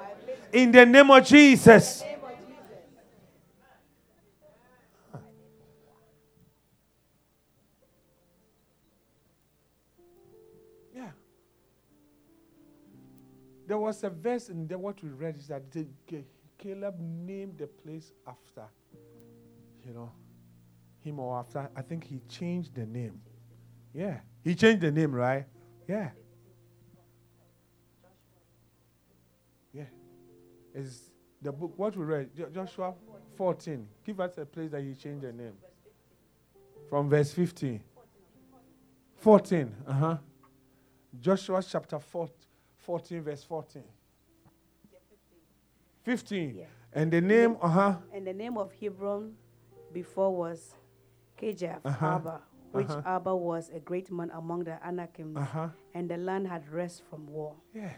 In 0.51 0.73
the 0.73 0.85
name 0.85 1.09
of 1.09 1.25
Jesus. 1.25 2.03
Was 13.93 14.03
a 14.03 14.09
verse 14.09 14.49
in 14.49 14.67
there 14.67 14.79
what 14.79 15.03
we 15.03 15.09
read 15.09 15.37
is 15.37 15.47
that 15.47 15.61
Caleb 16.57 16.95
named 16.99 17.59
the 17.59 17.67
place 17.67 18.11
after, 18.27 18.63
you 19.85 19.93
know, 19.93 20.11
him 21.01 21.19
or 21.19 21.37
after. 21.37 21.69
I 21.75 21.81
think 21.83 22.03
he 22.03 22.19
changed 22.27 22.73
the 22.73 22.85
name. 22.87 23.21
Yeah. 23.93 24.19
He 24.43 24.55
changed 24.55 24.81
the 24.81 24.91
name, 24.91 25.13
right? 25.13 25.45
Yeah. 25.87 26.09
Yeah. 29.71 29.83
Is 30.73 31.11
the 31.39 31.51
book 31.51 31.73
what 31.77 31.95
we 31.95 32.05
read? 32.05 32.29
Joshua 32.51 32.95
14. 33.35 33.87
Give 34.03 34.19
us 34.19 34.37
a 34.39 34.45
place 34.45 34.71
that 34.71 34.81
he 34.81 34.95
changed 34.95 35.21
the 35.21 35.31
name. 35.31 35.53
From 36.89 37.09
verse 37.09 37.31
15. 37.31 37.79
14. 39.17 39.75
Uh 39.87 39.93
huh. 39.93 40.17
Joshua 41.19 41.61
chapter 41.61 41.99
14, 41.99 42.33
verse 42.85 43.43
14. 43.43 43.83
15. 46.03 46.55
Yeah. 46.55 46.65
And 46.93 47.11
the 47.11 47.21
name, 47.21 47.57
uh 47.61 47.67
huh. 47.67 47.95
And 48.13 48.27
the 48.27 48.33
name 48.33 48.57
of 48.57 48.71
Hebron 48.79 49.33
before 49.91 50.35
was 50.35 50.75
Kirjath 51.41 51.79
uh-huh. 51.83 52.05
Arba, 52.05 52.41
which 52.71 52.89
uh-huh. 52.89 53.01
Arba 53.05 53.35
was 53.35 53.71
a 53.73 53.79
great 53.79 54.11
man 54.11 54.31
among 54.33 54.65
the 54.65 54.77
Anakims, 54.85 55.37
uh-huh. 55.37 55.69
and 55.93 56.09
the 56.09 56.17
land 56.17 56.47
had 56.47 56.67
rest 56.71 57.03
from 57.09 57.25
war. 57.27 57.55
Yeah. 57.73 57.93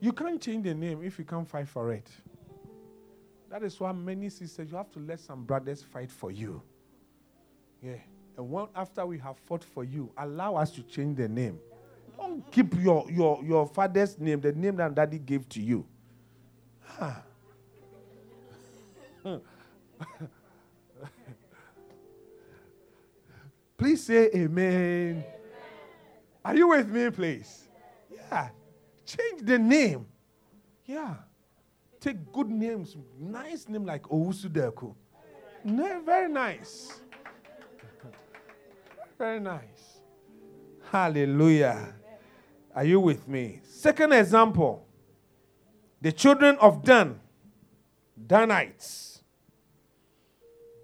You 0.00 0.12
can't 0.12 0.40
change 0.40 0.64
the 0.64 0.74
name 0.74 1.02
if 1.02 1.18
you 1.18 1.24
can't 1.24 1.48
fight 1.48 1.68
for 1.68 1.92
it. 1.92 2.08
That 3.50 3.62
is 3.62 3.78
why 3.80 3.92
many 3.92 4.28
sisters, 4.28 4.70
you 4.70 4.76
have 4.76 4.90
to 4.92 5.00
let 5.00 5.20
some 5.20 5.44
brothers 5.44 5.82
fight 5.82 6.10
for 6.10 6.30
you. 6.30 6.62
Yeah. 7.82 7.96
And 8.36 8.48
one 8.48 8.68
after 8.74 9.04
we 9.06 9.18
have 9.18 9.38
fought 9.38 9.64
for 9.64 9.84
you, 9.84 10.12
allow 10.16 10.56
us 10.56 10.70
to 10.72 10.82
change 10.82 11.16
the 11.16 11.28
name. 11.28 11.58
Don't 12.18 12.50
keep 12.50 12.74
your, 12.74 13.08
your, 13.10 13.42
your 13.44 13.66
father's 13.66 14.18
name, 14.18 14.40
the 14.40 14.52
name 14.52 14.74
that 14.76 14.94
daddy 14.94 15.18
gave 15.18 15.48
to 15.50 15.60
you. 15.60 15.86
Please 23.78 24.04
say 24.04 24.28
amen. 24.34 24.72
amen. 24.72 25.24
Are 26.44 26.56
you 26.56 26.68
with 26.68 26.88
me, 26.88 27.10
please? 27.10 27.68
Yeah. 28.10 28.48
Change 29.06 29.42
the 29.42 29.58
name. 29.58 30.06
Yeah. 30.84 31.14
Take 32.00 32.32
good 32.32 32.48
names. 32.50 32.96
Nice 33.18 33.68
name 33.68 33.84
like 33.84 34.02
Owusu 34.04 34.48
Very 36.04 36.28
nice. 36.28 37.00
Very 39.18 39.38
nice. 39.38 40.00
Hallelujah. 40.90 41.94
Are 42.78 42.84
you 42.84 43.00
with 43.00 43.26
me? 43.26 43.60
Second 43.64 44.12
example 44.12 44.86
the 46.00 46.12
children 46.12 46.56
of 46.60 46.84
Dan, 46.84 47.18
Danites. 48.24 49.20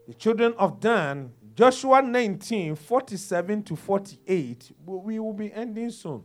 The 0.08 0.14
children 0.14 0.54
of 0.58 0.80
Dan, 0.80 1.30
Joshua 1.54 2.02
19, 2.02 2.74
47 2.74 3.62
to 3.62 3.76
48. 3.76 4.72
We 4.84 5.20
will 5.20 5.32
be 5.32 5.52
ending 5.52 5.88
soon. 5.90 6.24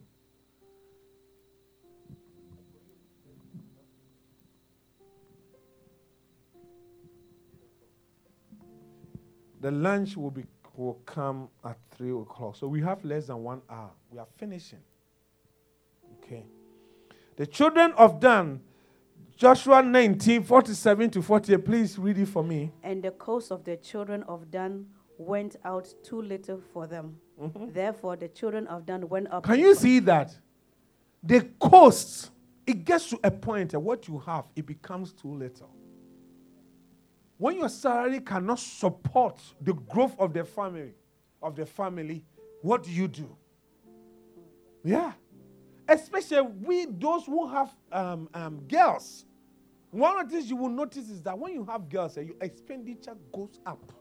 The 9.61 9.69
lunch 9.69 10.17
will 10.17 10.31
be 10.31 10.45
will 10.75 10.95
come 11.05 11.47
at 11.63 11.77
three 11.91 12.09
o'clock. 12.09 12.55
So 12.55 12.67
we 12.67 12.81
have 12.81 13.05
less 13.05 13.27
than 13.27 13.43
one 13.43 13.61
hour. 13.69 13.91
We 14.09 14.17
are 14.17 14.27
finishing. 14.39 14.79
Okay. 16.29 16.43
The 17.37 17.47
children 17.47 17.91
of 17.93 18.19
Dan, 18.19 18.61
Joshua 19.35 19.81
19, 19.81 20.43
47 20.43 21.09
to 21.11 21.21
48. 21.21 21.65
Please 21.65 21.97
read 21.97 22.19
it 22.19 22.27
for 22.27 22.43
me. 22.43 22.71
And 22.83 23.01
the 23.01 23.11
coast 23.11 23.51
of 23.51 23.63
the 23.63 23.77
children 23.77 24.23
of 24.23 24.51
Dan 24.51 24.85
went 25.17 25.55
out 25.65 25.91
too 26.03 26.21
little 26.21 26.61
for 26.71 26.85
them. 26.85 27.17
Mm-hmm. 27.41 27.71
Therefore, 27.73 28.15
the 28.15 28.27
children 28.27 28.67
of 28.67 28.85
Dan 28.85 29.09
went 29.09 29.31
up. 29.31 29.43
Can 29.43 29.59
you 29.59 29.73
see 29.73 29.99
that? 29.99 30.37
The 31.23 31.41
coast, 31.59 32.31
it 32.67 32.85
gets 32.85 33.09
to 33.09 33.19
a 33.23 33.31
point 33.31 33.71
that 33.71 33.79
what 33.79 34.07
you 34.07 34.19
have, 34.19 34.45
it 34.55 34.65
becomes 34.65 35.13
too 35.13 35.33
little. 35.33 35.73
When 37.37 37.55
your 37.55 37.69
salary 37.69 38.19
cannot 38.19 38.59
support 38.59 39.41
the 39.61 39.73
growth 39.73 40.15
of 40.19 40.33
the 40.33 40.43
family, 40.43 40.93
of 41.41 41.55
the 41.55 41.65
family, 41.65 42.23
what 42.61 42.83
do 42.83 42.91
you 42.91 43.07
do? 43.07 43.35
Yeah. 44.83 45.13
Especially 45.89 46.41
we, 46.41 46.85
those 46.85 47.25
who 47.25 47.47
have 47.47 47.69
um, 47.91 48.29
um, 48.33 48.59
girls. 48.67 49.25
One 49.91 50.19
of 50.19 50.29
the 50.29 50.35
things 50.35 50.49
you 50.49 50.55
will 50.55 50.69
notice 50.69 51.09
is 51.09 51.23
that 51.23 51.37
when 51.37 51.53
you 51.53 51.65
have 51.65 51.89
girls, 51.89 52.17
uh, 52.17 52.21
your 52.21 52.35
expenditure 52.41 53.15
goes 53.33 53.59
up. 53.65 53.91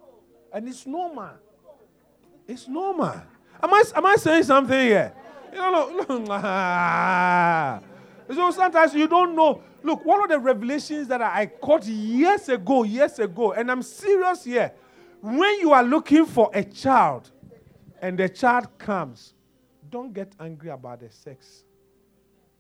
And 0.53 0.69
it's 0.69 0.87
normal. 0.87 1.31
It's 2.47 2.69
normal. 2.69 3.15
Am 3.63 3.75
I, 3.75 3.83
am 3.97 4.07
I 4.07 4.17
saying 4.17 4.43
something 4.45 4.79
here? 4.79 5.13
You 5.53 5.59
know, 5.59 6.05
look, 6.09 6.09
so 8.37 8.51
sometimes 8.51 8.95
you 8.95 9.09
don't 9.09 9.35
know. 9.35 9.63
Look, 9.83 10.05
one 10.05 10.23
of 10.23 10.29
the 10.29 10.39
revelations 10.39 11.09
that 11.09 11.23
I 11.23 11.47
caught 11.47 11.87
years 11.87 12.49
ago, 12.49 12.83
years 12.83 13.19
ago, 13.19 13.53
and 13.53 13.71
I'm 13.71 13.83
serious 13.83 14.45
here. 14.45 14.73
When 15.21 15.61
you 15.61 15.73
are 15.73 15.83
looking 15.83 16.27
for 16.27 16.51
a 16.53 16.63
child 16.63 17.31
and 18.01 18.19
the 18.19 18.29
child 18.29 18.79
comes, 18.79 19.35
don't 19.89 20.13
get 20.13 20.33
angry 20.39 20.71
about 20.71 21.01
the 21.01 21.11
sex, 21.11 21.65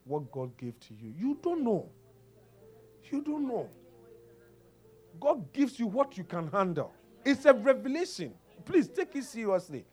what 0.09 0.30
God 0.32 0.56
gave 0.56 0.78
to 0.80 0.94
you. 0.94 1.12
You 1.16 1.38
don't 1.42 1.62
know. 1.62 1.88
You 3.11 3.22
don't 3.22 3.46
know. 3.46 3.68
God 5.20 5.52
gives 5.52 5.78
you 5.78 5.86
what 5.86 6.16
you 6.16 6.24
can 6.24 6.48
handle. 6.48 6.92
It's 7.24 7.44
a 7.44 7.52
revelation. 7.52 8.32
Please 8.64 8.88
take 8.88 9.14
it 9.16 9.24
seriously. 9.24 9.84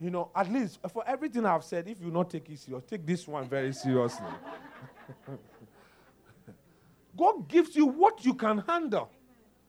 You 0.00 0.10
know, 0.10 0.30
at 0.34 0.50
least 0.52 0.78
for 0.92 1.02
everything 1.06 1.44
I've 1.44 1.64
said, 1.64 1.88
if 1.88 2.00
you 2.00 2.10
not 2.10 2.30
take 2.30 2.48
it 2.50 2.58
seriously, 2.58 2.98
take 2.98 3.06
this 3.06 3.26
one 3.26 3.48
very 3.48 3.72
seriously. 3.72 4.26
God 7.16 7.48
gives 7.48 7.74
you 7.74 7.86
what 7.86 8.24
you 8.24 8.34
can 8.34 8.58
handle. 8.58 9.10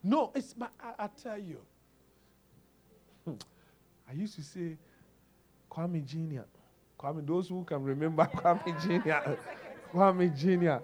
No, 0.03 0.31
it's 0.35 0.55
my, 0.55 0.67
I, 0.79 1.05
I 1.05 1.09
tell 1.21 1.39
you. 1.39 1.59
I 4.09 4.13
used 4.13 4.35
to 4.35 4.43
say, 4.43 4.77
Kwame 5.69 6.05
Jr. 6.05 6.43
Kwame, 6.99 7.25
those 7.25 7.49
who 7.49 7.63
can 7.63 7.83
remember 7.83 8.25
Kwame 8.35 8.79
Jr. 8.81 9.31
Kwame 9.93 10.29
Jr. 10.35 10.79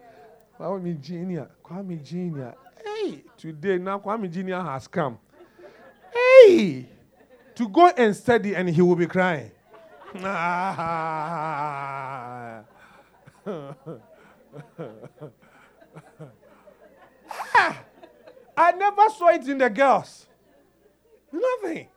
Kwame 0.58 1.00
Jr. 1.00 1.46
Kwame 1.64 2.02
Jr. 2.04 2.54
Hey, 2.84 3.24
today 3.38 3.78
now 3.78 4.00
Kwame 4.00 4.30
Jr. 4.32 4.62
has 4.62 4.88
come. 4.88 5.18
Hey, 6.14 6.88
to 7.56 7.68
go 7.70 7.88
and 7.88 8.16
study 8.16 8.56
and 8.56 8.70
he 8.70 8.82
will 8.82 8.96
be 8.96 9.08
crying. 9.08 9.52
Ah. 10.18 10.96
I 18.58 18.72
never 18.72 19.10
saw 19.10 19.28
it 19.30 19.48
in 19.48 19.58
the 19.58 19.70
girls. 19.70 20.26
Nothing. 21.32 21.88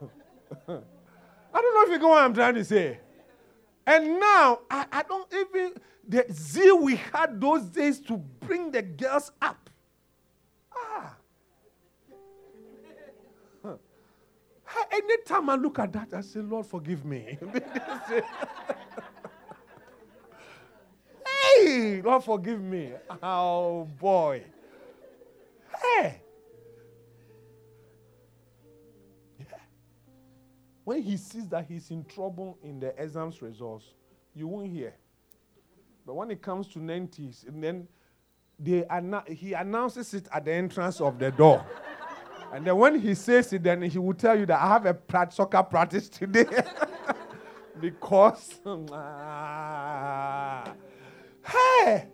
I 0.68 1.60
don't 1.60 1.74
know 1.74 1.82
if 1.82 1.88
you 1.90 1.98
get 1.98 2.08
what 2.08 2.22
I'm 2.24 2.34
trying 2.34 2.54
to 2.54 2.64
say. 2.64 2.98
And 3.86 4.20
now, 4.20 4.60
I, 4.70 4.86
I 4.92 5.02
don't 5.02 5.32
even, 5.32 5.72
the 6.06 6.26
zeal 6.32 6.78
we 6.78 6.96
had 6.96 7.40
those 7.40 7.64
days 7.64 8.00
to 8.00 8.16
bring 8.16 8.70
the 8.70 8.82
girls 8.82 9.32
up. 9.40 9.70
Ah. 10.74 11.16
Anytime 14.92 15.50
I 15.50 15.56
look 15.56 15.78
at 15.78 15.92
that, 15.92 16.14
I 16.14 16.20
say, 16.20 16.40
Lord, 16.40 16.66
forgive 16.66 17.04
me. 17.04 17.38
hey, 21.56 22.02
Lord, 22.02 22.24
forgive 22.24 22.60
me. 22.60 22.92
Oh, 23.22 23.88
boy. 23.98 24.44
Hey. 25.82 26.22
When 30.90 31.02
he 31.02 31.16
sees 31.18 31.46
that 31.50 31.66
he's 31.68 31.92
in 31.92 32.04
trouble 32.04 32.58
in 32.64 32.80
the 32.80 33.00
exams 33.00 33.40
results, 33.40 33.94
you 34.34 34.48
won't 34.48 34.72
hear. 34.72 34.92
But 36.04 36.14
when 36.14 36.32
it 36.32 36.42
comes 36.42 36.66
to 36.70 36.80
90s, 36.80 37.46
and 37.46 37.62
then 37.62 37.86
they 38.58 38.84
he 39.28 39.52
announces 39.52 40.12
it 40.14 40.26
at 40.34 40.44
the 40.44 40.52
entrance 40.52 41.00
of 41.00 41.20
the 41.20 41.30
door. 41.30 41.64
and 42.52 42.66
then 42.66 42.76
when 42.76 42.98
he 42.98 43.14
says 43.14 43.52
it, 43.52 43.62
then 43.62 43.82
he 43.82 43.98
will 43.98 44.14
tell 44.14 44.36
you 44.36 44.46
that 44.46 44.60
I 44.60 44.66
have 44.66 44.84
a 44.84 44.98
soccer 45.30 45.62
practice 45.62 46.08
today. 46.08 46.44
because, 47.80 48.58
hey! 51.46 52.08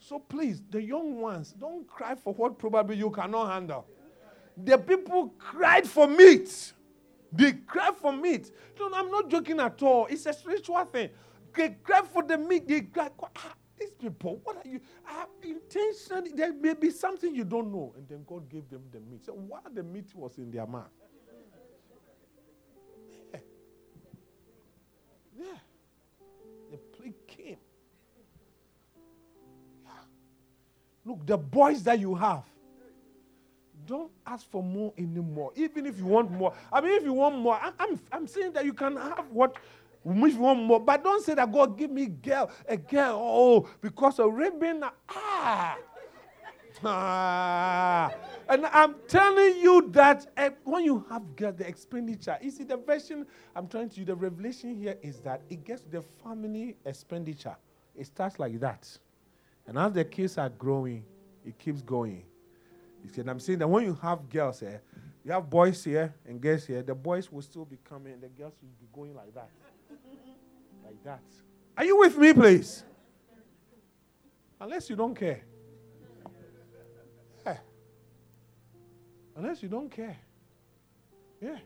So 0.00 0.18
please, 0.18 0.60
the 0.68 0.82
young 0.82 1.20
ones, 1.20 1.54
don't 1.60 1.86
cry 1.86 2.16
for 2.16 2.34
what 2.34 2.58
probably 2.58 2.96
you 2.96 3.10
cannot 3.10 3.52
handle. 3.52 3.86
The 4.56 4.78
people 4.78 5.32
cried 5.38 5.86
for 5.86 6.08
meat. 6.08 6.72
They 7.32 7.52
crave 7.52 7.96
for 7.96 8.12
meat. 8.12 8.50
No, 8.78 8.90
I'm 8.94 9.10
not 9.10 9.28
joking 9.28 9.60
at 9.60 9.82
all. 9.82 10.06
It's 10.06 10.26
a 10.26 10.32
spiritual 10.32 10.84
thing. 10.86 11.10
They 11.54 11.76
crave 11.82 12.06
for 12.06 12.22
the 12.22 12.38
meat. 12.38 12.66
They 12.66 12.82
cry. 12.82 13.10
Ah, 13.36 13.54
these 13.78 13.90
people, 13.90 14.40
what 14.44 14.56
are 14.56 14.68
you? 14.68 14.80
Ah, 15.06 15.26
intentionally, 15.42 16.32
there 16.34 16.52
may 16.52 16.74
be 16.74 16.90
something 16.90 17.34
you 17.34 17.44
don't 17.44 17.70
know. 17.70 17.92
And 17.96 18.08
then 18.08 18.24
God 18.26 18.48
gave 18.48 18.68
them 18.70 18.82
the 18.90 19.00
meat. 19.00 19.24
So 19.24 19.32
while 19.32 19.62
the 19.72 19.82
meat 19.82 20.14
was 20.14 20.38
in 20.38 20.50
their 20.50 20.66
mouth. 20.66 20.90
Yeah. 23.32 23.40
yeah. 25.38 25.46
The 26.70 26.76
plague 26.96 27.26
came. 27.26 27.58
Yeah. 29.84 29.90
Look, 31.04 31.26
the 31.26 31.36
boys 31.36 31.82
that 31.84 31.98
you 31.98 32.14
have, 32.14 32.44
don't 33.88 34.12
ask 34.26 34.48
for 34.50 34.62
more 34.62 34.92
anymore. 34.98 35.52
Even 35.56 35.86
if 35.86 35.98
you 35.98 36.04
want 36.04 36.30
more. 36.30 36.52
I 36.72 36.80
mean, 36.80 36.92
if 36.92 37.04
you 37.04 37.14
want 37.14 37.38
more, 37.38 37.54
I, 37.54 37.72
I'm, 37.78 38.00
I'm 38.12 38.26
saying 38.26 38.52
that 38.52 38.64
you 38.64 38.74
can 38.74 38.96
have 38.96 39.26
what 39.30 39.56
if 40.04 40.34
you 40.34 40.40
want 40.40 40.62
more, 40.62 40.80
but 40.80 41.02
don't 41.02 41.24
say 41.24 41.34
that 41.34 41.52
God 41.52 41.76
give 41.76 41.90
me 41.90 42.06
girl, 42.06 42.50
a 42.68 42.76
girl, 42.76 43.18
oh, 43.20 43.68
because 43.80 44.18
of 44.18 44.32
ribbon. 44.32 44.84
Ah. 45.10 45.76
ah. 46.84 48.10
And 48.48 48.64
I'm 48.66 48.94
telling 49.06 49.60
you 49.60 49.90
that 49.90 50.26
uh, 50.36 50.50
when 50.64 50.84
you 50.84 51.04
have 51.10 51.36
girl, 51.36 51.52
the 51.52 51.66
expenditure, 51.66 52.38
you 52.40 52.50
see, 52.50 52.64
the 52.64 52.76
version 52.78 53.26
I'm 53.54 53.68
trying 53.68 53.90
to, 53.90 54.04
the 54.04 54.14
revelation 54.14 54.74
here 54.74 54.96
is 55.02 55.18
that 55.20 55.42
it 55.50 55.64
gets 55.64 55.82
the 55.82 56.02
family 56.24 56.76
expenditure. 56.86 57.56
It 57.94 58.06
starts 58.06 58.38
like 58.38 58.58
that. 58.60 58.88
And 59.66 59.76
as 59.76 59.92
the 59.92 60.04
kids 60.04 60.38
are 60.38 60.48
growing, 60.48 61.04
it 61.44 61.58
keeps 61.58 61.82
going. 61.82 62.22
You 63.04 63.10
see, 63.10 63.22
I'm 63.22 63.40
saying 63.40 63.60
that 63.60 63.68
when 63.68 63.84
you 63.84 63.94
have 64.02 64.28
girls 64.28 64.60
here, 64.60 64.82
you 65.24 65.32
have 65.32 65.48
boys 65.48 65.84
here 65.84 66.14
and 66.26 66.40
girls 66.40 66.66
here, 66.66 66.82
the 66.82 66.94
boys 66.94 67.30
will 67.30 67.42
still 67.42 67.64
be 67.64 67.78
coming, 67.84 68.12
and 68.12 68.22
the 68.22 68.28
girls 68.28 68.54
will 68.60 68.70
be 68.80 68.88
going 68.92 69.14
like 69.14 69.34
that 69.34 69.50
like 70.88 71.04
that. 71.04 71.20
Are 71.76 71.84
you 71.84 71.98
with 71.98 72.16
me, 72.16 72.32
please? 72.32 72.84
Unless 74.60 74.90
you 74.90 74.96
don't 74.96 75.14
care. 75.14 75.42
Yeah. 77.46 77.58
Unless 79.36 79.62
you 79.62 79.68
don't 79.68 79.90
care. 79.90 80.16
Yeah. 81.40 81.58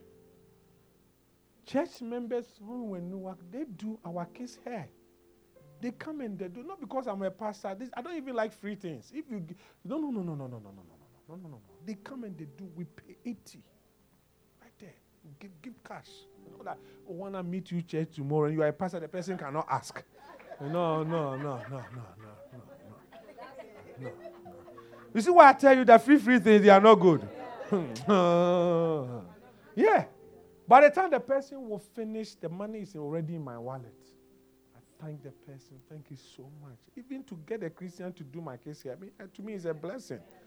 Church 1.65 2.03
members, 2.03 2.47
when 2.61 2.91
we 2.91 3.01
Newark, 3.01 3.39
they 3.51 3.65
do 3.65 3.99
our 4.05 4.27
kids' 4.27 4.59
hair. 4.65 4.89
They 5.81 5.93
come 5.93 6.21
and 6.21 6.39
they 6.39 6.49
do 6.49 6.63
not 6.63 6.81
because 6.81 7.07
I'm 7.07 7.23
a 7.23 7.31
pastor. 7.31 7.75
This, 7.77 7.89
I 7.95 8.03
don't 8.03 8.17
even 8.17 8.35
like 8.35 8.53
free 8.53 8.75
things. 8.75 9.11
If 9.15 9.31
you 9.31 9.45
no 9.85 9.99
no 9.99 10.11
no 10.11 10.23
no 10.23 10.35
no 10.35 10.47
no 10.47 10.47
no 10.47 10.59
no 10.59 11.02
no, 11.33 11.39
no, 11.39 11.49
no. 11.49 11.61
They 11.87 11.95
come 11.95 12.25
and 12.25 12.37
they 12.37 12.45
do. 12.45 12.69
We 12.77 12.85
pay 12.85 13.17
80. 13.25 13.59
Right 14.61 14.71
there. 14.79 14.93
Give, 15.41 15.51
give 15.63 15.73
cash. 15.83 16.09
You 16.45 16.51
know 16.59 16.65
that 16.65 16.77
oh, 17.09 17.13
when 17.15 17.35
I 17.35 17.41
meet 17.41 17.71
you 17.71 17.81
church 17.81 18.17
tomorrow 18.17 18.47
and 18.47 18.55
you 18.55 18.63
are 18.63 18.69
a 18.69 18.73
pastor, 18.73 19.01
the 19.01 19.09
person 19.09 19.39
cannot 19.39 19.67
ask. 19.71 20.03
No, 20.61 21.03
no, 21.03 21.03
no, 21.03 21.37
no, 21.37 21.37
no, 21.37 21.57
no, 21.71 21.81
no, 21.91 22.03
no. 22.53 22.61
no. 24.01 24.11
You 25.15 25.21
see 25.23 25.31
why 25.31 25.49
I 25.49 25.53
tell 25.55 25.77
you 25.77 25.87
that 25.87 26.05
free 26.05 26.19
free 26.19 26.39
things 26.39 26.63
they 26.63 26.69
are 26.69 26.81
not 26.81 26.97
good. 26.97 27.27
yeah. 29.75 30.05
By 30.69 30.83
the 30.83 30.91
time 30.91 31.11
the 31.11 31.21
person 31.21 31.67
will 31.67 31.79
finish, 31.79 32.35
the 32.35 32.51
money 32.51 32.81
is 32.81 32.95
already 32.95 33.37
in 33.37 33.43
my 33.43 33.57
wallet. 33.57 33.87
I 34.77 34.81
thank 35.03 35.23
the 35.23 35.31
person. 35.31 35.79
Thank 35.89 36.11
you 36.11 36.17
so 36.17 36.51
much. 36.63 36.79
Even 36.95 37.25
to 37.25 37.39
get 37.47 37.63
a 37.63 37.71
Christian 37.71 38.13
to 38.13 38.23
do 38.23 38.43
my 38.43 38.59
case 38.59 38.83
here, 38.83 38.93
I 38.93 39.01
mean, 39.01 39.13
to 39.33 39.43
me, 39.43 39.55
it's 39.55 39.65
a 39.65 39.73
blessing. 39.73 40.21
Yeah. 40.21 40.42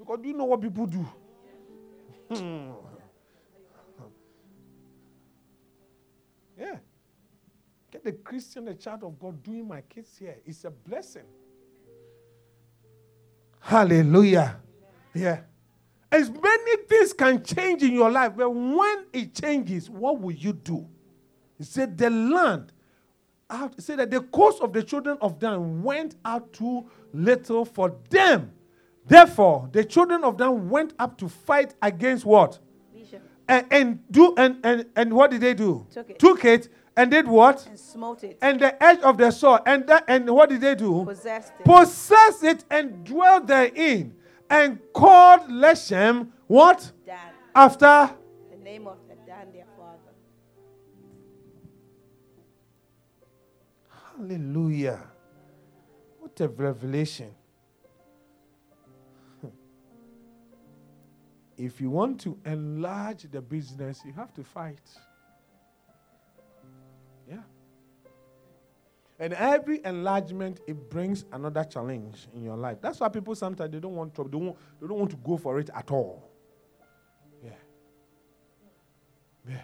Because 0.00 0.18
do 0.22 0.28
you 0.28 0.34
know 0.34 0.46
what 0.46 0.62
people 0.62 0.86
do? 0.86 1.06
Hmm. 2.34 2.70
Yeah. 6.58 6.78
Get 7.90 8.04
the 8.04 8.12
Christian, 8.12 8.64
the 8.64 8.74
child 8.74 9.04
of 9.04 9.18
God 9.18 9.42
doing 9.42 9.68
my 9.68 9.82
kids 9.82 10.16
here. 10.18 10.36
It's 10.46 10.64
a 10.64 10.70
blessing. 10.70 11.24
Hallelujah. 13.60 14.56
Yeah. 15.12 15.40
As 16.10 16.30
many 16.30 16.76
things 16.88 17.12
can 17.12 17.44
change 17.44 17.82
in 17.82 17.92
your 17.92 18.10
life, 18.10 18.32
but 18.36 18.50
when 18.50 19.04
it 19.12 19.34
changes, 19.34 19.90
what 19.90 20.18
will 20.18 20.32
you 20.32 20.54
do? 20.54 20.88
He 21.58 21.64
said, 21.64 21.98
The 21.98 22.08
land, 22.08 22.72
out, 23.50 23.80
said 23.80 23.98
that 23.98 24.10
the 24.10 24.22
coast 24.22 24.62
of 24.62 24.72
the 24.72 24.82
children 24.82 25.18
of 25.20 25.38
Dan 25.38 25.82
went 25.82 26.16
out 26.24 26.52
too 26.54 26.88
little 27.12 27.66
for 27.66 27.94
them. 28.08 28.52
Therefore, 29.06 29.68
the 29.72 29.84
children 29.84 30.24
of 30.24 30.36
Dan 30.36 30.68
went 30.68 30.94
up 30.98 31.18
to 31.18 31.28
fight 31.28 31.74
against 31.82 32.24
what? 32.24 32.58
and, 33.50 33.66
and 33.70 34.10
do 34.10 34.34
and, 34.36 34.60
and 34.64 34.86
and 34.94 35.12
what 35.12 35.30
did 35.30 35.40
they 35.40 35.54
do? 35.54 35.86
Took 35.90 36.10
it. 36.10 36.18
Took 36.18 36.44
it 36.44 36.68
and 36.96 37.10
did 37.10 37.26
what? 37.26 37.66
And 37.66 37.78
smote 37.78 38.22
it. 38.22 38.38
And 38.40 38.60
the 38.60 38.82
edge 38.82 39.00
of 39.00 39.18
the 39.18 39.30
sword. 39.30 39.62
And 39.66 39.86
that 39.88 40.04
and 40.06 40.30
what 40.30 40.48
did 40.50 40.60
they 40.60 40.74
do? 40.76 41.04
Possessed 41.04 41.52
it. 41.58 41.64
Possessed 41.64 42.44
it 42.44 42.64
and 42.70 43.04
dwelt 43.04 43.48
therein. 43.48 44.14
And 44.48 44.78
called 44.92 45.42
Leshem 45.48 46.28
what? 46.46 46.92
Dan. 47.04 47.18
After 47.54 48.10
the 48.50 48.56
name 48.56 48.86
of 48.86 48.98
the 49.08 49.16
Dan 49.26 49.52
their 49.52 49.66
father. 49.76 49.98
Hallelujah. 54.16 55.02
What 56.20 56.40
a 56.40 56.48
revelation. 56.48 57.34
If 61.60 61.78
you 61.78 61.90
want 61.90 62.18
to 62.22 62.38
enlarge 62.46 63.30
the 63.30 63.42
business, 63.42 64.00
you 64.06 64.12
have 64.14 64.32
to 64.32 64.42
fight. 64.42 64.80
Yeah. 67.28 67.42
And 69.18 69.34
every 69.34 69.84
enlargement, 69.84 70.60
it 70.66 70.88
brings 70.88 71.26
another 71.30 71.62
challenge 71.64 72.28
in 72.34 72.44
your 72.44 72.56
life. 72.56 72.78
That's 72.80 72.98
why 72.98 73.10
people 73.10 73.34
sometimes 73.34 73.70
they 73.70 73.78
don't 73.78 73.94
want 73.94 74.14
trouble. 74.14 74.30
They 74.30 74.54
they 74.80 74.88
don't 74.88 74.98
want 75.00 75.10
to 75.10 75.18
go 75.18 75.36
for 75.36 75.58
it 75.58 75.68
at 75.74 75.90
all. 75.90 76.30
Yeah. 77.44 77.50
Yeah. 79.46 79.60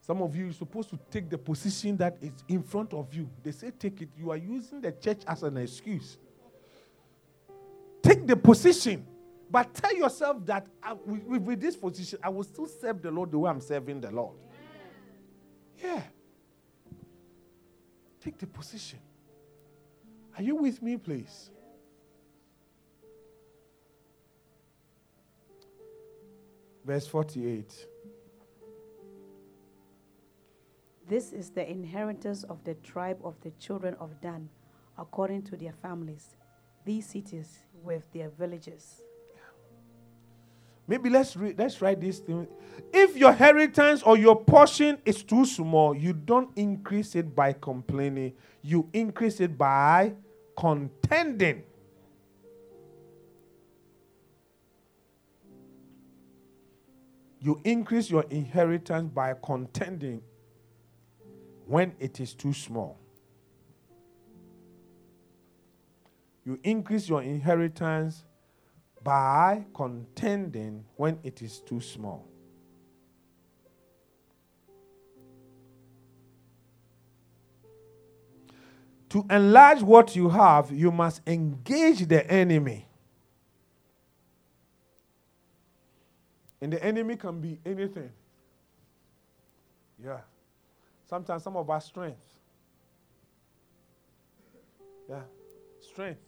Some 0.00 0.22
of 0.22 0.36
you 0.36 0.50
are 0.50 0.52
supposed 0.52 0.90
to 0.90 0.98
take 1.10 1.28
the 1.28 1.38
position 1.38 1.96
that 1.96 2.18
is 2.22 2.44
in 2.46 2.62
front 2.62 2.94
of 2.94 3.12
you. 3.12 3.28
They 3.42 3.50
say 3.50 3.72
take 3.76 4.00
it. 4.00 4.10
You 4.16 4.30
are 4.30 4.36
using 4.36 4.80
the 4.80 4.92
church 4.92 5.22
as 5.26 5.42
an 5.42 5.56
excuse. 5.56 6.18
Take 8.00 8.28
the 8.28 8.36
position. 8.36 9.04
But 9.50 9.74
tell 9.74 9.94
yourself 9.94 10.46
that 10.46 10.66
uh, 10.82 10.90
I, 10.90 10.92
with, 11.04 11.42
with, 11.42 11.60
this 11.60 11.76
position, 11.76 12.20
I 12.22 12.28
will 12.28 12.44
still 12.44 12.66
serve 12.66 13.02
the 13.02 13.10
Lord 13.10 13.32
the 13.32 13.38
way 13.38 13.50
I'm 13.50 13.60
serving 13.60 14.00
the 14.00 14.10
Lord. 14.10 14.36
Yeah. 15.82 16.02
Take 18.20 18.38
the 18.38 18.46
position. 18.46 19.00
Are 20.36 20.42
you 20.42 20.54
with 20.54 20.80
me, 20.82 20.96
please? 20.96 21.50
Verse 26.84 27.08
48. 27.08 27.86
This 31.08 31.32
is 31.32 31.50
the 31.50 31.68
inheritance 31.68 32.44
of 32.44 32.62
the 32.62 32.74
tribe 32.74 33.18
of 33.24 33.34
the 33.40 33.50
children 33.58 33.96
of 33.98 34.20
Dan, 34.20 34.48
according 34.96 35.42
to 35.44 35.56
their 35.56 35.72
families. 35.72 36.36
These 36.84 37.06
cities 37.06 37.58
with 37.82 38.04
their 38.12 38.28
villages. 38.28 39.02
Maybe 40.90 41.08
let's 41.08 41.36
read, 41.36 41.56
let's 41.56 41.80
write 41.80 42.00
this 42.00 42.18
thing. 42.18 42.48
If 42.92 43.16
your 43.16 43.30
inheritance 43.30 44.02
or 44.02 44.18
your 44.18 44.34
portion 44.34 44.98
is 45.04 45.22
too 45.22 45.44
small, 45.44 45.94
you 45.94 46.12
don't 46.12 46.50
increase 46.56 47.14
it 47.14 47.32
by 47.32 47.52
complaining. 47.52 48.32
You 48.60 48.88
increase 48.92 49.38
it 49.38 49.56
by 49.56 50.14
contending. 50.58 51.62
You 57.38 57.60
increase 57.62 58.10
your 58.10 58.24
inheritance 58.24 59.12
by 59.14 59.34
contending 59.40 60.20
when 61.66 61.94
it 62.00 62.18
is 62.18 62.34
too 62.34 62.52
small. 62.52 62.98
You 66.44 66.58
increase 66.64 67.08
your 67.08 67.22
inheritance 67.22 68.24
by 69.02 69.64
contending 69.74 70.84
when 70.96 71.18
it 71.22 71.42
is 71.42 71.60
too 71.60 71.80
small. 71.80 72.26
To 79.10 79.26
enlarge 79.28 79.82
what 79.82 80.14
you 80.14 80.28
have, 80.28 80.70
you 80.70 80.92
must 80.92 81.20
engage 81.26 82.06
the 82.06 82.24
enemy. 82.30 82.86
And 86.60 86.72
the 86.72 86.84
enemy 86.84 87.16
can 87.16 87.40
be 87.40 87.58
anything. 87.66 88.10
Yeah. 90.02 90.20
Sometimes 91.06 91.42
some 91.42 91.56
of 91.56 91.68
our 91.68 91.80
strength. 91.80 92.18
Yeah. 95.08 95.22
Strength. 95.80 96.20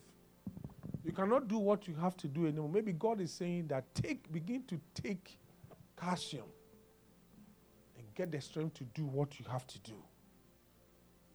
You 1.05 1.13
cannot 1.13 1.49
do 1.49 1.59
what 1.59 1.89
you 1.89 1.95
have 1.95 2.17
to 2.19 2.29
do 2.29 2.47
anymore. 2.47 2.69
Maybe 2.69 2.93
God 2.93 3.21
is 3.21 3.33
saying 3.33 3.67
that 3.69 3.93
take, 3.95 4.31
begin 4.33 4.63
to 4.65 4.81
take 4.95 5.39
calcium 6.01 6.45
and 7.99 8.07
get 8.15 8.31
the 8.31 8.41
strength 8.41 8.75
to 8.75 8.85
do 8.85 9.05
what 9.05 9.39
you 9.41 9.47
have 9.51 9.67
to 9.67 9.79
do. 9.81 9.95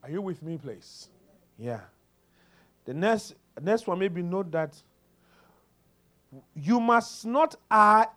Are 0.04 0.10
you 0.10 0.22
with 0.22 0.42
me, 0.42 0.58
please? 0.58 1.10
Yeah. 1.58 1.82
The 2.86 2.94
next, 2.94 3.36
next 3.62 3.88
one, 3.88 4.00
maybe 4.00 4.22
note 4.22 4.52
that 4.52 4.82
you 6.56 6.80
must 6.80 7.26
not 7.26 7.56
eye, 7.70 8.08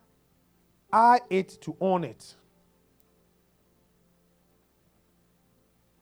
eye 0.92 1.20
it 1.28 1.60
to 1.62 1.76
own 1.80 2.04
it. 2.04 2.34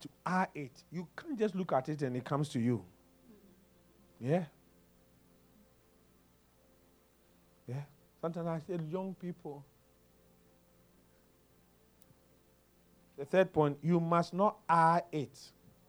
To 0.00 0.08
eye 0.26 0.48
it. 0.54 0.82
You 0.90 1.08
can't 1.16 1.38
just 1.38 1.54
look 1.54 1.72
at 1.72 1.88
it 1.88 2.02
and 2.02 2.16
it 2.16 2.24
comes 2.24 2.50
to 2.50 2.60
you. 2.60 2.84
Yeah. 4.20 4.44
Yeah. 7.68 7.82
Sometimes 8.20 8.48
I 8.48 8.58
say 8.66 8.78
young 8.90 9.14
people. 9.20 9.64
The 13.18 13.24
third 13.24 13.52
point, 13.52 13.78
you 13.82 14.00
must 14.00 14.32
not 14.32 14.56
I 14.68 15.02
it. 15.12 15.38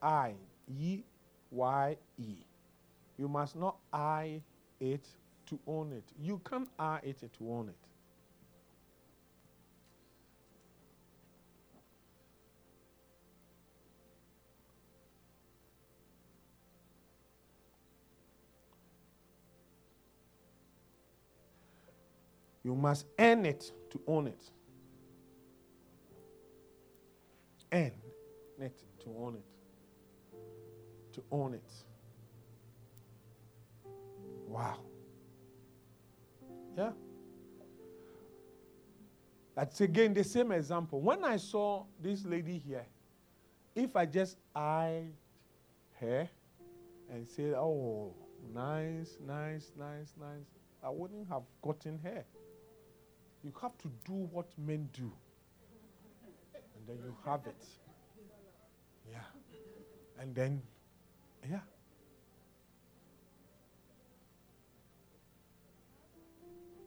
I, 0.02 0.34
E, 0.80 1.04
Y, 1.52 1.98
E. 2.20 2.36
You 3.18 3.28
must 3.28 3.56
not 3.56 3.78
I 3.94 4.42
it 4.80 5.06
to 5.48 5.60
own 5.68 5.94
it. 5.94 6.04
You 6.22 6.42
can't 6.50 6.70
eye 6.78 7.00
it 7.04 7.20
to 7.20 7.52
own 7.52 7.70
it. 7.70 7.89
You 22.70 22.76
must 22.76 23.08
earn 23.18 23.48
it 23.48 23.72
to 23.90 24.00
own 24.06 24.28
it. 24.28 24.52
Earn 27.72 27.92
it 28.62 28.84
to 29.00 29.10
own 29.18 29.38
it. 29.38 30.36
To 31.14 31.24
own 31.32 31.56
it. 31.56 31.72
Wow. 34.48 34.78
Yeah. 36.78 36.92
That's 39.56 39.82
again 39.82 40.14
the 40.14 40.24
same 40.24 40.52
example. 40.52 41.02
When 41.02 41.24
I 41.26 41.38
saw 41.38 41.86
this 42.00 42.24
lady 42.24 42.60
here, 42.60 42.86
if 43.74 43.96
I 43.96 44.06
just 44.06 44.38
eyed 44.56 45.12
her 46.00 46.30
and 47.12 47.28
said, 47.28 47.56
oh, 47.56 48.14
nice, 48.54 49.18
nice, 49.26 49.72
nice, 49.76 50.14
nice, 50.20 50.46
I 50.84 50.92
wouldn't 50.92 51.28
have 51.30 51.42
gotten 51.64 51.98
her. 52.04 52.24
You 53.44 53.54
have 53.62 53.78
to 53.80 53.92
do 54.06 54.14
what 54.14 54.48
men 54.58 54.90
do. 54.94 55.12
And 56.54 56.88
then 56.88 56.98
you 57.04 57.16
have 57.26 57.42
it. 57.48 57.66
Yeah. 59.10 59.20
And 60.20 60.36
then, 60.36 60.62
yeah. 61.50 61.60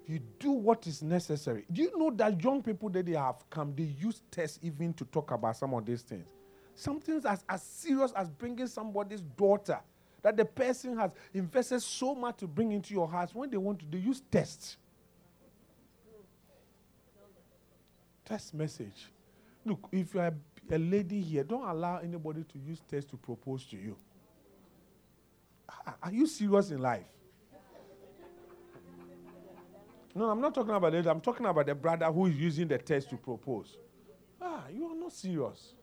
You 0.07 0.21
do 0.39 0.51
what 0.51 0.87
is 0.87 1.03
necessary. 1.03 1.65
Do 1.73 1.81
you 1.81 1.99
know 1.99 2.11
that 2.11 2.43
young 2.43 2.63
people 2.63 2.91
that 2.91 3.07
they 3.07 3.13
have 3.13 3.49
come, 3.49 3.73
they 3.75 3.85
use 3.85 4.23
tests 4.31 4.59
even 4.63 4.93
to 4.95 5.05
talk 5.07 5.31
about 5.31 5.57
some 5.57 5.73
of 5.73 5.87
these 5.87 6.03
things? 6.03 6.29
Something 6.75 7.23
as, 7.27 7.45
as 7.49 7.63
serious 7.63 8.13
as 8.13 8.29
bringing 8.29 8.67
somebody's 8.67 9.21
daughter 9.21 9.79
that 10.23 10.37
the 10.37 10.45
person 10.45 10.97
has 10.99 11.11
invested 11.33 11.81
so 11.81 12.15
much 12.15 12.39
to 12.39 12.47
bring 12.47 12.73
into 12.73 12.95
your 12.95 13.09
house. 13.09 13.35
When 13.35 13.51
they 13.51 13.57
want 13.57 13.81
to, 13.81 13.87
they 13.87 13.99
use 13.99 14.23
tests. 14.31 14.77
Text 18.33 18.55
message. 18.55 19.11
Look, 19.63 19.91
if 19.93 20.15
you 20.15 20.21
are 20.21 20.33
a 20.71 20.79
lady 20.79 21.21
here, 21.21 21.45
don't 21.45 21.69
allow 21.69 21.99
anybody 21.99 22.43
to 22.45 22.59
use 22.59 22.81
text 22.89 23.11
to 23.11 23.19
propose 23.19 23.67
to 23.67 23.77
you. 23.77 23.95
Are 26.03 26.11
you 26.11 26.27
serious 26.27 26.71
in 26.71 26.79
life? 26.79 27.05
No, 30.15 30.31
I'm 30.31 30.41
not 30.41 30.55
talking 30.55 30.73
about 30.73 30.95
it. 30.95 31.07
I'm 31.07 31.21
talking 31.21 31.45
about 31.45 31.67
the 31.67 31.75
brother 31.75 32.07
who 32.07 32.25
is 32.25 32.35
using 32.35 32.69
the 32.69 32.79
text 32.79 33.11
to 33.11 33.19
propose. 33.19 33.77
Ah, 34.41 34.63
you 34.73 34.87
are 34.87 34.97
not 34.97 35.13
serious. 35.13 35.75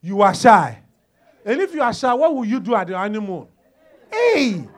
You 0.00 0.22
are 0.22 0.34
shy. 0.36 0.78
And 1.44 1.60
if 1.60 1.74
you 1.74 1.82
are 1.82 1.92
shy, 1.92 2.14
what 2.14 2.32
will 2.32 2.44
you 2.44 2.60
do 2.60 2.76
at 2.76 2.86
the 2.86 2.96
honeymoon? 2.96 3.48
Hey! 4.08 4.68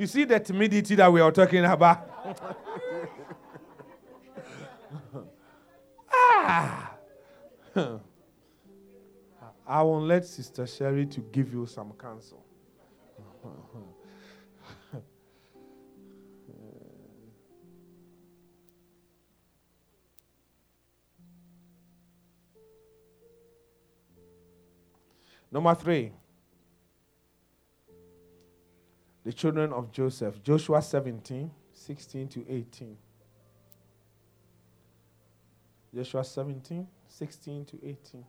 You 0.00 0.06
see 0.06 0.24
the 0.24 0.40
timidity 0.40 0.94
that 0.94 1.12
we 1.12 1.20
are 1.20 1.30
talking 1.30 1.62
about? 1.62 2.08
ah! 6.10 6.94
I 9.66 9.82
won't 9.82 10.06
let 10.06 10.24
Sister 10.24 10.66
Sherry 10.66 11.04
to 11.04 11.20
give 11.20 11.52
you 11.52 11.66
some 11.66 11.92
counsel. 11.92 12.42
Number 25.52 25.74
three, 25.74 26.12
the 29.24 29.32
children 29.32 29.72
of 29.72 29.92
Joseph, 29.92 30.42
Joshua 30.42 30.80
17, 30.80 31.50
16 31.72 32.28
to 32.28 32.44
18. 32.48 32.96
Joshua 35.94 36.24
17, 36.24 36.86
16 37.08 37.64
to 37.66 37.78
18. 37.84 38.24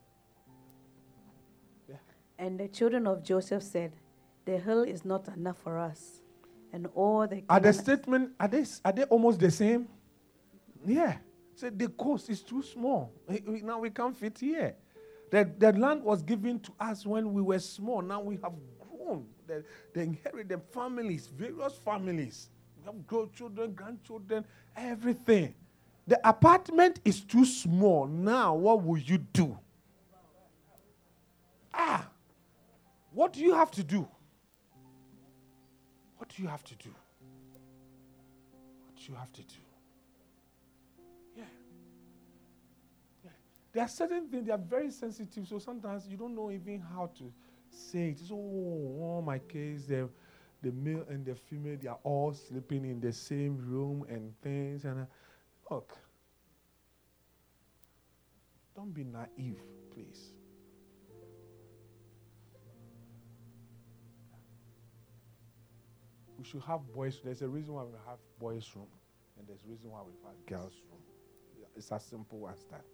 Yeah. 1.87 1.95
And 2.39 2.59
the 2.59 2.67
children 2.67 3.07
of 3.07 3.23
Joseph 3.23 3.63
said, 3.63 3.93
The 4.45 4.57
hill 4.57 4.83
is 4.83 5.05
not 5.05 5.27
enough 5.29 5.57
for 5.59 5.77
us. 5.77 6.21
And 6.73 6.87
all 6.95 7.27
the. 7.27 7.43
Are 7.49 7.59
the 7.59 7.73
statement, 7.73 8.31
are 8.39 8.47
they, 8.47 8.65
are 8.83 8.91
they 8.91 9.03
almost 9.03 9.39
the 9.39 9.51
same? 9.51 9.87
Yeah. 10.85 11.17
Say 11.55 11.69
the 11.69 11.89
coast 11.89 12.29
is 12.29 12.41
too 12.41 12.63
small. 12.63 13.13
Now 13.63 13.79
we 13.79 13.89
can't 13.89 14.17
fit 14.17 14.39
here. 14.39 14.75
The, 15.29 15.49
the 15.57 15.71
land 15.73 16.03
was 16.03 16.23
given 16.23 16.59
to 16.61 16.71
us 16.79 17.05
when 17.05 17.33
we 17.33 17.41
were 17.41 17.59
small. 17.59 18.01
Now 18.01 18.21
we 18.21 18.37
have. 18.43 18.53
They, 19.51 19.63
they 19.93 20.03
inherit 20.03 20.49
the 20.49 20.57
families, 20.57 21.27
various 21.27 21.73
families. 21.73 22.49
We 22.77 22.85
have 22.85 23.33
children, 23.33 23.73
grandchildren, 23.73 24.45
everything. 24.75 25.53
The 26.07 26.19
apartment 26.27 26.99
is 27.05 27.21
too 27.21 27.45
small. 27.45 28.07
Now, 28.07 28.55
what 28.55 28.83
will 28.83 28.97
you 28.97 29.17
do? 29.17 29.57
Ah, 31.73 32.07
what 33.13 33.33
do 33.33 33.41
you 33.41 33.53
have 33.53 33.71
to 33.71 33.83
do? 33.83 34.07
What 36.17 36.29
do 36.29 36.41
you 36.41 36.47
have 36.47 36.63
to 36.63 36.75
do? 36.75 36.89
What 38.85 38.95
do 38.95 39.11
you 39.11 39.17
have 39.17 39.31
to 39.33 39.41
do? 39.41 39.55
Yeah. 41.37 41.43
yeah. 43.23 43.31
There 43.73 43.83
are 43.83 43.87
certain 43.87 44.27
things 44.27 44.45
they 44.45 44.51
are 44.51 44.57
very 44.57 44.91
sensitive, 44.91 45.47
so 45.47 45.59
sometimes 45.59 46.07
you 46.07 46.17
don't 46.17 46.35
know 46.35 46.51
even 46.51 46.81
how 46.93 47.11
to 47.17 47.31
say 47.71 48.09
it. 48.09 48.21
Oh, 48.31 49.17
oh 49.17 49.21
my 49.21 49.39
kids, 49.39 49.85
the, 49.87 50.09
the 50.61 50.71
male 50.71 51.05
and 51.09 51.25
the 51.25 51.35
female, 51.35 51.77
they 51.81 51.87
are 51.87 51.99
all 52.03 52.33
sleeping 52.33 52.85
in 52.85 52.99
the 52.99 53.11
same 53.11 53.57
room 53.57 54.05
and 54.09 54.33
things. 54.41 54.85
And 54.85 55.01
uh, 55.01 55.05
look, 55.69 55.97
don't 58.75 58.93
be 58.93 59.03
naive, 59.03 59.61
please. 59.93 60.33
We 66.37 66.45
should 66.45 66.63
have 66.63 66.81
boys. 66.91 67.19
There's 67.23 67.43
a 67.43 67.47
reason 67.47 67.75
why 67.75 67.83
we 67.83 67.97
have 68.07 68.17
boys' 68.39 68.67
room, 68.75 68.87
and 69.37 69.47
there's 69.47 69.63
a 69.63 69.69
reason 69.69 69.91
why 69.91 69.99
we 70.01 70.13
have 70.25 70.45
girls' 70.47 70.81
room. 70.89 71.01
It's 71.75 71.91
as 71.91 72.03
simple 72.03 72.49
as 72.51 72.65
that. 72.71 72.85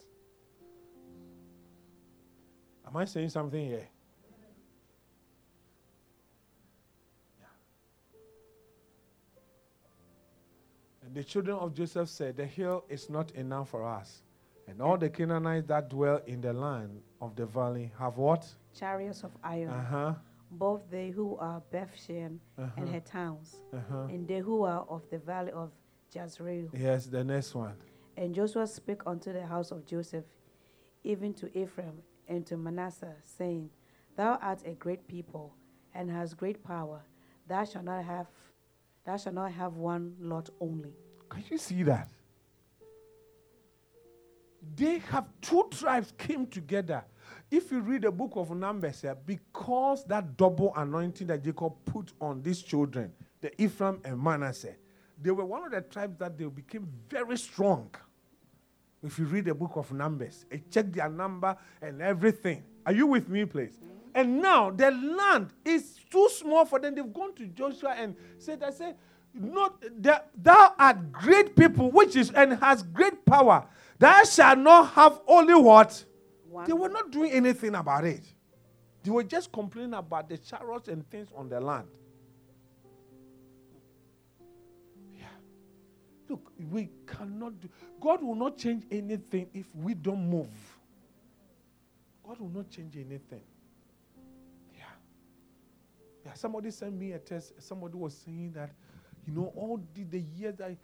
Am 2.85 2.95
I 2.95 3.05
saying 3.05 3.29
something 3.29 3.65
here? 3.65 3.87
And 11.07 11.15
the 11.15 11.23
children 11.23 11.55
of 11.57 11.73
Joseph 11.73 12.09
said, 12.09 12.35
The 12.35 12.45
hill 12.45 12.84
is 12.89 13.09
not 13.09 13.31
enough 13.31 13.69
for 13.69 13.88
us. 13.88 14.23
And 14.67 14.81
all 14.81 14.97
the 14.97 15.09
Canaanites 15.09 15.65
that 15.69 15.89
dwell 15.89 16.21
in 16.27 16.41
the 16.41 16.51
land 16.51 17.01
of 17.21 17.34
the 17.34 17.45
valley 17.45 17.93
have 17.97 18.17
what? 18.17 18.45
Chariots 18.77 19.23
of 19.23 19.31
iron. 19.41 19.69
Uh-huh. 19.69 20.13
Both 20.51 20.81
they 20.91 21.11
who 21.11 21.38
are 21.38 21.63
Bethshean 21.73 22.39
uh-huh. 22.57 22.71
and 22.75 22.89
her 22.89 22.99
towns, 22.99 23.55
uh-huh. 23.73 24.07
and 24.09 24.27
they 24.27 24.39
who 24.39 24.63
are 24.63 24.85
of 24.89 25.09
the 25.09 25.17
valley 25.17 25.51
of 25.53 25.71
Jezreel. 26.13 26.69
Yes, 26.73 27.05
the 27.05 27.23
next 27.23 27.55
one. 27.55 27.75
And 28.17 28.35
Joshua 28.35 28.67
spake 28.67 29.01
unto 29.05 29.31
the 29.31 29.45
house 29.45 29.71
of 29.71 29.85
Joseph, 29.85 30.25
even 31.05 31.34
to 31.35 31.57
Ephraim 31.57 32.01
and 32.27 32.45
to 32.47 32.57
Manasseh, 32.57 33.15
saying, 33.23 33.69
Thou 34.17 34.38
art 34.41 34.59
a 34.65 34.71
great 34.71 35.07
people, 35.07 35.53
and 35.95 36.11
hast 36.11 36.35
great 36.35 36.61
power. 36.65 37.01
Thou 37.47 37.63
shalt 37.63 37.85
not 37.85 38.03
have 38.03 38.27
thou 39.07 39.15
shalt 39.15 39.35
not 39.35 39.51
have 39.53 39.77
one 39.77 40.13
lot 40.19 40.49
only. 40.59 40.91
Can 41.29 41.43
you 41.49 41.57
see 41.57 41.81
that? 41.84 42.09
They 44.75 44.97
have 44.99 45.27
two 45.41 45.65
tribes 45.71 46.13
came 46.17 46.45
together. 46.45 47.05
If 47.49 47.71
you 47.71 47.79
read 47.79 48.01
the 48.01 48.11
book 48.11 48.34
of 48.35 48.51
Numbers, 48.51 49.05
uh, 49.05 49.15
because 49.25 50.03
that 50.05 50.35
double 50.35 50.73
anointing 50.75 51.27
that 51.27 51.41
Jacob 51.41 51.73
put 51.85 52.11
on 52.19 52.41
these 52.41 52.61
children, 52.61 53.13
the 53.39 53.61
Ephraim 53.61 54.01
and 54.03 54.21
Manasseh, 54.21 54.75
they 55.21 55.31
were 55.31 55.45
one 55.45 55.63
of 55.63 55.71
the 55.71 55.81
tribes 55.81 56.17
that 56.19 56.38
they 56.38 56.45
became 56.45 56.85
very 57.09 57.38
strong. 57.38 57.89
If 59.01 59.17
you 59.19 59.25
read 59.25 59.45
the 59.45 59.55
book 59.55 59.71
of 59.75 59.93
Numbers, 59.93 60.45
check 60.69 60.91
their 60.91 61.07
number 61.07 61.55
and 61.81 62.01
everything. 62.01 62.61
Are 62.85 62.91
you 62.91 63.07
with 63.07 63.29
me, 63.29 63.45
please? 63.45 63.77
And 64.18 64.41
now 64.41 64.72
the 64.72 64.89
land 64.89 65.52
is 65.64 65.99
too 66.10 66.27
small 66.30 66.65
for 66.65 66.80
them. 66.80 66.95
They've 66.95 67.14
gone 67.14 67.35
to 67.35 67.45
Joshua 67.45 67.94
and 67.95 68.15
said, 68.39 68.64
I 68.64 68.72
say, 68.72 68.95
not 69.31 69.80
that 70.02 70.31
thou 70.35 70.73
art 70.80 71.11
great 71.11 71.56
people, 71.56 71.91
which 71.91 72.15
is 72.15 72.31
and 72.31 72.53
has 72.53 72.81
great 72.81 73.23
power. 73.27 73.68
Thou 73.99 74.23
shalt 74.23 74.57
not 74.57 74.89
have 74.94 75.22
only 75.27 75.53
what? 75.53 76.03
One. 76.49 76.65
They 76.65 76.73
were 76.73 76.89
not 76.89 77.11
doing 77.11 77.31
anything 77.31 77.76
about 77.76 78.06
it. 78.06 78.23
They 79.03 79.11
were 79.11 79.23
just 79.23 79.52
complaining 79.52 79.94
about 79.94 80.30
the 80.30 80.39
chariots 80.39 80.88
and 80.88 81.07
things 81.11 81.27
on 81.35 81.48
the 81.48 81.61
land. 81.61 81.88
Yeah. 85.14 85.26
Look, 86.27 86.52
we 86.72 86.89
cannot 87.06 87.61
do 87.61 87.69
God 88.02 88.23
will 88.23 88.34
not 88.34 88.57
change 88.57 88.84
anything 88.89 89.48
if 89.53 89.68
we 89.76 89.94
don't 89.94 90.27
move. 90.27 90.49
God 92.27 92.39
will 92.39 92.49
not 92.49 92.72
change 92.72 92.95
anything. 92.95 93.44
Yeah. 96.27 96.33
Somebody 96.33 96.71
sent 96.71 96.93
me 96.93 97.13
a 97.13 97.19
test. 97.19 97.53
Somebody 97.59 97.95
was 97.95 98.13
saying 98.13 98.51
that, 98.55 98.71
you 99.25 99.33
know, 99.33 99.53
all 99.55 99.79
the, 99.93 100.03
the 100.03 100.19
years 100.19 100.55
that 100.57 100.75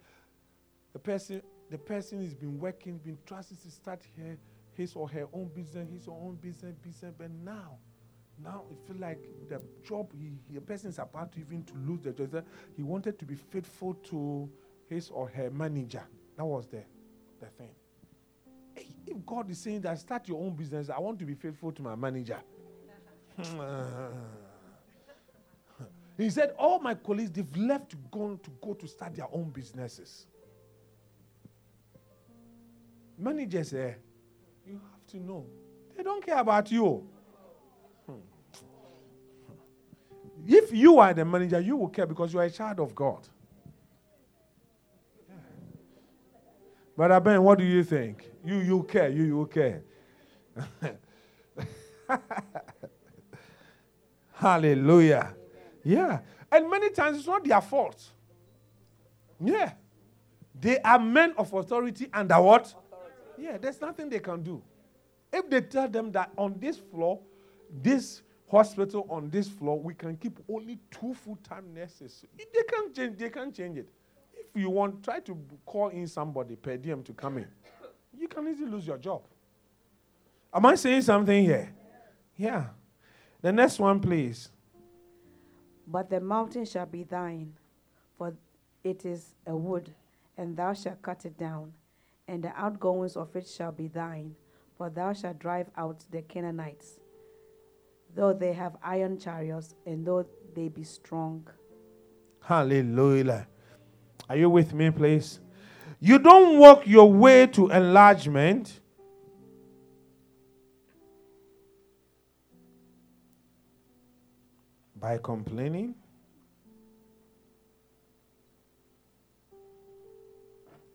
the 0.94 0.98
person 0.98 1.42
the 1.70 1.78
person 1.78 2.22
has 2.22 2.34
been 2.34 2.58
working, 2.58 2.98
been 2.98 3.18
trusted 3.26 3.60
to 3.62 3.70
start 3.70 4.02
here, 4.16 4.38
his 4.74 4.94
or 4.94 5.08
her 5.08 5.26
own 5.32 5.50
business, 5.54 5.90
his 5.90 6.06
or 6.08 6.16
own 6.18 6.36
business, 6.36 6.74
business, 6.82 7.12
but 7.16 7.30
now, 7.30 7.78
now 8.42 8.64
it 8.70 8.78
feels 8.86 9.00
like 9.00 9.18
the 9.48 9.60
job 9.82 10.12
he, 10.12 10.32
he, 10.48 10.54
the 10.54 10.60
person 10.60 10.90
is 10.90 10.98
about 10.98 11.32
to 11.32 11.40
even 11.40 11.62
to 11.64 11.74
lose 11.74 12.00
the 12.02 12.12
job. 12.12 12.44
He 12.76 12.82
wanted 12.82 13.18
to 13.18 13.24
be 13.24 13.34
faithful 13.34 13.94
to 13.94 14.48
his 14.88 15.10
or 15.10 15.28
her 15.28 15.50
manager. 15.50 16.02
That 16.36 16.44
was 16.44 16.66
the, 16.68 16.82
the 17.40 17.46
thing. 17.46 17.74
If 19.06 19.26
God 19.26 19.50
is 19.50 19.58
saying 19.58 19.82
that 19.82 19.98
start 19.98 20.26
your 20.26 20.40
own 20.40 20.54
business, 20.54 20.90
I 20.90 20.98
want 21.00 21.18
to 21.18 21.24
be 21.26 21.34
faithful 21.34 21.72
to 21.72 21.82
my 21.82 21.94
manager. 21.96 22.40
he 26.16 26.30
said, 26.30 26.54
All 26.58 26.78
my 26.78 26.94
colleagues, 26.94 27.30
they've 27.30 27.56
left 27.56 27.94
gone 28.10 28.38
to 28.42 28.50
go 28.62 28.74
to 28.74 28.86
start 28.86 29.14
their 29.16 29.26
own 29.32 29.50
businesses. 29.50 30.26
Managers, 33.18 33.72
eh, 33.74 33.94
you 34.66 34.74
have 34.74 35.06
to 35.08 35.18
know. 35.18 35.46
They 35.96 36.02
don't 36.02 36.24
care 36.24 36.38
about 36.38 36.70
you. 36.70 37.06
Hmm. 38.06 38.12
If 40.46 40.72
you 40.72 40.98
are 40.98 41.14
the 41.14 41.24
manager, 41.24 41.60
you 41.60 41.76
will 41.76 41.88
care 41.88 42.06
because 42.06 42.32
you 42.32 42.40
are 42.40 42.44
a 42.44 42.50
child 42.50 42.80
of 42.80 42.94
God. 42.94 43.28
Brother 46.96 47.20
Ben, 47.20 47.42
what 47.42 47.58
do 47.58 47.64
you 47.64 47.82
think? 47.82 48.30
You 48.44 48.58
you 48.58 48.82
care, 48.84 49.08
you 49.08 49.24
you 49.24 49.46
care. 49.52 49.82
Hallelujah. 54.34 55.34
Yeah. 55.84 56.20
And 56.50 56.70
many 56.70 56.90
times 56.90 57.18
it's 57.18 57.26
not 57.26 57.44
their 57.44 57.60
fault. 57.60 58.02
Yeah. 59.40 59.72
They 60.58 60.78
are 60.80 60.98
men 60.98 61.34
of 61.36 61.52
authority 61.52 62.08
under 62.12 62.40
what? 62.40 62.74
Yeah, 63.36 63.58
there's 63.58 63.80
nothing 63.80 64.08
they 64.08 64.20
can 64.20 64.42
do. 64.42 64.62
If 65.32 65.50
they 65.50 65.60
tell 65.60 65.88
them 65.88 66.12
that 66.12 66.30
on 66.36 66.56
this 66.58 66.78
floor, 66.78 67.20
this 67.82 68.22
hospital 68.48 69.06
on 69.10 69.30
this 69.30 69.48
floor, 69.48 69.78
we 69.78 69.94
can 69.94 70.16
keep 70.16 70.38
only 70.48 70.78
two 70.90 71.12
full-time 71.14 71.74
nurses. 71.74 72.24
They 72.38 72.62
can't 72.68 72.94
change, 72.94 73.18
they 73.18 73.30
can't 73.30 73.54
change 73.54 73.78
it. 73.78 73.88
If 74.32 74.60
you 74.60 74.70
want, 74.70 75.02
try 75.02 75.18
to 75.20 75.36
call 75.66 75.88
in 75.88 76.06
somebody 76.06 76.54
per 76.54 76.76
diem 76.76 77.02
to 77.02 77.12
come 77.12 77.38
in. 77.38 77.48
You 78.16 78.28
can 78.28 78.46
easily 78.46 78.70
lose 78.70 78.86
your 78.86 78.98
job. 78.98 79.22
Am 80.52 80.64
I 80.64 80.76
saying 80.76 81.02
something 81.02 81.44
here? 81.44 81.74
Yeah. 82.36 82.66
The 83.42 83.52
next 83.52 83.80
one, 83.80 83.98
please. 83.98 84.50
But 85.86 86.10
the 86.10 86.20
mountain 86.20 86.64
shall 86.64 86.86
be 86.86 87.04
thine, 87.04 87.52
for 88.16 88.34
it 88.82 89.04
is 89.04 89.34
a 89.46 89.54
wood, 89.54 89.90
and 90.36 90.56
thou 90.56 90.72
shalt 90.72 91.02
cut 91.02 91.24
it 91.24 91.38
down, 91.38 91.72
and 92.26 92.42
the 92.42 92.52
outgoings 92.56 93.16
of 93.16 93.34
it 93.36 93.46
shall 93.46 93.72
be 93.72 93.88
thine, 93.88 94.34
for 94.76 94.90
thou 94.90 95.12
shalt 95.12 95.38
drive 95.38 95.68
out 95.76 96.04
the 96.10 96.22
Canaanites, 96.22 96.98
though 98.14 98.32
they 98.32 98.52
have 98.52 98.76
iron 98.82 99.18
chariots, 99.18 99.74
and 99.86 100.06
though 100.06 100.26
they 100.54 100.68
be 100.68 100.84
strong. 100.84 101.46
Hallelujah. 102.40 103.46
Are 104.28 104.36
you 104.36 104.50
with 104.50 104.72
me, 104.72 104.90
please? 104.90 105.40
You 106.00 106.18
don't 106.18 106.58
walk 106.58 106.86
your 106.86 107.10
way 107.10 107.46
to 107.48 107.68
enlargement. 107.70 108.80
By 115.04 115.18
complaining. 115.18 115.94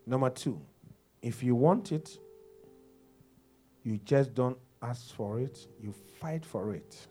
Number 0.04 0.28
two, 0.30 0.60
if 1.22 1.44
you 1.44 1.54
want 1.54 1.92
it, 1.92 2.18
you 3.84 3.98
just 3.98 4.34
don't 4.34 4.58
ask 4.82 5.14
for 5.14 5.38
it, 5.38 5.64
you 5.80 5.94
fight 6.20 6.44
for 6.44 6.74
it. 6.74 7.06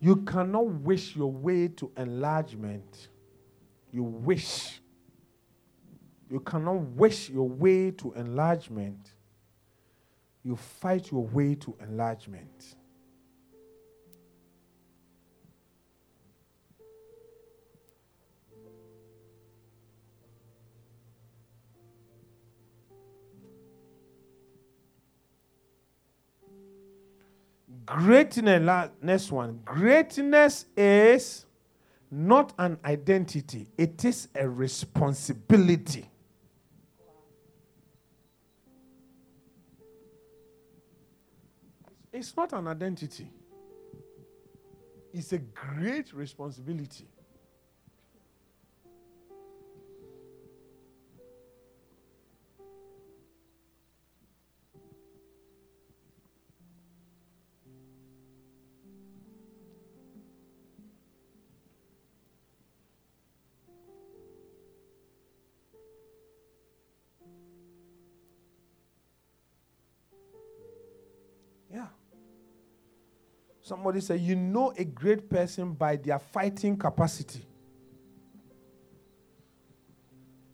You 0.00 0.16
cannot 0.24 0.68
wish 0.68 1.14
your 1.14 1.30
way 1.30 1.68
to 1.68 1.92
enlargement. 1.98 3.08
You 3.92 4.04
wish. 4.04 4.80
You 6.30 6.40
cannot 6.40 6.80
wish 6.96 7.28
your 7.28 7.46
way 7.46 7.90
to 7.90 8.14
enlargement. 8.14 9.15
You 10.46 10.54
fight 10.54 11.10
your 11.10 11.24
way 11.24 11.56
to 11.56 11.76
enlargement. 11.80 12.76
Greatness, 27.84 28.90
next 29.02 29.32
one. 29.32 29.58
Greatness 29.64 30.66
is 30.76 31.44
not 32.08 32.52
an 32.56 32.78
identity, 32.84 33.66
it 33.76 34.04
is 34.04 34.28
a 34.36 34.48
responsibility. 34.48 36.08
It's 42.16 42.34
not 42.34 42.54
an 42.54 42.66
identity, 42.66 43.30
it's 45.12 45.34
a 45.34 45.38
great 45.38 46.14
responsibility. 46.14 47.06
Somebody 73.66 74.00
said, 74.00 74.20
You 74.20 74.36
know 74.36 74.72
a 74.78 74.84
great 74.84 75.28
person 75.28 75.72
by 75.72 75.96
their 75.96 76.20
fighting 76.20 76.76
capacity. 76.76 77.44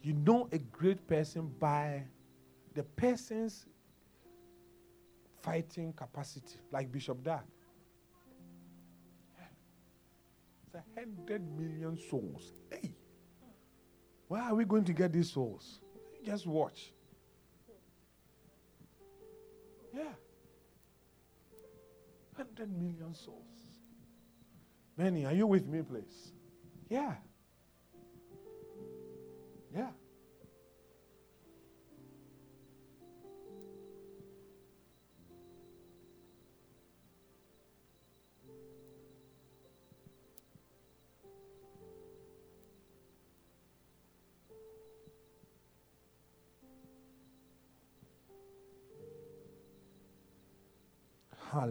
You 0.03 0.15
know 0.15 0.49
a 0.51 0.57
great 0.57 1.07
person 1.07 1.53
by 1.59 2.05
the 2.73 2.83
person's 2.83 3.67
fighting 5.43 5.93
capacity, 5.93 6.57
like 6.71 6.91
Bishop 6.91 7.23
Dag. 7.23 7.43
It's 10.65 10.75
a 10.75 10.99
hundred 10.99 11.43
million 11.55 11.99
souls. 12.09 12.55
Hey, 12.71 12.95
where 14.27 14.41
are 14.41 14.55
we 14.55 14.65
going 14.65 14.85
to 14.85 14.95
get 14.95 15.13
these 15.13 15.31
souls? 15.31 15.81
Just 16.25 16.47
watch. 16.47 16.95
Yeah. 19.95 20.05
100 22.37 22.71
million 22.81 23.15
souls. 23.15 23.79
Benny, 24.97 25.25
are 25.25 25.33
you 25.33 25.47
with 25.47 25.67
me, 25.67 25.83
please? 25.83 26.33
Yeah. 26.89 27.15
Yeah. 29.75 29.89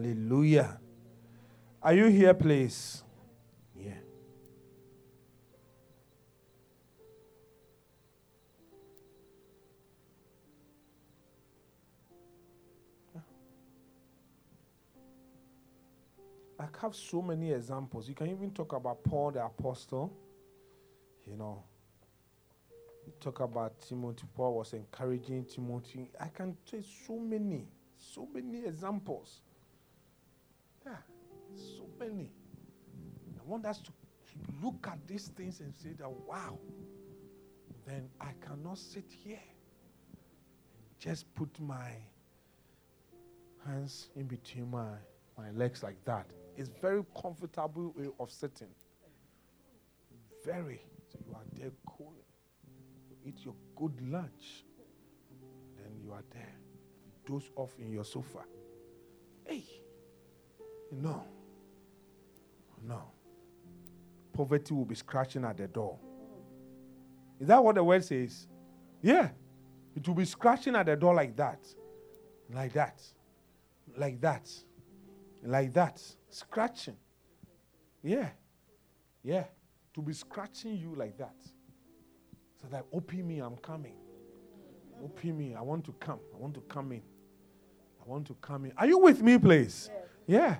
Hallelujah. 0.02 0.80
Are 1.80 1.94
you 1.94 2.06
here, 2.06 2.34
please? 2.34 3.04
Yeah. 3.76 3.92
I 16.58 16.64
have 16.80 16.96
so 16.96 17.22
many 17.22 17.52
examples. 17.52 18.08
You 18.08 18.16
can 18.16 18.28
even 18.28 18.50
talk 18.50 18.72
about 18.72 19.04
Paul 19.04 19.30
the 19.30 19.44
Apostle. 19.44 20.12
You 21.28 21.36
know, 21.36 21.62
you 23.06 23.12
talk 23.20 23.38
about 23.38 23.80
Timothy. 23.80 24.24
Paul 24.34 24.54
was 24.54 24.72
encouraging 24.72 25.44
Timothy. 25.44 26.10
I 26.20 26.26
can 26.26 26.56
say 26.68 26.82
so 27.06 27.20
many, 27.20 27.68
so 27.96 28.26
many 28.34 28.66
examples. 28.66 29.42
Many. 32.02 32.32
I 33.38 33.48
want 33.48 33.64
us 33.64 33.78
to 33.78 33.92
look 34.60 34.88
at 34.90 34.98
these 35.06 35.28
things 35.28 35.60
and 35.60 35.72
say 35.72 35.90
that, 35.98 36.10
wow, 36.10 36.58
then 37.86 38.08
I 38.20 38.30
cannot 38.44 38.78
sit 38.78 39.04
here 39.24 39.38
and 39.38 40.98
just 40.98 41.32
put 41.34 41.60
my 41.60 41.90
hands 43.64 44.08
in 44.16 44.24
between 44.24 44.68
my, 44.70 44.88
my 45.38 45.50
legs 45.52 45.84
like 45.84 46.04
that. 46.04 46.26
It's 46.56 46.70
very 46.80 47.04
comfortable 47.20 47.94
way 47.96 48.08
of 48.18 48.30
sitting. 48.32 48.74
Very. 50.44 50.82
So 51.12 51.18
you 51.24 51.34
are 51.34 51.44
there 51.52 51.70
cooling. 51.86 52.26
You 53.10 53.16
eat 53.26 53.44
your 53.44 53.54
good 53.76 53.94
lunch. 54.10 54.64
Then 55.76 55.92
you 56.04 56.12
are 56.12 56.24
there. 56.32 56.54
Doze 57.26 57.50
off 57.54 57.74
in 57.78 57.92
your 57.92 58.04
sofa. 58.04 58.40
Hey. 59.44 59.62
No. 60.90 61.22
No. 62.86 63.10
Poverty 64.32 64.74
will 64.74 64.84
be 64.84 64.94
scratching 64.94 65.44
at 65.44 65.56
the 65.56 65.68
door. 65.68 65.98
Is 67.38 67.48
that 67.48 67.62
what 67.62 67.74
the 67.74 67.84
word 67.84 68.04
says? 68.04 68.46
Yeah. 69.02 69.30
It 69.94 70.06
will 70.06 70.14
be 70.14 70.24
scratching 70.24 70.74
at 70.76 70.86
the 70.86 70.96
door 70.96 71.14
like 71.14 71.36
that. 71.36 71.60
Like 72.52 72.72
that. 72.72 73.02
Like 73.96 74.20
that. 74.20 74.50
Like 75.42 75.72
that. 75.74 76.02
Scratching. 76.30 76.96
Yeah. 78.02 78.30
Yeah. 79.22 79.44
To 79.94 80.02
be 80.02 80.12
scratching 80.12 80.76
you 80.76 80.94
like 80.96 81.18
that. 81.18 81.36
So 82.60 82.68
that 82.70 82.86
open 82.92 83.26
me, 83.26 83.40
I'm 83.40 83.56
coming. 83.56 83.96
Open 85.02 85.36
me, 85.36 85.54
I 85.54 85.62
want 85.62 85.84
to 85.86 85.92
come. 85.92 86.20
I 86.32 86.38
want 86.38 86.54
to 86.54 86.60
come 86.60 86.92
in. 86.92 87.02
I 88.00 88.08
want 88.08 88.26
to 88.28 88.34
come 88.40 88.66
in. 88.66 88.72
Are 88.76 88.86
you 88.86 88.98
with 88.98 89.20
me, 89.20 89.36
please? 89.36 89.90
Yes. 89.92 90.06
Yeah. 90.26 90.56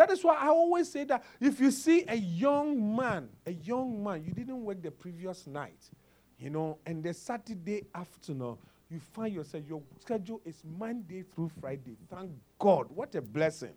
That 0.00 0.10
is 0.12 0.24
why 0.24 0.34
I 0.34 0.48
always 0.48 0.90
say 0.90 1.04
that 1.04 1.22
if 1.38 1.60
you 1.60 1.70
see 1.70 2.06
a 2.08 2.14
young 2.16 2.96
man, 2.96 3.28
a 3.44 3.50
young 3.50 4.02
man, 4.02 4.24
you 4.24 4.32
didn't 4.32 4.64
work 4.64 4.80
the 4.80 4.90
previous 4.90 5.46
night, 5.46 5.90
you 6.38 6.48
know, 6.48 6.78
and 6.86 7.04
the 7.04 7.12
Saturday 7.12 7.84
afternoon, 7.94 8.56
you 8.90 8.98
find 8.98 9.34
yourself, 9.34 9.62
your 9.68 9.82
schedule 10.00 10.40
is 10.46 10.62
Monday 10.78 11.20
through 11.20 11.50
Friday. 11.60 11.98
Thank 12.08 12.30
God. 12.58 12.86
What 12.88 13.14
a 13.14 13.20
blessing. 13.20 13.74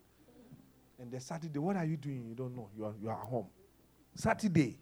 And 0.98 1.12
the 1.12 1.20
Saturday, 1.20 1.60
what 1.60 1.76
are 1.76 1.84
you 1.84 1.98
doing? 1.98 2.26
You 2.30 2.36
don't 2.36 2.56
know. 2.56 2.70
You 2.74 2.86
are, 2.86 2.94
you 3.02 3.10
are 3.10 3.16
home. 3.16 3.48
Saturday. 4.16 4.78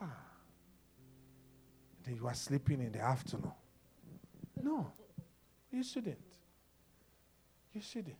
Ah. 0.00 0.06
Then 2.04 2.16
you 2.16 2.26
are 2.26 2.32
sleeping 2.32 2.80
in 2.80 2.92
the 2.92 3.00
afternoon. 3.00 3.52
No, 4.62 4.90
you 5.70 5.82
shouldn't. 5.82 6.16
You 7.74 7.82
shouldn't. 7.82 8.16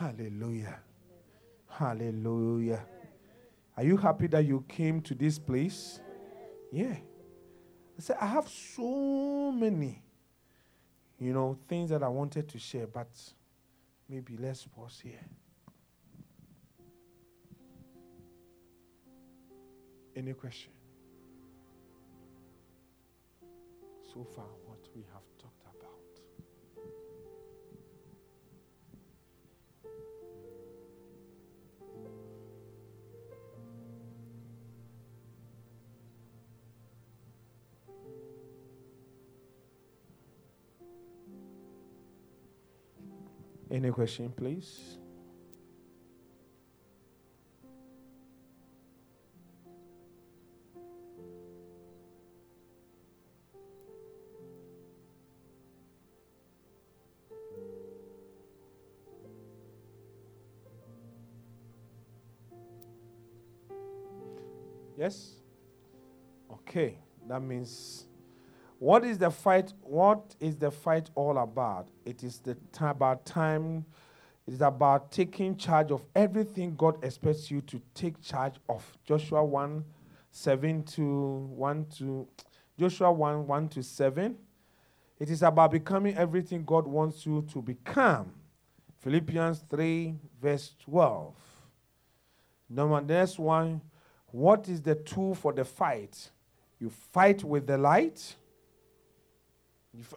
Hallelujah. 0.00 0.80
Hallelujah. 1.68 2.84
Are 3.76 3.84
you 3.84 3.96
happy 3.96 4.26
that 4.28 4.44
you 4.44 4.64
came 4.66 5.00
to 5.02 5.14
this 5.14 5.38
place? 5.38 6.00
Yeah. 6.72 6.96
I 7.98 8.00
said, 8.00 8.16
I 8.20 8.26
have 8.26 8.48
so 8.48 9.52
many, 9.52 10.02
you 11.18 11.32
know, 11.32 11.58
things 11.68 11.90
that 11.90 12.02
I 12.02 12.08
wanted 12.08 12.48
to 12.48 12.58
share, 12.58 12.86
but 12.86 13.08
Maybe 14.10 14.36
let's 14.36 14.66
pause 14.66 14.98
here. 15.00 15.24
Any 20.16 20.32
question? 20.32 20.72
So 24.12 24.26
far, 24.34 24.46
Any 43.70 43.92
question, 43.92 44.32
please? 44.36 44.98
Yes? 64.98 65.36
Okay, 66.52 66.98
that 67.28 67.40
means 67.40 68.04
what 68.80 69.04
is 69.04 69.18
the 69.18 69.30
fight? 69.30 69.74
What 69.82 70.34
is 70.40 70.56
the 70.56 70.70
fight 70.70 71.10
all 71.14 71.36
about? 71.36 71.88
It 72.06 72.24
is 72.24 72.38
the 72.38 72.54
t- 72.54 72.60
about 72.80 73.26
time. 73.26 73.84
It 74.46 74.54
is 74.54 74.62
about 74.62 75.12
taking 75.12 75.58
charge 75.58 75.90
of 75.90 76.02
everything 76.16 76.76
God 76.76 77.04
expects 77.04 77.50
you 77.50 77.60
to 77.60 77.78
take 77.92 78.22
charge 78.22 78.54
of. 78.70 78.82
Joshua 79.04 79.44
1 79.44 79.84
7 80.30 80.82
to 80.84 81.04
1 81.04 81.86
to 81.98 82.26
Joshua 82.78 83.12
1 83.12 83.46
1 83.46 83.68
to 83.68 83.82
7. 83.82 84.34
It 85.18 85.28
is 85.28 85.42
about 85.42 85.72
becoming 85.72 86.16
everything 86.16 86.64
God 86.64 86.86
wants 86.86 87.26
you 87.26 87.46
to 87.52 87.60
become. 87.60 88.32
Philippians 89.00 89.62
3, 89.68 90.14
verse 90.40 90.74
12. 90.86 91.34
Number 92.70 93.02
next 93.02 93.38
one. 93.38 93.82
What 94.28 94.70
is 94.70 94.80
the 94.80 94.94
tool 94.94 95.34
for 95.34 95.52
the 95.52 95.66
fight? 95.66 96.30
You 96.78 96.88
fight 96.88 97.44
with 97.44 97.66
the 97.66 97.76
light 97.76 98.36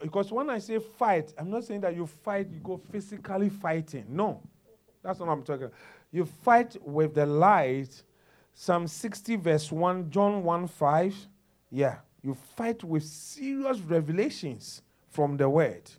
because 0.00 0.30
when 0.30 0.50
I 0.50 0.58
say 0.58 0.78
fight, 0.78 1.32
I'm 1.36 1.50
not 1.50 1.64
saying 1.64 1.80
that 1.80 1.96
you 1.96 2.06
fight, 2.06 2.48
you 2.50 2.60
go 2.60 2.76
physically 2.76 3.48
fighting. 3.48 4.04
No, 4.08 4.40
that's 5.02 5.18
what 5.18 5.28
I'm 5.28 5.42
talking 5.42 5.64
about. 5.64 5.76
You 6.12 6.24
fight 6.24 6.76
with 6.80 7.14
the 7.14 7.26
light. 7.26 8.02
Psalm 8.56 8.86
60, 8.86 9.34
verse 9.36 9.72
1, 9.72 10.10
John 10.10 10.44
1 10.44 10.68
5. 10.68 11.28
Yeah, 11.70 11.96
you 12.22 12.36
fight 12.56 12.84
with 12.84 13.02
serious 13.02 13.80
revelations 13.80 14.82
from 15.10 15.36
the 15.36 15.48
word. 15.48 15.90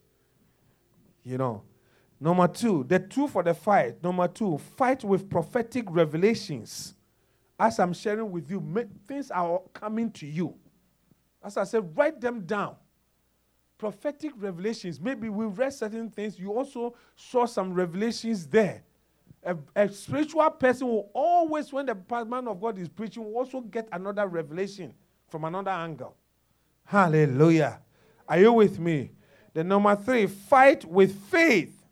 You 1.24 1.38
know. 1.38 1.64
Number 2.18 2.48
two, 2.48 2.86
the 2.86 2.98
two 2.98 3.28
for 3.28 3.44
the 3.44 3.54
fight. 3.54 4.02
Number 4.02 4.28
two, 4.30 4.58
fight 4.58 5.04
with 5.04 5.30
prophetic 5.30 5.86
revelations. 5.90 6.96
As 7.60 7.78
I'm 7.78 7.92
sharing 7.92 8.32
with 8.32 8.50
you, 8.50 8.90
things 9.06 9.32
are 9.32 9.60
coming 9.74 10.10
to 10.12 10.26
you. 10.26 10.56
As 11.44 11.58
I 11.58 11.66
said, 11.66 11.96
write 11.96 12.22
them 12.22 12.46
down 12.46 12.78
prophetic 13.86 14.32
revelations. 14.38 15.00
Maybe 15.00 15.30
we 15.30 15.46
read 15.46 15.72
certain 15.72 16.10
things. 16.10 16.40
You 16.40 16.52
also 16.52 16.96
saw 17.16 17.46
some 17.46 17.72
revelations 17.72 18.48
there. 18.48 18.82
A, 19.44 19.56
a, 19.76 19.90
spiritual 19.90 20.50
person 20.50 20.88
will 20.88 21.12
always, 21.14 21.72
when 21.72 21.86
the 21.86 21.96
man 22.26 22.48
of 22.48 22.60
God 22.60 22.80
is 22.80 22.90
preaching, 22.90 23.24
will 23.24 23.36
also 23.36 23.62
get 23.62 23.88
another 23.92 24.26
revelation 24.26 24.92
from 25.28 25.44
another 25.44 25.70
angle. 25.70 26.16
Hallelujah. 26.84 27.80
Are 28.28 28.40
you 28.40 28.54
with 28.54 28.80
me? 28.80 29.12
The 29.54 29.64
number 29.64 29.96
three, 29.96 30.26
fight 30.26 30.84
with 30.84 31.16
faith. 31.30 31.84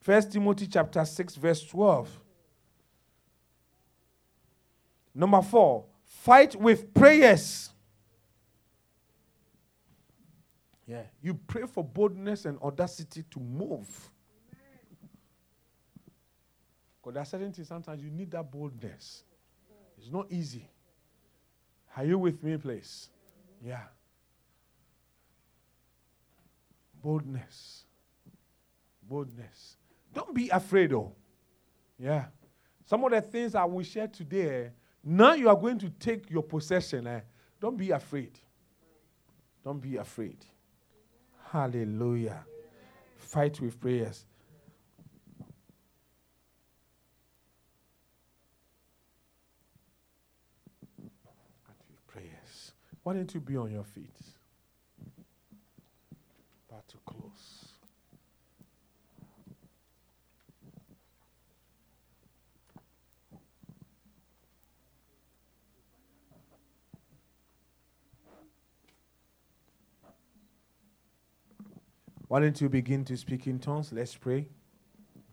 First 0.00 0.32
Timothy 0.32 0.66
chapter 0.66 1.04
6, 1.04 1.34
verse 1.34 1.62
12. 1.66 2.08
Number 5.14 5.42
four, 5.42 5.84
fight 6.06 6.56
with 6.56 6.94
prayers. 6.94 7.68
Yeah. 10.86 11.02
You 11.22 11.34
pray 11.34 11.66
for 11.66 11.82
boldness 11.82 12.44
and 12.44 12.58
audacity 12.60 13.24
to 13.30 13.40
move. 13.40 14.10
Because 17.00 17.14
there 17.14 17.22
are 17.22 17.26
certain 17.26 17.52
things 17.52 17.68
sometimes 17.68 18.02
you 18.02 18.10
need 18.10 18.30
that 18.30 18.50
boldness. 18.50 19.24
It's 19.98 20.10
not 20.10 20.26
easy. 20.30 20.68
Are 21.96 22.04
you 22.04 22.18
with 22.18 22.42
me, 22.42 22.56
please? 22.56 23.08
Yeah. 23.62 23.82
Boldness. 27.02 27.84
Boldness. 29.02 29.76
Don't 30.12 30.34
be 30.34 30.48
afraid, 30.48 30.90
though. 30.90 31.12
Yeah. 31.98 32.26
Some 32.86 33.04
of 33.04 33.10
the 33.10 33.20
things 33.20 33.54
I 33.54 33.64
will 33.64 33.82
share 33.82 34.08
today, 34.08 34.70
now 35.02 35.34
you 35.34 35.48
are 35.48 35.56
going 35.56 35.78
to 35.78 35.90
take 35.90 36.30
your 36.30 36.42
possession. 36.42 37.06
Eh? 37.06 37.20
Don't 37.60 37.76
be 37.76 37.90
afraid. 37.90 38.38
Don't 39.62 39.80
be 39.80 39.96
afraid. 39.96 40.44
Hallelujah. 41.54 42.44
Fight 43.16 43.60
with 43.60 43.80
prayers. 43.80 44.24
Prayers. 52.08 52.72
Why 53.04 53.14
don't 53.14 53.32
you 53.32 53.38
be 53.38 53.56
on 53.56 53.70
your 53.70 53.84
feet? 53.84 54.16
About 56.68 56.88
to 56.88 56.96
close. 57.06 57.23
Why 72.34 72.40
don't 72.40 72.60
you 72.60 72.68
begin 72.68 73.04
to 73.04 73.16
speak 73.16 73.46
in 73.46 73.60
tongues? 73.60 73.92
Let's 73.92 74.16
pray. 74.16 74.48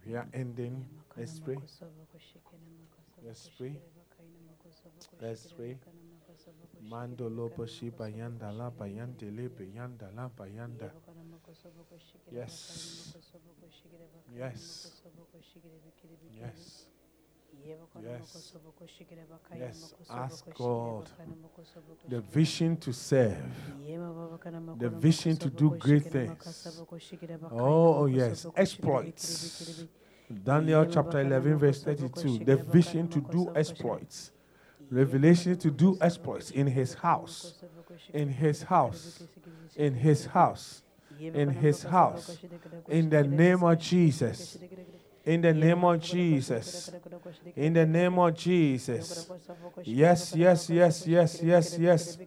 We 0.06 0.14
are 0.14 0.28
ending. 0.36 0.86
Let's 1.18 1.40
pray. 1.40 1.57
Let's 3.26 3.49
pray. 3.57 3.76
Let's 5.19 5.52
pray. 5.52 5.78
Mando 6.80 7.28
lobo 7.28 7.65
shiba 7.65 8.07
yanda 8.07 8.56
la 8.56 8.69
bayande 8.69 9.36
lebe 9.36 9.65
yanda 9.76 10.15
la 10.15 10.30
bayanda. 10.30 10.91
Yes. 12.32 13.15
Yes. 14.38 15.02
Yes. 16.40 16.86
Yes. 18.03 18.53
Yes. 19.57 19.94
Ask 20.10 20.45
God 20.56 21.10
the 22.07 22.22
vision 22.22 22.78
to 22.78 22.91
serve, 22.94 23.38
the 24.78 24.90
vision 24.90 25.38
to 25.38 25.49
do 25.49 25.76
great 25.78 26.06
things. 26.06 26.68
Oh, 27.52 28.06
yes. 28.06 28.45
Exploits. 28.56 29.86
Daniel 30.44 30.86
chapter 30.86 31.19
11, 31.19 31.57
verse 31.57 31.84
32. 31.84 32.45
The 32.45 32.56
vision 32.56 33.07
to 33.10 33.19
do 33.19 33.52
exploits. 33.56 34.32
Revelation 34.90 35.57
to 35.57 35.72
do 35.72 35.98
exploits 36.02 36.52
in 36.52 36.68
his 36.68 36.94
house. 36.95 37.53
In 38.14 38.30
his 38.30 38.64
house. 38.64 39.23
In 39.76 39.94
his 39.94 40.26
house. 40.26 40.84
In 41.19 41.49
his 41.49 41.84
house. 41.84 42.38
In 42.88 43.10
the 43.10 43.23
name 43.23 43.64
of 43.64 43.78
Jesus. 43.78 44.57
In 45.23 45.41
the 45.41 45.53
name 45.53 45.84
of 45.84 46.02
Jesus. 46.02 46.91
In 47.56 47.73
the 47.73 47.85
name 47.85 48.18
of 48.18 48.35
Jesus. 48.35 49.30
Yes, 49.84 50.35
yes, 50.35 50.69
yes, 50.69 51.06
yes, 51.06 51.43
yes, 51.43 51.77
yes. 51.77 52.18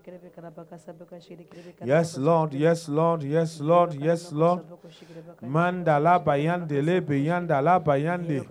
Yes, 1.84 2.16
Lord. 2.16 2.54
Yes, 2.54 2.88
Lord. 2.88 3.22
Yes, 3.24 3.60
Lord. 3.60 3.94
Yes, 3.94 4.30
Lord. 4.32 4.62
Mandala 5.42 6.18
bayande 6.24 6.80
le 6.82 7.00
bayanda 7.00 7.60
la 7.60 7.80
bayande. 7.80 8.44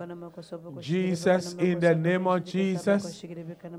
Jesus, 0.80 1.54
in 1.54 1.80
the 1.80 1.94
name 1.94 2.26
of 2.26 2.44
Jesus. 2.44 3.24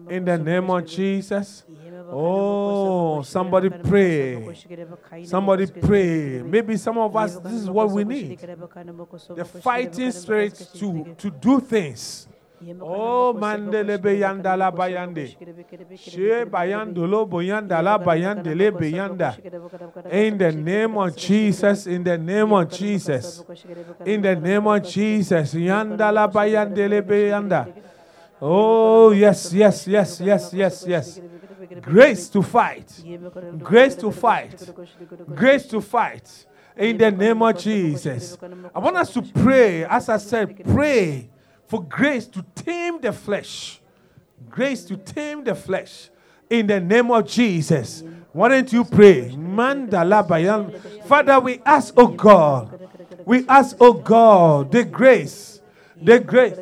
In 0.10 0.26
the 0.26 0.38
name 0.38 0.70
of 0.70 0.86
Jesus. 0.86 1.64
Oh, 2.12 3.22
somebody 3.22 3.70
pray. 3.70 4.56
Somebody 5.26 5.68
pray. 5.68 6.42
Maybe 6.42 6.78
some 6.78 6.98
of 6.98 7.16
us, 7.16 7.38
this 7.38 7.54
is 7.54 7.70
what 7.70 7.92
we 7.92 8.04
need. 8.04 8.40
The 8.40 9.46
fighting 9.46 10.12
spirit 10.12 10.55
to, 10.80 11.16
to 11.18 11.30
do 11.30 11.60
things. 11.60 12.28
Oh, 12.82 13.34
mandele 13.34 13.98
beyanda 13.98 14.58
la 14.58 14.72
bayande. 14.72 15.36
She 15.98 16.46
bayandolo 16.46 17.26
boyanda 17.28 17.82
la 17.82 17.98
bayande 17.98 18.56
le 18.56 18.72
beyanda. 18.72 19.38
In 20.12 20.38
the 20.38 20.52
name 20.52 20.98
of 20.98 21.16
Jesus, 21.16 21.86
in 21.86 22.04
the 22.04 22.18
name 22.18 22.52
of 22.54 22.70
Jesus. 22.70 23.44
In 24.06 24.22
the 24.22 24.36
name 24.36 24.66
of 24.68 24.84
Jesus. 24.84 25.54
Yanda 25.54 26.12
la 26.12 26.28
bayande 26.28 26.90
le 26.90 27.02
beyanda. 27.02 27.68
Oh, 28.42 29.12
yes, 29.12 29.54
yes, 29.54 29.88
yes, 29.88 30.20
yes, 30.20 30.54
yes, 30.54 30.86
yes. 30.88 31.20
Grace 31.82 32.30
to 32.30 32.42
fight. 32.42 32.92
Grace 33.60 33.96
to 33.96 34.12
fight. 34.12 34.56
Grace 35.36 35.68
to 35.68 35.82
fight. 35.82 36.46
In 36.78 36.98
the 36.98 37.12
name 37.12 37.42
of 37.42 37.58
Jesus. 37.58 38.38
I 38.74 38.80
want 38.80 38.98
us 38.98 39.14
to 39.14 39.22
pray. 39.22 39.86
As 39.86 40.10
I 40.10 40.18
said, 40.18 40.64
pray 40.66 41.30
for 41.68 41.84
grace 41.84 42.28
to 42.28 42.44
tame 42.54 43.00
the 43.00 43.14
flesh. 43.14 43.80
Grace 44.50 44.84
to 44.86 44.98
tame 44.98 45.44
the 45.44 45.56
flesh. 45.56 46.10
In 46.50 46.68
the 46.68 46.80
name 46.80 47.12
of 47.12 47.28
Jesus. 47.28 48.04
Why 48.32 48.50
don't 48.50 48.72
you 48.72 48.84
pray? 48.84 49.30
Father, 51.06 51.40
we 51.40 51.62
ask, 51.66 51.94
oh 51.98 52.08
God. 52.08 52.80
We 53.26 53.48
ask, 53.48 53.78
oh 53.80 53.94
God, 53.94 54.72
the 54.72 54.84
grace. 54.84 55.62
The 56.02 56.20
grace. 56.20 56.58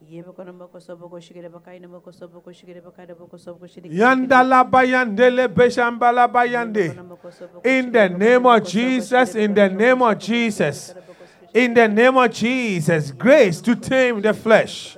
In 0.00 0.24
the 7.92 8.08
name 8.08 8.46
of 8.46 8.64
Jesus, 8.64 9.34
in 9.34 9.54
the 9.54 9.68
name 9.68 10.02
of 10.02 10.18
Jesus, 10.18 10.94
in 11.52 11.74
the 11.74 11.88
name 11.88 12.16
of 12.16 12.30
Jesus, 12.30 13.10
grace 13.10 13.60
to 13.60 13.74
tame 13.74 14.22
the 14.22 14.32
flesh. 14.32 14.96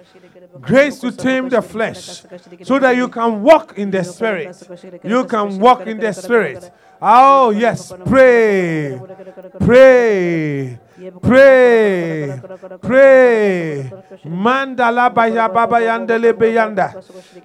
Grace 0.60 0.98
to 1.00 1.10
tame 1.10 1.48
the 1.48 1.62
flesh 1.62 2.22
so 2.62 2.78
that 2.78 2.94
you 2.96 3.08
can 3.08 3.42
walk 3.42 3.78
in 3.78 3.90
the 3.90 4.04
spirit. 4.04 4.54
You 5.02 5.24
can 5.24 5.58
walk 5.58 5.86
in 5.86 5.98
the 5.98 6.12
spirit. 6.12 6.70
Oh, 7.02 7.50
yes, 7.50 7.94
pray, 8.04 9.00
pray, 9.58 10.78
pray, 11.22 12.40
pray. 12.82 13.90
Mandala 14.26 15.08
baya 15.08 15.48
baba 15.48 15.80
yandele 15.80 16.32
beyanda. 16.34 16.92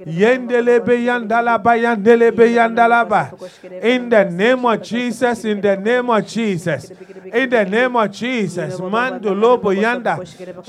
Yendele 0.05 0.79
beyandala 0.81 1.57
bayandele 1.57 2.31
beyandala 2.31 3.07
ba. 3.07 3.31
In 3.81 4.09
the 4.09 4.25
name 4.25 4.65
of 4.65 4.81
Jesus, 4.81 5.45
in 5.45 5.61
the 5.61 5.77
name 5.77 6.09
of 6.09 6.27
Jesus, 6.27 6.91
in 7.33 7.49
the 7.49 7.63
name 7.63 7.95
of 7.95 8.11
Jesus. 8.11 8.77
Mandolo 8.81 9.57
boyanda. 9.57 10.19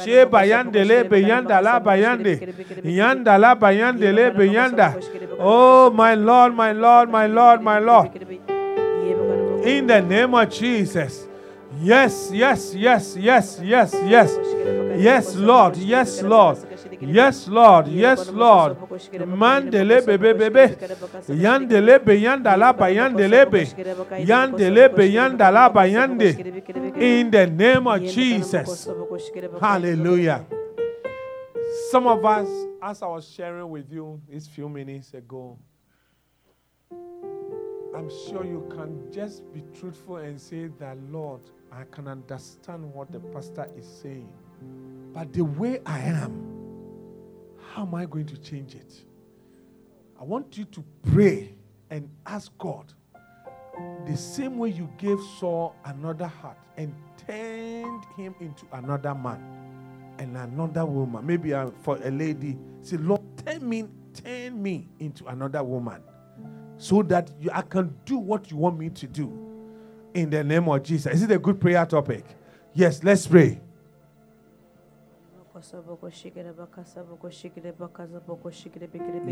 She 0.05 0.25
bayandele 0.25 1.09
beyandala 1.09 1.81
bayande. 1.83 2.39
Yandala 2.85 3.57
bayandele 3.59 4.31
beyanda. 4.31 4.95
Oh, 5.41 5.91
my 5.91 6.15
Lord, 6.15 6.55
my 6.55 6.71
Lord, 6.71 7.11
my 7.11 7.27
Lord, 7.27 7.61
my 7.63 7.81
Lord. 7.81 8.11
In 9.67 9.87
the 9.87 10.01
name 10.01 10.35
of 10.35 10.49
Jesus. 10.51 11.27
Yes, 11.81 12.31
yes, 12.33 12.73
yes, 12.75 13.17
yes, 13.19 13.61
yes, 13.63 13.95
yes. 14.05 14.37
Yes, 14.97 15.35
Lord. 15.35 15.77
Yes, 15.77 16.23
Lord. 16.23 16.59
Yes, 17.01 17.49
Lord. 17.49 17.89
Yes, 17.89 18.29
Lord. 18.31 18.77
Mandele 19.27 20.07
bebe 20.07 20.33
bebe. 20.35 20.77
Yandele 21.29 21.99
be 22.05 22.21
yandala 22.21 22.73
ba 22.79 22.87
yandele 22.87 23.51
be. 23.51 23.67
Yandala 24.25 25.73
ba 25.73 25.81
yande. 25.87 27.03
In 27.03 27.31
the 27.31 27.47
name 27.47 27.87
of 27.89 28.01
Jesus. 28.03 28.89
Hallelujah. 29.61 30.47
Some 31.91 32.07
of 32.07 32.25
us, 32.25 32.49
as 32.81 33.03
I 33.03 33.07
was 33.07 33.29
sharing 33.29 33.69
with 33.69 33.93
you 33.93 34.21
these 34.29 34.47
few 34.47 34.69
minutes 34.69 35.13
ago, 35.13 35.59
I'm 37.97 38.11
sure 38.11 38.45
you 38.45 38.71
can 38.77 39.11
just 39.11 39.51
be 39.55 39.63
truthful 39.81 40.19
and 40.19 40.39
say 40.39 40.69
that, 40.79 40.99
Lord, 41.11 41.41
I 41.73 41.85
can 41.85 42.09
understand 42.09 42.93
what 42.93 43.11
the 43.11 43.21
pastor 43.21 43.71
is 43.75 43.87
saying. 43.87 44.31
But 45.15 45.33
the 45.33 45.41
way 45.41 45.81
I 45.87 46.01
am, 46.01 46.47
how 47.71 47.87
am 47.87 47.95
I 47.95 48.05
going 48.05 48.27
to 48.27 48.37
change 48.37 48.75
it? 48.75 49.03
I 50.21 50.25
want 50.25 50.59
you 50.59 50.67
to 50.67 50.85
pray 51.11 51.55
and 51.89 52.11
ask 52.27 52.53
God 52.59 52.93
the 54.07 54.15
same 54.15 54.59
way 54.59 54.69
you 54.69 54.91
gave 54.99 55.19
Saul 55.41 55.75
another 55.87 56.27
heart 56.27 56.59
and 56.77 56.95
turned 57.27 58.05
him 58.15 58.35
into 58.41 58.67
another 58.73 59.15
man 59.15 59.43
and 60.19 60.37
another 60.37 60.85
woman. 60.85 61.27
Maybe 61.27 61.55
uh, 61.55 61.71
for 61.81 61.97
a 62.05 62.11
lady, 62.11 62.59
say, 62.83 62.99
Lord, 62.99 63.23
turn 63.47 63.67
me, 63.67 63.87
turn 64.13 64.63
me 64.63 64.87
into 64.99 65.25
another 65.29 65.63
woman 65.65 66.03
so 66.79 67.03
that 67.05 67.31
you, 67.41 67.51
I 67.53 67.63
can 67.63 67.95
do 68.05 68.19
what 68.19 68.51
you 68.51 68.57
want 68.57 68.79
me 68.79 68.91
to 68.91 69.07
do 69.07 69.33
in 70.15 70.31
the 70.31 70.43
name 70.45 70.69
of 70.69 70.83
Jesus. 70.83 71.13
Is 71.15 71.23
it 71.23 71.31
a 71.31 71.39
good 71.39 71.61
prayer 71.61 71.85
topic? 71.87 72.25
Yes, 72.75 73.03
let's 73.03 73.27
pray. 73.27 73.61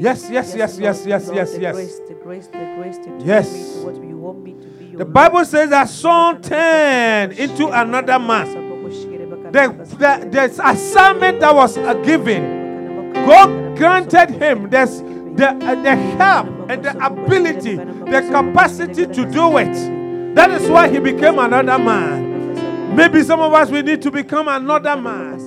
Yes, 0.01 0.31
yes, 0.31 0.55
yes, 0.57 0.79
yes, 0.79 1.07
yes, 1.07 1.27
Lord, 1.27 1.37
yes, 1.37 1.53
the 1.53 1.61
yes. 1.61 1.75
Grace, 1.75 1.99
the 2.09 2.15
grace, 2.15 2.47
the 2.47 2.75
grace 2.77 2.99
to 2.99 3.19
Yes. 3.25 3.77
what 3.85 3.95
you 3.97 4.17
want 4.17 4.43
me 4.43 4.53
to 4.53 4.67
be. 4.69 4.97
The 4.97 5.05
Bible 5.05 5.45
says 5.45 5.69
that 5.71 5.89
son 5.91 6.41
turned 6.41 7.33
into 7.35 7.69
another 7.69 8.19
man. 8.19 8.47
The, 9.53 9.69
the, 9.99 10.29
the 10.31 10.69
assignment 10.71 11.41
that 11.41 11.55
was 11.55 11.77
given, 12.07 13.13
God 13.13 13.77
granted 13.77 14.31
him 14.31 14.71
this, 14.71 14.99
the, 15.37 15.51
uh, 15.51 15.83
the 15.83 15.95
help 15.95 16.54
and 16.69 16.85
the 16.85 17.05
ability, 17.05 17.77
the 17.77 18.29
capacity 18.31 19.07
to 19.07 19.25
do 19.31 19.59
it. 19.59 20.35
That 20.35 20.51
is 20.51 20.69
why 20.69 20.89
he 20.89 20.99
became 20.99 21.39
another 21.39 21.79
man. 21.79 22.97
Maybe 22.97 23.23
some 23.23 23.41
of 23.41 23.53
us 23.53 23.71
we 23.71 23.83
need 23.83 24.03
to 24.03 24.11
become 24.11 24.49
another 24.49 24.97
man, 24.97 25.41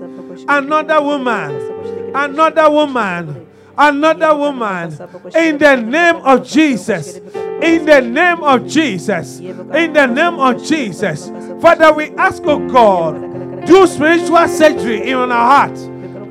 another 0.48 1.02
woman, 1.02 2.12
another 2.14 2.70
woman, 2.70 3.48
another 3.78 4.36
woman. 4.36 4.92
In 5.36 5.58
the 5.58 5.76
name 5.76 6.18
of 6.18 6.46
Jesus. 6.46 7.18
In 7.18 7.86
the 7.86 8.02
name 8.02 8.44
of 8.44 8.68
Jesus. 8.68 9.40
In 9.40 9.94
the 9.94 10.06
name 10.06 10.40
of 10.40 10.64
Jesus. 10.64 11.30
Father, 11.62 11.92
we 11.94 12.10
ask, 12.12 12.44
oh 12.46 12.66
God, 12.68 13.66
do 13.66 13.88
spiritual 13.88 14.48
surgery 14.48 15.10
in 15.10 15.18
our 15.18 15.28
hearts. 15.68 15.84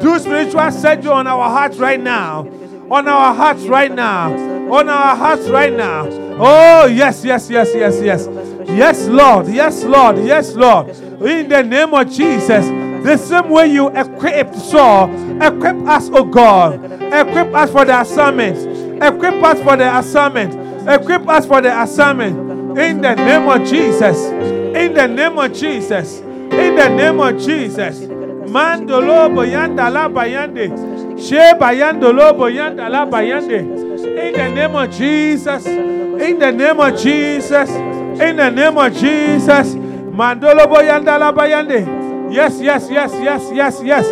Do 0.03 0.19
spiritual 0.19 0.71
surgery 0.71 1.11
on 1.11 1.27
our 1.27 1.49
hearts 1.51 1.79
right 1.79 2.01
now. 2.01 2.47
On 2.91 3.09
our 3.09 3.35
hearts 3.35 3.63
right 3.65 3.91
now. 3.91 4.56
On 4.71 4.89
our 4.89 5.17
hearts 5.17 5.49
right 5.49 5.73
now. 5.73 6.09
Oh, 6.39 6.87
yes, 6.87 7.25
yes, 7.25 7.49
yes, 7.49 7.71
yes, 7.75 8.01
yes. 8.03 8.29
Yes, 8.69 9.07
Lord. 9.07 9.49
Yes, 9.49 9.85
Lord. 9.85 10.19
Yes, 10.19 10.55
Lord. 10.55 10.89
In 11.23 11.49
the 11.49 11.63
name 11.63 11.95
of 11.95 12.11
Jesus. 12.11 12.67
The 13.07 13.17
same 13.17 13.51
way 13.51 13.69
you 13.69 13.89
equipped 13.91 14.57
Saul, 14.57 15.09
equip 15.41 15.77
us, 15.87 16.11
oh 16.13 16.25
God. 16.25 16.85
Equip 16.85 17.55
us 17.55 17.71
for 17.71 17.85
the 17.85 18.01
assignment. 18.01 19.03
Equip 19.03 19.35
us 19.45 19.63
for 19.63 19.77
the 19.77 19.97
assignment. 19.97 20.89
Equip 20.89 21.29
us 21.29 21.47
for 21.47 21.61
the 21.61 21.83
assignment. 21.83 22.77
In 22.77 23.01
the 23.01 23.15
name 23.15 23.49
of 23.49 23.67
Jesus. 23.67 24.19
In 24.27 24.95
the 24.95 25.07
name 25.07 25.39
of 25.39 25.53
Jesus. 25.53 26.19
In 26.19 26.75
the 26.75 26.89
name 26.89 27.21
of 27.21 27.41
Jesus. 27.41 28.16
Mandolo 28.51 29.29
boyanda 29.35 29.91
bayande. 30.09 30.71
She 31.19 31.37
bayandolo 31.59 32.33
boyanda 32.33 32.89
la 32.89 33.07
bayande. 33.07 33.61
In 33.61 34.33
the 34.33 34.49
name 34.49 34.77
of 34.77 34.91
Jesus. 34.91 35.67
In 35.67 36.39
the 36.39 36.53
name 36.53 36.81
of 36.81 36.97
Jesus. 36.99 37.71
In 37.71 38.37
the 38.37 38.51
name 38.51 38.79
of 38.79 38.93
Jesus. 38.93 39.75
Mandolo 39.75 40.67
boyanda 40.67 41.19
la 41.19 41.33
bayande. 41.33 42.33
Yes, 42.33 42.61
yes, 42.61 42.89
yes, 42.91 43.13
yes, 43.15 43.51
yes, 43.53 43.81
yes. 43.85 44.07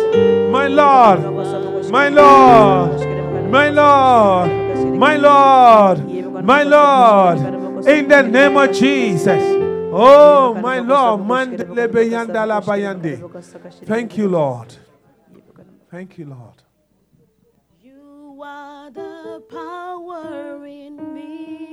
My 0.51 0.67
Lord. 0.67 1.19
My 1.91 2.09
Lord. 2.09 3.51
My 3.51 3.69
Lord. 3.69 4.49
My 4.97 5.17
Lord. 5.17 6.43
My 6.45 6.63
Lord. 6.63 7.87
In 7.87 8.07
the 8.07 8.23
name 8.23 8.57
of 8.57 8.71
Jesus. 8.71 9.74
Oh, 9.97 10.53
my 10.53 10.79
Lord. 10.79 11.21
Mandele 11.21 11.87
beyanda 11.87 12.45
la 12.45 12.59
bayande. 12.59 13.17
Thank 13.85 14.17
you, 14.17 14.27
Lord. 14.27 14.73
Thank 15.89 16.17
you, 16.17 16.25
Lord. 16.25 16.61
You 17.81 18.41
are 18.43 18.91
the 18.91 19.41
power 19.49 20.65
in 20.65 21.13
me. 21.13 21.64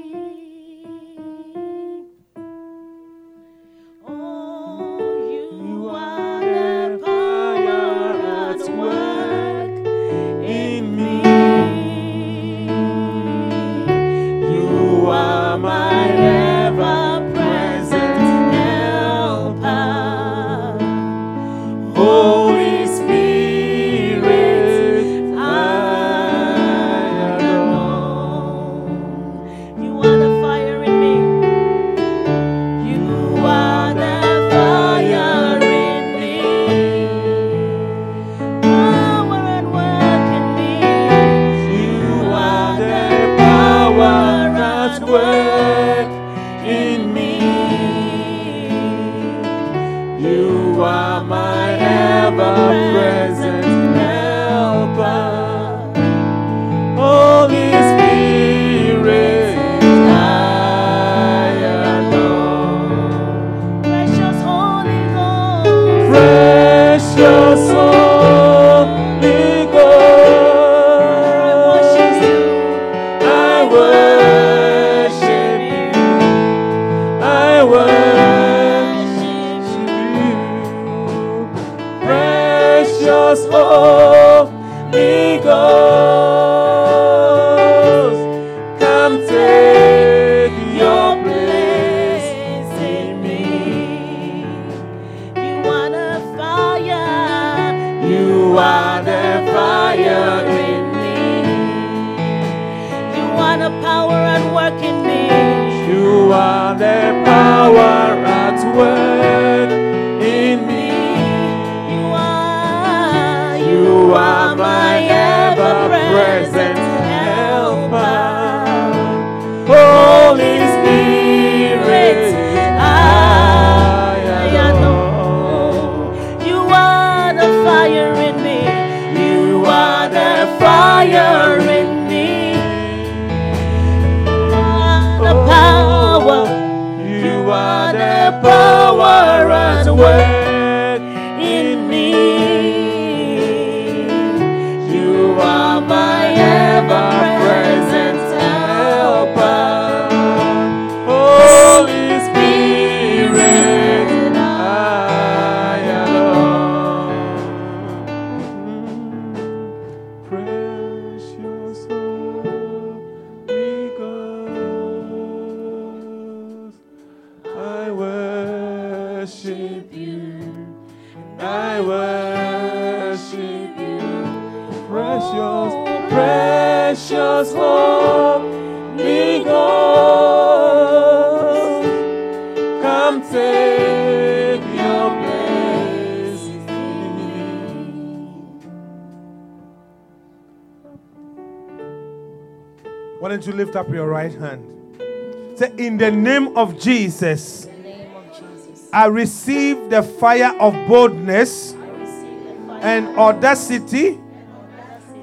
The 196.02 196.10
name 196.10 196.56
of 196.56 196.80
Jesus, 196.80 197.66
In 197.66 197.70
the 197.70 197.88
name 197.88 198.16
of 198.16 198.26
Jesus, 198.36 198.88
I 198.92 199.06
receive 199.06 199.88
the 199.88 200.02
fire 200.02 200.52
of 200.58 200.74
boldness 200.88 201.74
I 201.74 201.76
receive 201.76 202.42
the 202.42 202.66
fire 202.66 202.80
and 202.82 203.06
audacity 203.16 204.18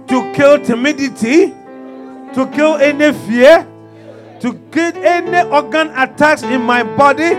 to 0.07 0.33
kill 0.33 0.63
timidity, 0.63 1.47
to 2.33 2.49
kill 2.55 2.75
any 2.75 3.11
fear, 3.27 3.67
to 4.39 4.53
kill 4.71 4.95
any 5.03 5.49
organ 5.49 5.89
attacks 5.97 6.43
in 6.43 6.61
my 6.61 6.83
body. 6.83 7.33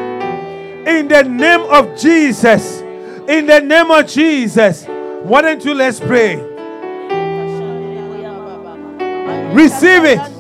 In 0.85 1.09
the 1.09 1.23
name 1.25 1.63
of 1.63 1.99
Jesus. 1.99 2.83
In 3.27 3.47
the 3.47 3.61
name 3.61 3.91
of 3.91 4.07
Jesus. 4.07 4.85
Why 5.25 5.41
don't 5.41 5.65
you 5.65 5.73
let's 5.73 5.99
pray? 5.99 6.37
Receive 9.55 10.05
it. 10.05 10.40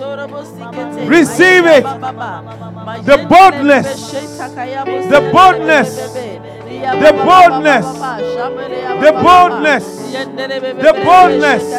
Receive 1.07 1.67
it. 1.67 1.85
The 3.05 3.27
boldness. 3.29 4.11
The 4.11 5.31
boldness. 5.33 5.97
The 7.01 7.13
boldness. 7.25 7.87
The 9.01 9.13
boldness. 9.23 9.85
The 10.83 10.93
boldness. 11.05 11.71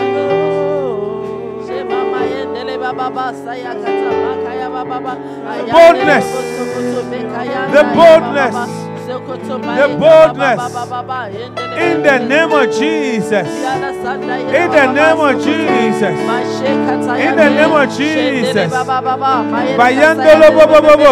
boldness. 0.00 0.49
The 2.90 2.96
boldness. 5.72 6.26
The 7.72 7.84
boldness. 7.94 8.79
The 9.10 9.88
boldness 9.98 10.60
in 11.78 12.02
the 12.02 12.18
name 12.18 12.52
of 12.52 12.70
Jesus. 12.70 13.48
In 13.48 14.70
the 14.70 14.92
name 14.92 15.20
of 15.20 15.42
Jesus. 15.42 16.16
In 17.18 17.36
the 17.36 17.48
name 17.50 17.72
of 17.72 17.90
Jesus. 17.96 18.72
Bayandolo 19.76 20.48
bobo 20.54 20.80
bobo. 20.82 21.10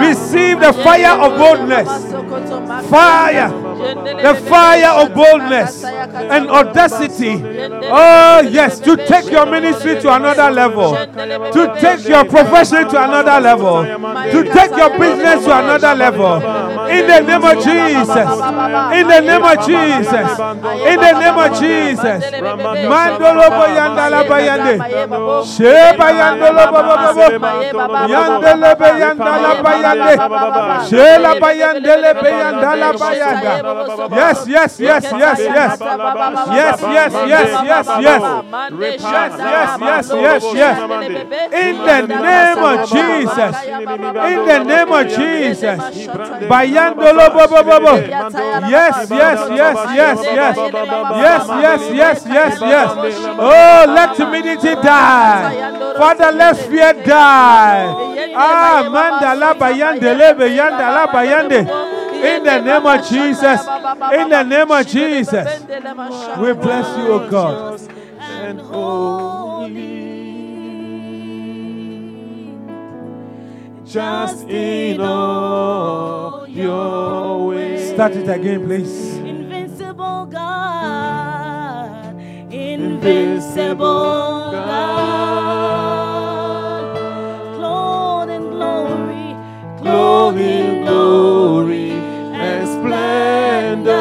Receive 0.00 0.60
the 0.60 0.72
fire 0.72 1.18
of 1.18 1.36
boldness. 1.38 1.88
Fire. 2.88 3.50
The 4.22 4.34
fire 4.48 4.92
of 5.02 5.14
boldness 5.14 5.84
and 5.84 6.48
audacity. 6.50 7.42
Oh, 7.90 8.40
yes, 8.48 8.78
to 8.80 8.96
take 8.96 9.30
your 9.30 9.46
ministry 9.46 10.00
to 10.00 10.14
another 10.14 10.50
level, 10.52 10.92
to 10.94 11.76
take 11.80 12.06
your 12.08 12.24
profession 12.24 12.88
to 12.88 13.02
another 13.02 13.40
level, 13.40 13.82
to 13.84 14.44
take 14.52 14.76
your 14.76 14.90
business 14.98 15.44
to 15.44 15.58
another 15.58 15.94
level. 15.96 16.40
In 16.92 17.06
the 17.06 17.20
name 17.20 17.44
of 17.44 17.56
Jesus. 17.64 18.28
In 18.98 19.06
the 19.08 19.20
name 19.20 19.44
of 19.44 19.56
Jesus. 19.66 20.28
In 20.92 21.00
the 21.00 21.12
name 21.22 21.38
of 21.38 21.50
Jesus. 21.58 22.20
Mandolo 22.90 23.46
boyandala 23.56 24.20
bayande. 24.30 24.74
Sheba 25.44 26.06
yandolo 26.12 26.62
bobo. 26.70 27.24
Yandele 28.12 28.70
beyandala 28.80 29.50
bayande. 29.62 30.12
Shela 30.88 31.30
bayandele 31.40 32.10
beyandala 32.22 32.92
bayanda. 32.98 33.52
Yes, 34.10 34.46
yes, 34.48 34.80
yes, 34.80 35.04
yes, 35.12 35.40
yes. 35.48 35.80
Yes, 36.52 36.80
yes, 36.82 37.12
yes, 37.28 37.62
yes, 37.64 37.88
yes. 38.00 38.22
Yes, 38.82 39.32
yes, 39.38 39.78
yes, 39.80 40.10
yes, 40.12 40.44
yes. 40.54 40.76
In 41.52 41.76
the 41.86 42.00
name 42.06 42.62
of 42.64 42.78
Jesus. 42.90 43.54
In 44.28 44.44
the 44.44 44.58
name 44.64 44.90
of 44.90 45.04
Jesus. 45.16 45.80
Bobo. 46.48 46.81
Yes, 48.68 49.10
yes, 49.10 49.38
yes, 49.50 49.78
yes, 49.94 50.18
yes. 50.24 50.56
Yes, 51.22 51.48
yes, 51.62 51.80
yes, 51.92 52.26
yes, 52.26 52.60
yes. 52.60 52.90
Oh, 53.38 53.84
let 53.94 54.16
timidity 54.16 54.74
die. 54.74 55.72
Father, 55.98 56.32
let 56.32 56.56
fear 56.56 56.92
die. 56.92 57.86
Ah, 58.34 58.82
mandala 58.90 59.54
bayandele 59.54 60.34
beyandala 60.34 61.06
bayande. 61.12 61.60
In 62.22 62.44
the 62.44 62.60
name 62.60 62.86
of 62.86 63.08
Jesus. 63.08 63.60
In 64.18 64.28
the 64.28 64.42
name 64.44 64.70
of 64.70 64.86
Jesus. 64.86 65.48
We 66.38 66.52
bless 66.52 66.86
you, 66.98 67.12
O 67.12 67.28
God. 67.28 67.80
and 68.42 68.60
holy. 68.60 70.11
Just 73.92 74.48
in 74.48 75.02
all 75.02 76.48
your 76.48 77.48
ways. 77.48 77.90
Start 77.90 78.12
it 78.12 78.26
again, 78.26 78.64
please. 78.64 79.18
Invincible 79.18 80.24
God, 80.32 82.16
invincible 82.50 84.52
God, 84.52 85.76
clothed 87.58 88.30
in 88.30 88.48
glory, 88.48 89.36
Clothed 89.82 90.38
in 90.38 90.86
glory 90.86 91.90
and 91.92 92.66
splendor. 92.66 93.92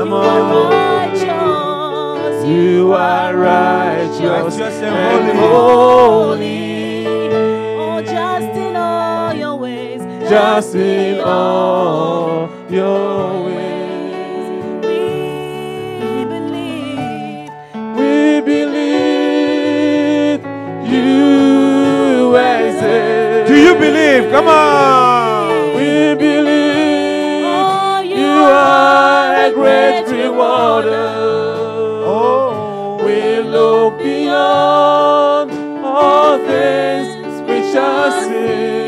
Come 0.00 0.12
on. 0.12 0.70
righteous, 0.70 2.44
You 2.46 2.92
are 2.92 3.34
righteous 3.34 4.20
Righteous 4.20 4.82
and 4.82 5.30
and 5.30 5.38
holy. 5.38 6.60
Just 8.20 8.56
in 8.66 8.76
all 8.76 9.32
your 9.34 9.56
ways, 9.56 10.00
Just 10.28 10.74
in 10.74 11.20
all 11.20 12.50
your 12.68 13.44
ways. 13.46 14.46
we 14.84 16.24
believe. 16.34 17.48
We 17.98 18.40
believe 18.50 20.40
you 20.92 22.36
exist. 22.36 23.48
Do 23.50 23.54
you 23.66 23.74
believe? 23.84 24.24
Come 24.34 24.48
on. 24.48 25.74
We 25.76 25.90
believe 26.14 27.44
Oh, 27.46 28.00
you, 28.02 28.16
you 28.16 28.32
are 28.66 29.46
a 29.46 29.50
great 29.52 30.04
rewarder. 30.22 31.19
Justi 37.72 38.80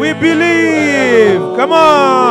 we 0.00 0.12
believe 0.12 1.40
come 1.56 1.72
on. 1.72 2.25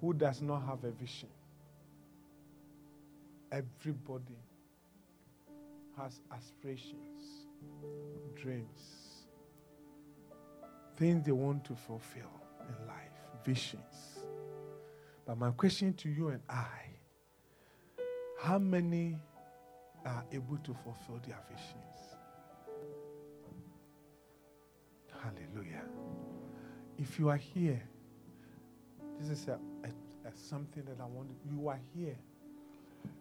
Who 0.00 0.14
does 0.14 0.40
not 0.42 0.60
have 0.66 0.84
a 0.84 0.90
vision. 0.90 1.28
Everybody 3.52 4.38
has 5.98 6.20
aspirations, 6.32 7.46
dreams. 8.34 9.16
things 10.96 11.24
they 11.24 11.32
want 11.32 11.64
to 11.64 11.74
fulfill 11.74 12.30
in 12.68 12.86
life, 12.86 13.44
visions. 13.44 14.20
But 15.26 15.38
my 15.38 15.50
question 15.52 15.94
to 15.94 16.08
you 16.08 16.28
and 16.28 16.40
I 16.48 16.90
how 18.40 18.58
many 18.58 19.18
are 20.06 20.24
able 20.32 20.56
to 20.58 20.74
fulfill 20.74 21.20
their 21.26 21.38
visions? 21.50 22.16
Hallelujah. 25.22 25.82
If 26.98 27.18
you 27.18 27.28
are 27.28 27.36
here, 27.36 27.82
this 29.18 29.28
is 29.28 29.48
a, 29.48 29.58
a 30.32 30.36
something 30.36 30.84
that 30.84 31.00
I 31.00 31.06
want. 31.06 31.28
You 31.50 31.68
are 31.68 31.80
here. 31.94 32.16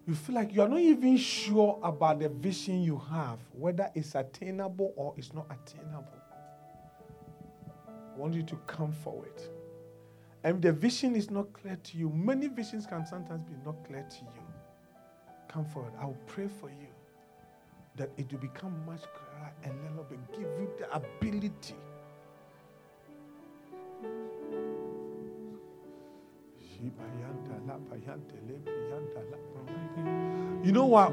You 0.07 0.15
feel 0.15 0.35
like 0.35 0.53
you 0.53 0.61
are 0.61 0.67
not 0.67 0.79
even 0.79 1.17
sure 1.17 1.79
about 1.83 2.19
the 2.19 2.29
vision 2.29 2.81
you 2.81 2.97
have, 3.11 3.39
whether 3.53 3.89
it's 3.93 4.15
attainable 4.15 4.93
or 4.95 5.13
it's 5.17 5.33
not 5.33 5.45
attainable. 5.49 6.07
I 7.87 8.17
want 8.17 8.33
you 8.33 8.43
to 8.43 8.55
come 8.67 8.91
forward. 8.91 9.41
And 10.43 10.61
the 10.61 10.71
vision 10.71 11.15
is 11.15 11.29
not 11.29 11.51
clear 11.53 11.77
to 11.81 11.97
you. 11.97 12.09
Many 12.09 12.47
visions 12.47 12.85
can 12.85 13.05
sometimes 13.05 13.43
be 13.43 13.53
not 13.65 13.85
clear 13.85 14.05
to 14.09 14.17
you. 14.17 14.43
Come 15.47 15.65
forward. 15.65 15.93
I 15.99 16.05
will 16.05 16.17
pray 16.25 16.47
for 16.47 16.69
you 16.69 16.87
that 17.97 18.09
it 18.17 18.31
will 18.31 18.39
become 18.39 18.73
much 18.85 19.01
clearer 19.01 19.53
and 19.63 19.73
little 19.83 20.03
bit, 20.03 20.19
give 20.31 20.41
you 20.41 20.69
the 20.77 20.93
ability. 20.93 21.75
You 30.63 30.71
know 30.71 30.85
what? 30.85 31.11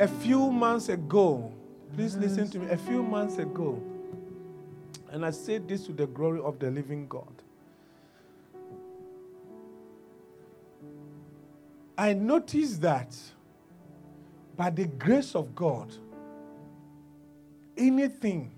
A 0.00 0.08
few 0.08 0.50
months 0.50 0.88
ago, 0.88 1.52
please 1.94 2.16
listen 2.16 2.48
to 2.50 2.58
me. 2.58 2.68
A 2.70 2.76
few 2.76 3.02
months 3.02 3.38
ago, 3.38 3.82
and 5.10 5.24
I 5.24 5.30
said 5.30 5.68
this 5.68 5.86
to 5.86 5.92
the 5.92 6.06
glory 6.06 6.40
of 6.40 6.58
the 6.58 6.70
living 6.70 7.06
God. 7.08 7.32
I 11.96 12.14
noticed 12.14 12.80
that 12.82 13.14
by 14.56 14.70
the 14.70 14.86
grace 14.86 15.34
of 15.34 15.54
God, 15.54 15.92
anything 17.76 18.50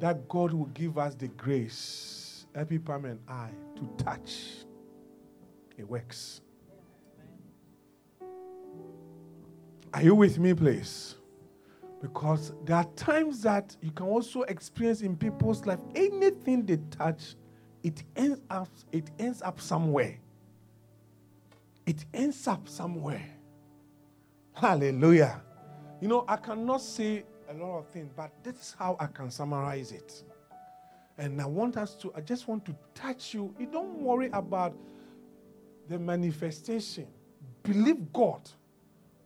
that 0.00 0.28
God 0.28 0.52
will 0.52 0.66
give 0.66 0.98
us 0.98 1.14
the 1.14 1.28
grace, 1.28 2.33
Epi 2.54 2.78
Pam 2.78 3.04
and 3.04 3.20
I, 3.28 3.50
to 3.76 4.04
touch, 4.04 4.64
it 5.76 5.88
works. 5.88 6.40
Are 9.92 10.02
you 10.02 10.14
with 10.14 10.38
me, 10.38 10.54
please? 10.54 11.16
Because 12.00 12.52
there 12.64 12.76
are 12.76 12.84
times 12.96 13.42
that 13.42 13.76
you 13.80 13.90
can 13.90 14.06
also 14.06 14.42
experience 14.42 15.00
in 15.02 15.16
people's 15.16 15.64
life 15.66 15.80
anything 15.94 16.66
they 16.66 16.78
touch, 16.90 17.36
it 17.82 18.02
ends 18.16 18.40
up, 18.50 18.68
it 18.92 19.10
ends 19.18 19.42
up 19.42 19.60
somewhere. 19.60 20.18
It 21.86 22.04
ends 22.12 22.46
up 22.46 22.68
somewhere. 22.68 23.24
Hallelujah. 24.52 25.42
You 26.00 26.08
know, 26.08 26.24
I 26.28 26.36
cannot 26.36 26.80
say 26.80 27.24
a 27.48 27.54
lot 27.54 27.78
of 27.78 27.88
things, 27.88 28.10
but 28.16 28.32
this 28.42 28.54
is 28.56 28.76
how 28.78 28.96
I 29.00 29.06
can 29.06 29.30
summarize 29.30 29.92
it. 29.92 30.24
And 31.18 31.40
I 31.40 31.46
want 31.46 31.76
us 31.76 31.94
to, 31.96 32.12
I 32.16 32.20
just 32.20 32.48
want 32.48 32.64
to 32.66 32.74
touch 32.94 33.34
you. 33.34 33.54
You 33.58 33.66
don't 33.66 33.94
worry 34.00 34.30
about 34.32 34.76
the 35.88 35.98
manifestation. 35.98 37.06
Believe 37.62 38.12
God 38.12 38.50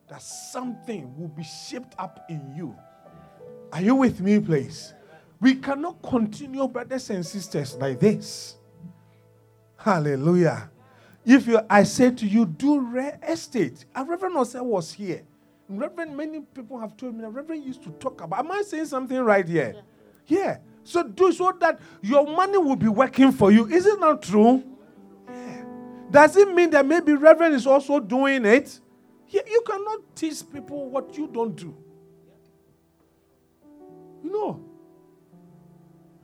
that 0.08 0.22
something 0.22 1.16
will 1.18 1.28
be 1.28 1.44
shaped 1.44 1.94
up 1.98 2.24
in 2.28 2.54
you. 2.56 2.74
Are 3.72 3.80
you 3.80 3.94
with 3.94 4.20
me, 4.20 4.38
please? 4.40 4.94
We 5.40 5.54
cannot 5.54 6.02
continue, 6.02 6.66
brothers 6.66 7.10
and 7.10 7.24
sisters, 7.24 7.74
like 7.76 8.00
this. 8.00 8.56
Hallelujah. 9.76 10.70
If 11.24 11.46
you, 11.46 11.60
I 11.68 11.82
say 11.82 12.10
to 12.10 12.26
you, 12.26 12.46
do 12.46 12.80
real 12.80 13.18
estate. 13.26 13.84
And 13.94 14.08
Reverend 14.08 14.36
Ose 14.36 14.54
was 14.54 14.92
here. 14.92 15.22
Reverend, 15.68 16.16
many 16.16 16.40
people 16.40 16.78
have 16.78 16.96
told 16.96 17.14
me 17.14 17.20
that 17.20 17.28
Reverend 17.28 17.64
used 17.64 17.82
to 17.84 17.90
talk 17.90 18.22
about. 18.22 18.40
Am 18.40 18.50
I 18.50 18.62
saying 18.62 18.86
something 18.86 19.18
right 19.18 19.46
here? 19.46 19.76
Yeah. 20.26 20.38
yeah. 20.38 20.58
So 20.88 21.02
do 21.02 21.30
so 21.32 21.52
that 21.60 21.78
your 22.00 22.26
money 22.26 22.56
will 22.56 22.74
be 22.74 22.88
working 22.88 23.30
for 23.30 23.52
you. 23.52 23.66
Is 23.66 23.84
it 23.84 24.00
not 24.00 24.22
true? 24.22 24.64
Does 26.10 26.34
it 26.34 26.48
mean 26.54 26.70
that 26.70 26.86
maybe 26.86 27.12
Reverend 27.12 27.54
is 27.54 27.66
also 27.66 28.00
doing 28.00 28.46
it? 28.46 28.80
You 29.28 29.62
cannot 29.66 30.16
teach 30.16 30.42
people 30.50 30.88
what 30.88 31.14
you 31.18 31.26
don't 31.26 31.54
do. 31.54 31.76
No. 34.22 34.64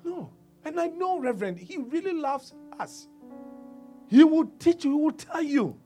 No. 0.03 0.31
And 0.65 0.81
I 0.81 0.87
know, 0.87 1.21
Reverend, 1.21 1.59
he 1.59 1.77
really 1.77 2.15
loves 2.15 2.55
us. 2.81 3.07
He 4.09 4.25
will 4.25 4.47
teach 4.59 4.87
you, 4.87 4.97
he 4.97 5.05
will 5.05 5.13
tell 5.13 5.43
you. 5.43 5.79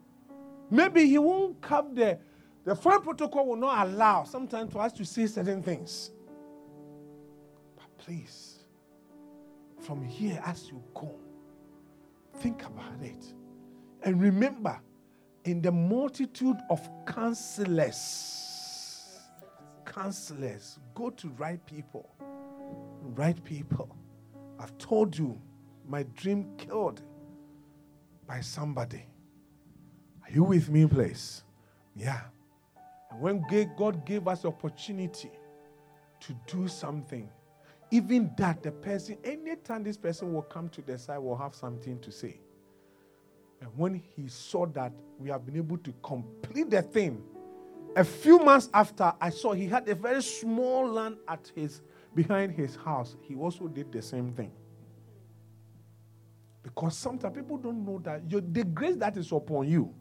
Maybe 0.71 1.05
he 1.05 1.19
won't 1.19 1.61
come 1.61 1.97
there. 1.97 2.21
The 2.65 2.77
foreign 2.77 3.03
protocol 3.03 3.45
will 3.45 3.57
not 3.57 3.89
allow 3.89 4.23
sometimes 4.23 4.73
for 4.73 4.83
us 4.83 4.93
to 4.93 5.05
say 5.05 5.27
certain 5.27 5.65
things. 5.65 6.13
But 7.75 7.99
please, 7.99 8.48
from 9.81 10.05
here 10.05 10.41
as 10.45 10.69
you 10.69 10.83
go, 10.95 11.15
think 12.39 12.65
about 12.65 13.01
it. 13.03 13.35
And 14.03 14.21
remember, 14.21 14.81
in 15.45 15.61
the 15.63 15.73
multitude 15.73 16.59
of 16.71 16.89
counselors, 17.07 17.95
counselors, 19.85 20.79
go 20.95 21.11
to 21.11 21.29
right 21.31 21.65
people. 21.67 22.15
Right 23.15 23.43
people. 23.45 23.97
I've 24.59 24.77
told 24.79 25.17
you, 25.17 25.41
my 25.87 26.03
dream 26.15 26.51
killed 26.59 27.03
by 28.27 28.41
somebody. 28.41 29.07
Are 30.25 30.31
you 30.31 30.45
with 30.45 30.69
me, 30.69 30.87
please? 30.87 31.45
Yeah. 31.97 32.21
And 33.11 33.21
when 33.21 33.45
God 33.77 34.05
gave 34.05 34.29
us 34.29 34.45
opportunity 34.45 35.31
to 36.21 36.35
do 36.47 36.69
something, 36.69 37.31
even 37.91 38.31
that 38.37 38.63
the 38.63 38.71
person, 38.71 39.17
anytime 39.25 39.83
this 39.83 39.97
person 39.97 40.33
will 40.33 40.43
come 40.43 40.69
to 40.71 40.83
the 40.83 40.99
side, 40.99 41.19
will 41.19 41.37
have 41.37 41.55
something 41.55 41.99
to 42.01 42.13
say. 42.13 42.39
And 43.61 43.71
when 43.77 43.95
he 43.95 44.29
saw 44.29 44.67
that 44.67 44.93
we 45.19 45.31
have 45.31 45.45
been 45.45 45.57
able 45.57 45.79
to 45.79 45.93
complete 46.03 46.71
the 46.71 46.83
thing, 46.83 47.23
a 47.97 48.05
few 48.05 48.39
months 48.39 48.69
after, 48.73 49.13
I 49.21 49.31
saw 49.31 49.53
he 49.53 49.67
had 49.67 49.89
a 49.89 49.95
very 49.95 50.23
small 50.23 50.87
land 50.89 51.17
at 51.27 51.51
his 51.55 51.81
behind 52.15 52.53
his 52.53 52.77
house. 52.77 53.17
He 53.23 53.35
also 53.35 53.67
did 53.67 53.91
the 53.91 54.03
same 54.03 54.33
thing. 54.33 54.53
Because 56.63 56.97
sometimes 56.97 57.35
people 57.35 57.57
don't 57.57 57.85
know 57.85 57.99
that 58.05 58.23
your, 58.31 58.41
the 58.41 58.63
grace 58.65 58.97
that 58.97 59.17
is 59.17 59.33
upon 59.33 59.69
you, 59.69 59.93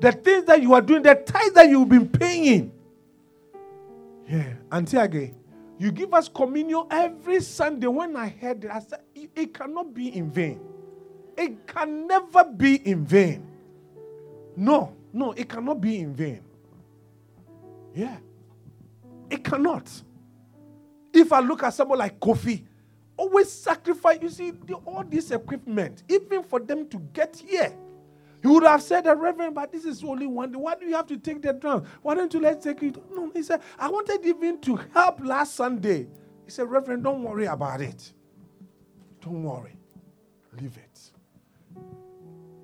the 0.00 0.12
things 0.12 0.46
that 0.46 0.62
you 0.62 0.72
are 0.72 0.80
doing, 0.80 1.02
the 1.02 1.14
tithe 1.14 1.54
that 1.54 1.68
you've 1.68 1.88
been 1.88 2.08
paying. 2.08 2.72
Yeah, 4.26 4.54
until 4.72 5.02
again, 5.02 5.36
you 5.80 5.90
give 5.90 6.12
us 6.12 6.28
communion 6.28 6.84
every 6.90 7.40
Sunday. 7.40 7.86
When 7.86 8.14
I 8.14 8.28
heard 8.28 8.64
it, 8.64 8.70
I 8.70 8.80
said, 8.80 9.00
it, 9.14 9.54
cannot 9.54 9.94
be 9.94 10.14
in 10.14 10.30
vain. 10.30 10.60
It 11.38 11.66
can 11.66 12.06
never 12.06 12.44
be 12.44 12.86
in 12.86 13.06
vain. 13.06 13.48
No, 14.54 14.94
no, 15.10 15.32
it 15.32 15.48
cannot 15.48 15.80
be 15.80 16.00
in 16.00 16.14
vain. 16.14 16.42
Yeah. 17.94 18.18
It 19.30 19.42
cannot. 19.42 19.90
If 21.14 21.32
I 21.32 21.40
look 21.40 21.62
at 21.62 21.72
someone 21.72 21.98
like 21.98 22.20
Kofi, 22.20 22.62
always 23.16 23.50
sacrifice, 23.50 24.18
you 24.20 24.28
see, 24.28 24.50
the, 24.50 24.74
all 24.74 25.02
this 25.02 25.30
equipment, 25.30 26.02
even 26.10 26.42
for 26.42 26.60
them 26.60 26.88
to 26.90 26.98
get 27.14 27.42
here. 27.48 27.72
He 28.42 28.48
would 28.48 28.62
have 28.62 28.82
said, 28.82 29.04
the 29.04 29.14
Reverend, 29.14 29.54
but 29.54 29.70
this 29.70 29.84
is 29.84 30.02
only 30.02 30.26
one 30.26 30.52
day. 30.52 30.58
Why 30.58 30.74
do 30.74 30.86
you 30.86 30.96
have 30.96 31.06
to 31.08 31.18
take 31.18 31.42
the 31.42 31.52
drum? 31.52 31.84
Why 32.02 32.14
don't 32.14 32.32
you 32.32 32.40
let's 32.40 32.64
take 32.64 32.82
it? 32.82 32.96
No, 33.14 33.30
he 33.34 33.42
said, 33.42 33.60
I 33.78 33.88
wanted 33.88 34.24
even 34.24 34.60
to 34.62 34.76
help 34.94 35.20
last 35.22 35.54
Sunday. 35.54 36.06
He 36.44 36.50
said, 36.50 36.70
Reverend, 36.70 37.04
don't 37.04 37.22
worry 37.22 37.46
about 37.46 37.80
it. 37.82 38.12
Don't 39.20 39.44
worry. 39.44 39.76
Leave 40.58 40.76
it. 40.78 41.00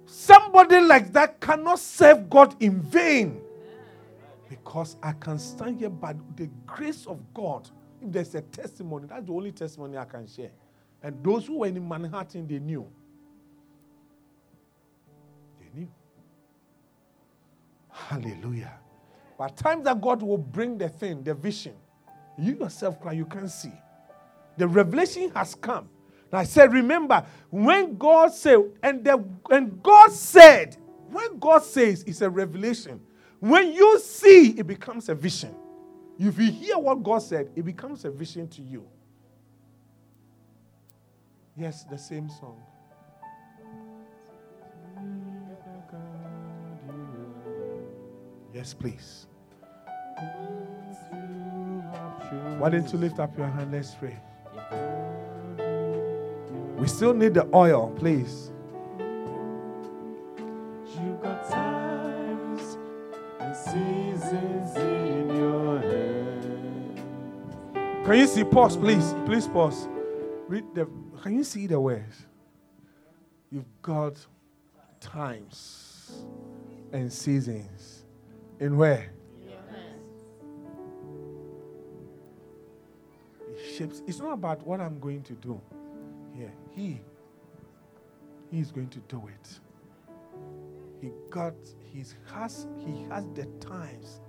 Somebody 0.06 0.80
like 0.80 1.12
that 1.12 1.40
cannot 1.40 1.78
serve 1.78 2.30
God 2.30 2.56
in 2.60 2.80
vain. 2.80 3.42
Because 4.48 4.96
I 5.02 5.12
can 5.12 5.38
stand 5.38 5.78
here 5.78 5.90
by 5.90 6.14
the 6.36 6.48
grace 6.66 7.06
of 7.06 7.20
God. 7.34 7.68
If 8.00 8.12
there's 8.12 8.34
a 8.34 8.40
testimony, 8.40 9.06
that's 9.08 9.26
the 9.26 9.32
only 9.32 9.52
testimony 9.52 9.98
I 9.98 10.04
can 10.04 10.26
share. 10.26 10.50
And 11.02 11.22
those 11.22 11.46
who 11.46 11.58
were 11.58 11.66
in 11.66 11.86
Manhattan, 11.86 12.46
they 12.46 12.58
knew. 12.58 12.88
Hallelujah. 17.96 18.74
But 19.38 19.56
times 19.56 19.84
that 19.84 20.00
God 20.00 20.22
will 20.22 20.38
bring 20.38 20.78
the 20.78 20.88
thing, 20.88 21.22
the 21.22 21.34
vision, 21.34 21.74
you 22.38 22.54
yourself 22.56 23.00
cry, 23.00 23.12
you 23.12 23.24
can't 23.24 23.50
see. 23.50 23.72
The 24.56 24.68
revelation 24.68 25.30
has 25.34 25.54
come. 25.54 25.88
I 26.32 26.44
said, 26.44 26.72
remember, 26.72 27.24
when 27.50 27.96
God 27.96 28.32
said, 28.32 28.58
and, 28.82 29.02
the, 29.02 29.24
and 29.50 29.82
God 29.82 30.12
said, 30.12 30.76
when 31.10 31.38
God 31.38 31.62
says 31.62 32.02
it's 32.06 32.20
a 32.20 32.28
revelation, 32.28 33.00
when 33.40 33.72
you 33.72 33.98
see, 34.00 34.50
it 34.50 34.66
becomes 34.66 35.08
a 35.08 35.14
vision. 35.14 35.54
If 36.18 36.38
you 36.38 36.50
hear 36.50 36.78
what 36.78 37.02
God 37.02 37.18
said, 37.18 37.50
it 37.56 37.64
becomes 37.64 38.04
a 38.04 38.10
vision 38.10 38.48
to 38.48 38.62
you. 38.62 38.86
Yes, 41.56 41.84
the 41.84 41.96
same 41.96 42.28
song. 42.28 42.62
Yes, 48.56 48.72
please. 48.72 49.26
Why 52.56 52.70
don't 52.70 52.90
you 52.90 52.98
lift 52.98 53.18
up 53.18 53.36
your 53.36 53.48
hand? 53.48 53.70
Let's 53.70 53.94
pray. 53.94 54.16
We 56.78 56.86
still 56.88 57.12
need 57.12 57.34
the 57.34 57.46
oil, 57.54 57.92
please. 57.98 58.50
You 60.88 61.18
got 61.22 61.50
times 61.50 62.78
and 63.40 63.54
seasons 63.54 64.74
in 64.76 65.36
your 65.36 65.80
hand. 65.80 66.96
Can 68.06 68.18
you 68.18 68.26
see? 68.26 68.42
Pause, 68.42 68.78
please. 68.78 69.14
Please 69.26 69.46
pause. 69.48 69.86
Read 70.48 70.64
the. 70.74 70.88
Can 71.22 71.34
you 71.34 71.44
see 71.44 71.66
the 71.66 71.78
words? 71.78 72.24
You've 73.50 73.82
got 73.82 74.14
times 74.98 76.24
and 76.90 77.12
seasons. 77.12 77.95
In 78.58 78.76
where? 78.76 79.10
Shapes. 83.74 84.02
It's 84.06 84.18
not 84.18 84.32
about 84.32 84.66
what 84.66 84.80
I'm 84.80 84.98
going 84.98 85.22
to 85.24 85.34
do. 85.34 85.60
Here, 86.34 86.52
he. 86.70 87.00
He 88.50 88.60
is 88.60 88.70
going 88.70 88.88
to 88.88 88.98
do 89.00 89.28
it. 89.28 89.58
He 91.00 91.10
got. 91.30 91.54
He 91.92 92.04
has. 92.32 92.66
He 92.78 93.04
has 93.10 93.26
the 93.34 93.46
times 93.60 94.20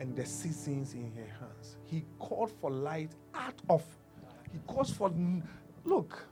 and 0.00 0.14
the 0.16 0.24
seasons 0.24 0.94
in 0.94 1.12
his 1.12 1.28
hands. 1.38 1.76
He 1.84 2.04
called 2.18 2.50
for 2.60 2.70
light 2.70 3.12
out 3.34 3.60
of. 3.68 3.84
He 4.52 4.58
calls 4.66 4.90
for. 4.90 5.12
Look. 5.84 6.26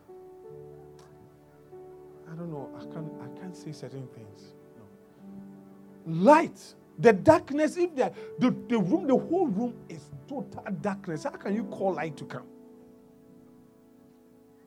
I 2.31 2.35
don't 2.35 2.51
know. 2.51 2.69
I 2.77 2.85
can't. 2.93 3.13
I 3.23 3.41
can't 3.41 3.57
say 3.57 3.73
certain 3.73 4.09
things. 4.09 4.55
No. 4.77 6.25
Light. 6.25 6.75
The 6.99 7.13
darkness. 7.13 7.77
If 7.77 7.95
the, 7.97 8.13
the 8.39 8.55
the 8.69 8.79
room, 8.79 9.07
the 9.07 9.17
whole 9.17 9.49
room 9.49 9.75
is 9.89 10.11
total 10.29 10.65
darkness. 10.81 11.25
How 11.25 11.31
can 11.31 11.55
you 11.55 11.65
call 11.65 11.95
light 11.95 12.17
to 12.19 12.25
come? 12.27 12.47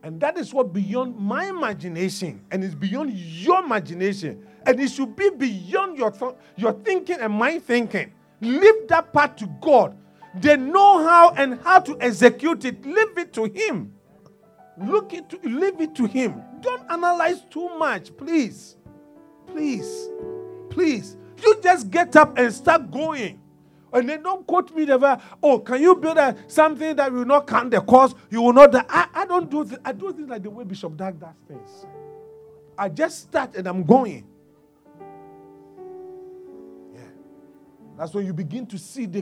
And 0.03 0.19
that 0.21 0.37
is 0.37 0.53
what 0.53 0.73
beyond 0.73 1.17
my 1.17 1.47
imagination, 1.47 2.41
and 2.51 2.63
it's 2.63 2.75
beyond 2.75 3.13
your 3.13 3.63
imagination, 3.63 4.45
and 4.65 4.79
it 4.79 4.91
should 4.91 5.15
be 5.15 5.29
beyond 5.31 5.97
your 5.97 6.11
th- 6.11 6.35
your 6.55 6.73
thinking 6.73 7.17
and 7.19 7.33
my 7.33 7.59
thinking. 7.59 8.13
Leave 8.41 8.87
that 8.87 9.11
part 9.11 9.37
to 9.37 9.47
God. 9.61 9.97
They 10.39 10.55
know 10.57 11.03
how 11.05 11.31
and 11.31 11.59
how 11.61 11.79
to 11.81 11.97
execute 11.99 12.63
it. 12.65 12.85
Leave 12.85 13.17
it 13.17 13.33
to 13.33 13.45
Him. 13.45 13.93
Look 14.77 15.13
it 15.13 15.29
to, 15.29 15.39
leave 15.43 15.81
it 15.81 15.95
to 15.95 16.05
Him. 16.05 16.41
Don't 16.61 16.89
analyze 16.89 17.41
too 17.49 17.69
much, 17.77 18.15
please. 18.15 18.77
Please, 19.47 20.09
please. 20.69 21.17
You 21.43 21.59
just 21.63 21.89
get 21.91 22.15
up 22.15 22.37
and 22.37 22.53
start 22.53 22.91
going. 22.91 23.39
And 23.93 24.09
then 24.09 24.23
don't 24.23 24.45
quote 24.47 24.75
me 24.75 24.85
the 24.85 24.97
ver- 24.97 25.19
oh, 25.41 25.59
can 25.59 25.81
you 25.81 25.95
build 25.95 26.17
a, 26.17 26.35
something 26.47 26.95
that 26.97 27.11
will 27.11 27.25
not 27.25 27.47
count 27.47 27.71
the 27.71 27.81
cost? 27.81 28.15
You 28.29 28.41
will 28.43 28.53
not 28.53 28.71
die. 28.71 28.85
I, 28.89 29.07
I 29.13 29.25
don't 29.25 29.49
do 29.49 29.65
th- 29.65 29.81
I 29.83 29.93
do 29.93 30.13
things 30.13 30.29
like 30.29 30.43
the 30.43 30.49
way 30.49 30.63
Bishop 30.63 30.95
Dag 30.97 31.19
does 31.19 31.35
things. 31.47 31.85
I 32.77 32.89
just 32.89 33.23
start 33.23 33.55
and 33.55 33.67
I'm 33.67 33.83
going. 33.83 34.25
Yeah. 36.93 37.01
That's 37.97 38.13
when 38.13 38.25
you 38.25 38.33
begin 38.33 38.65
to 38.67 38.77
see 38.77 39.05
the 39.07 39.21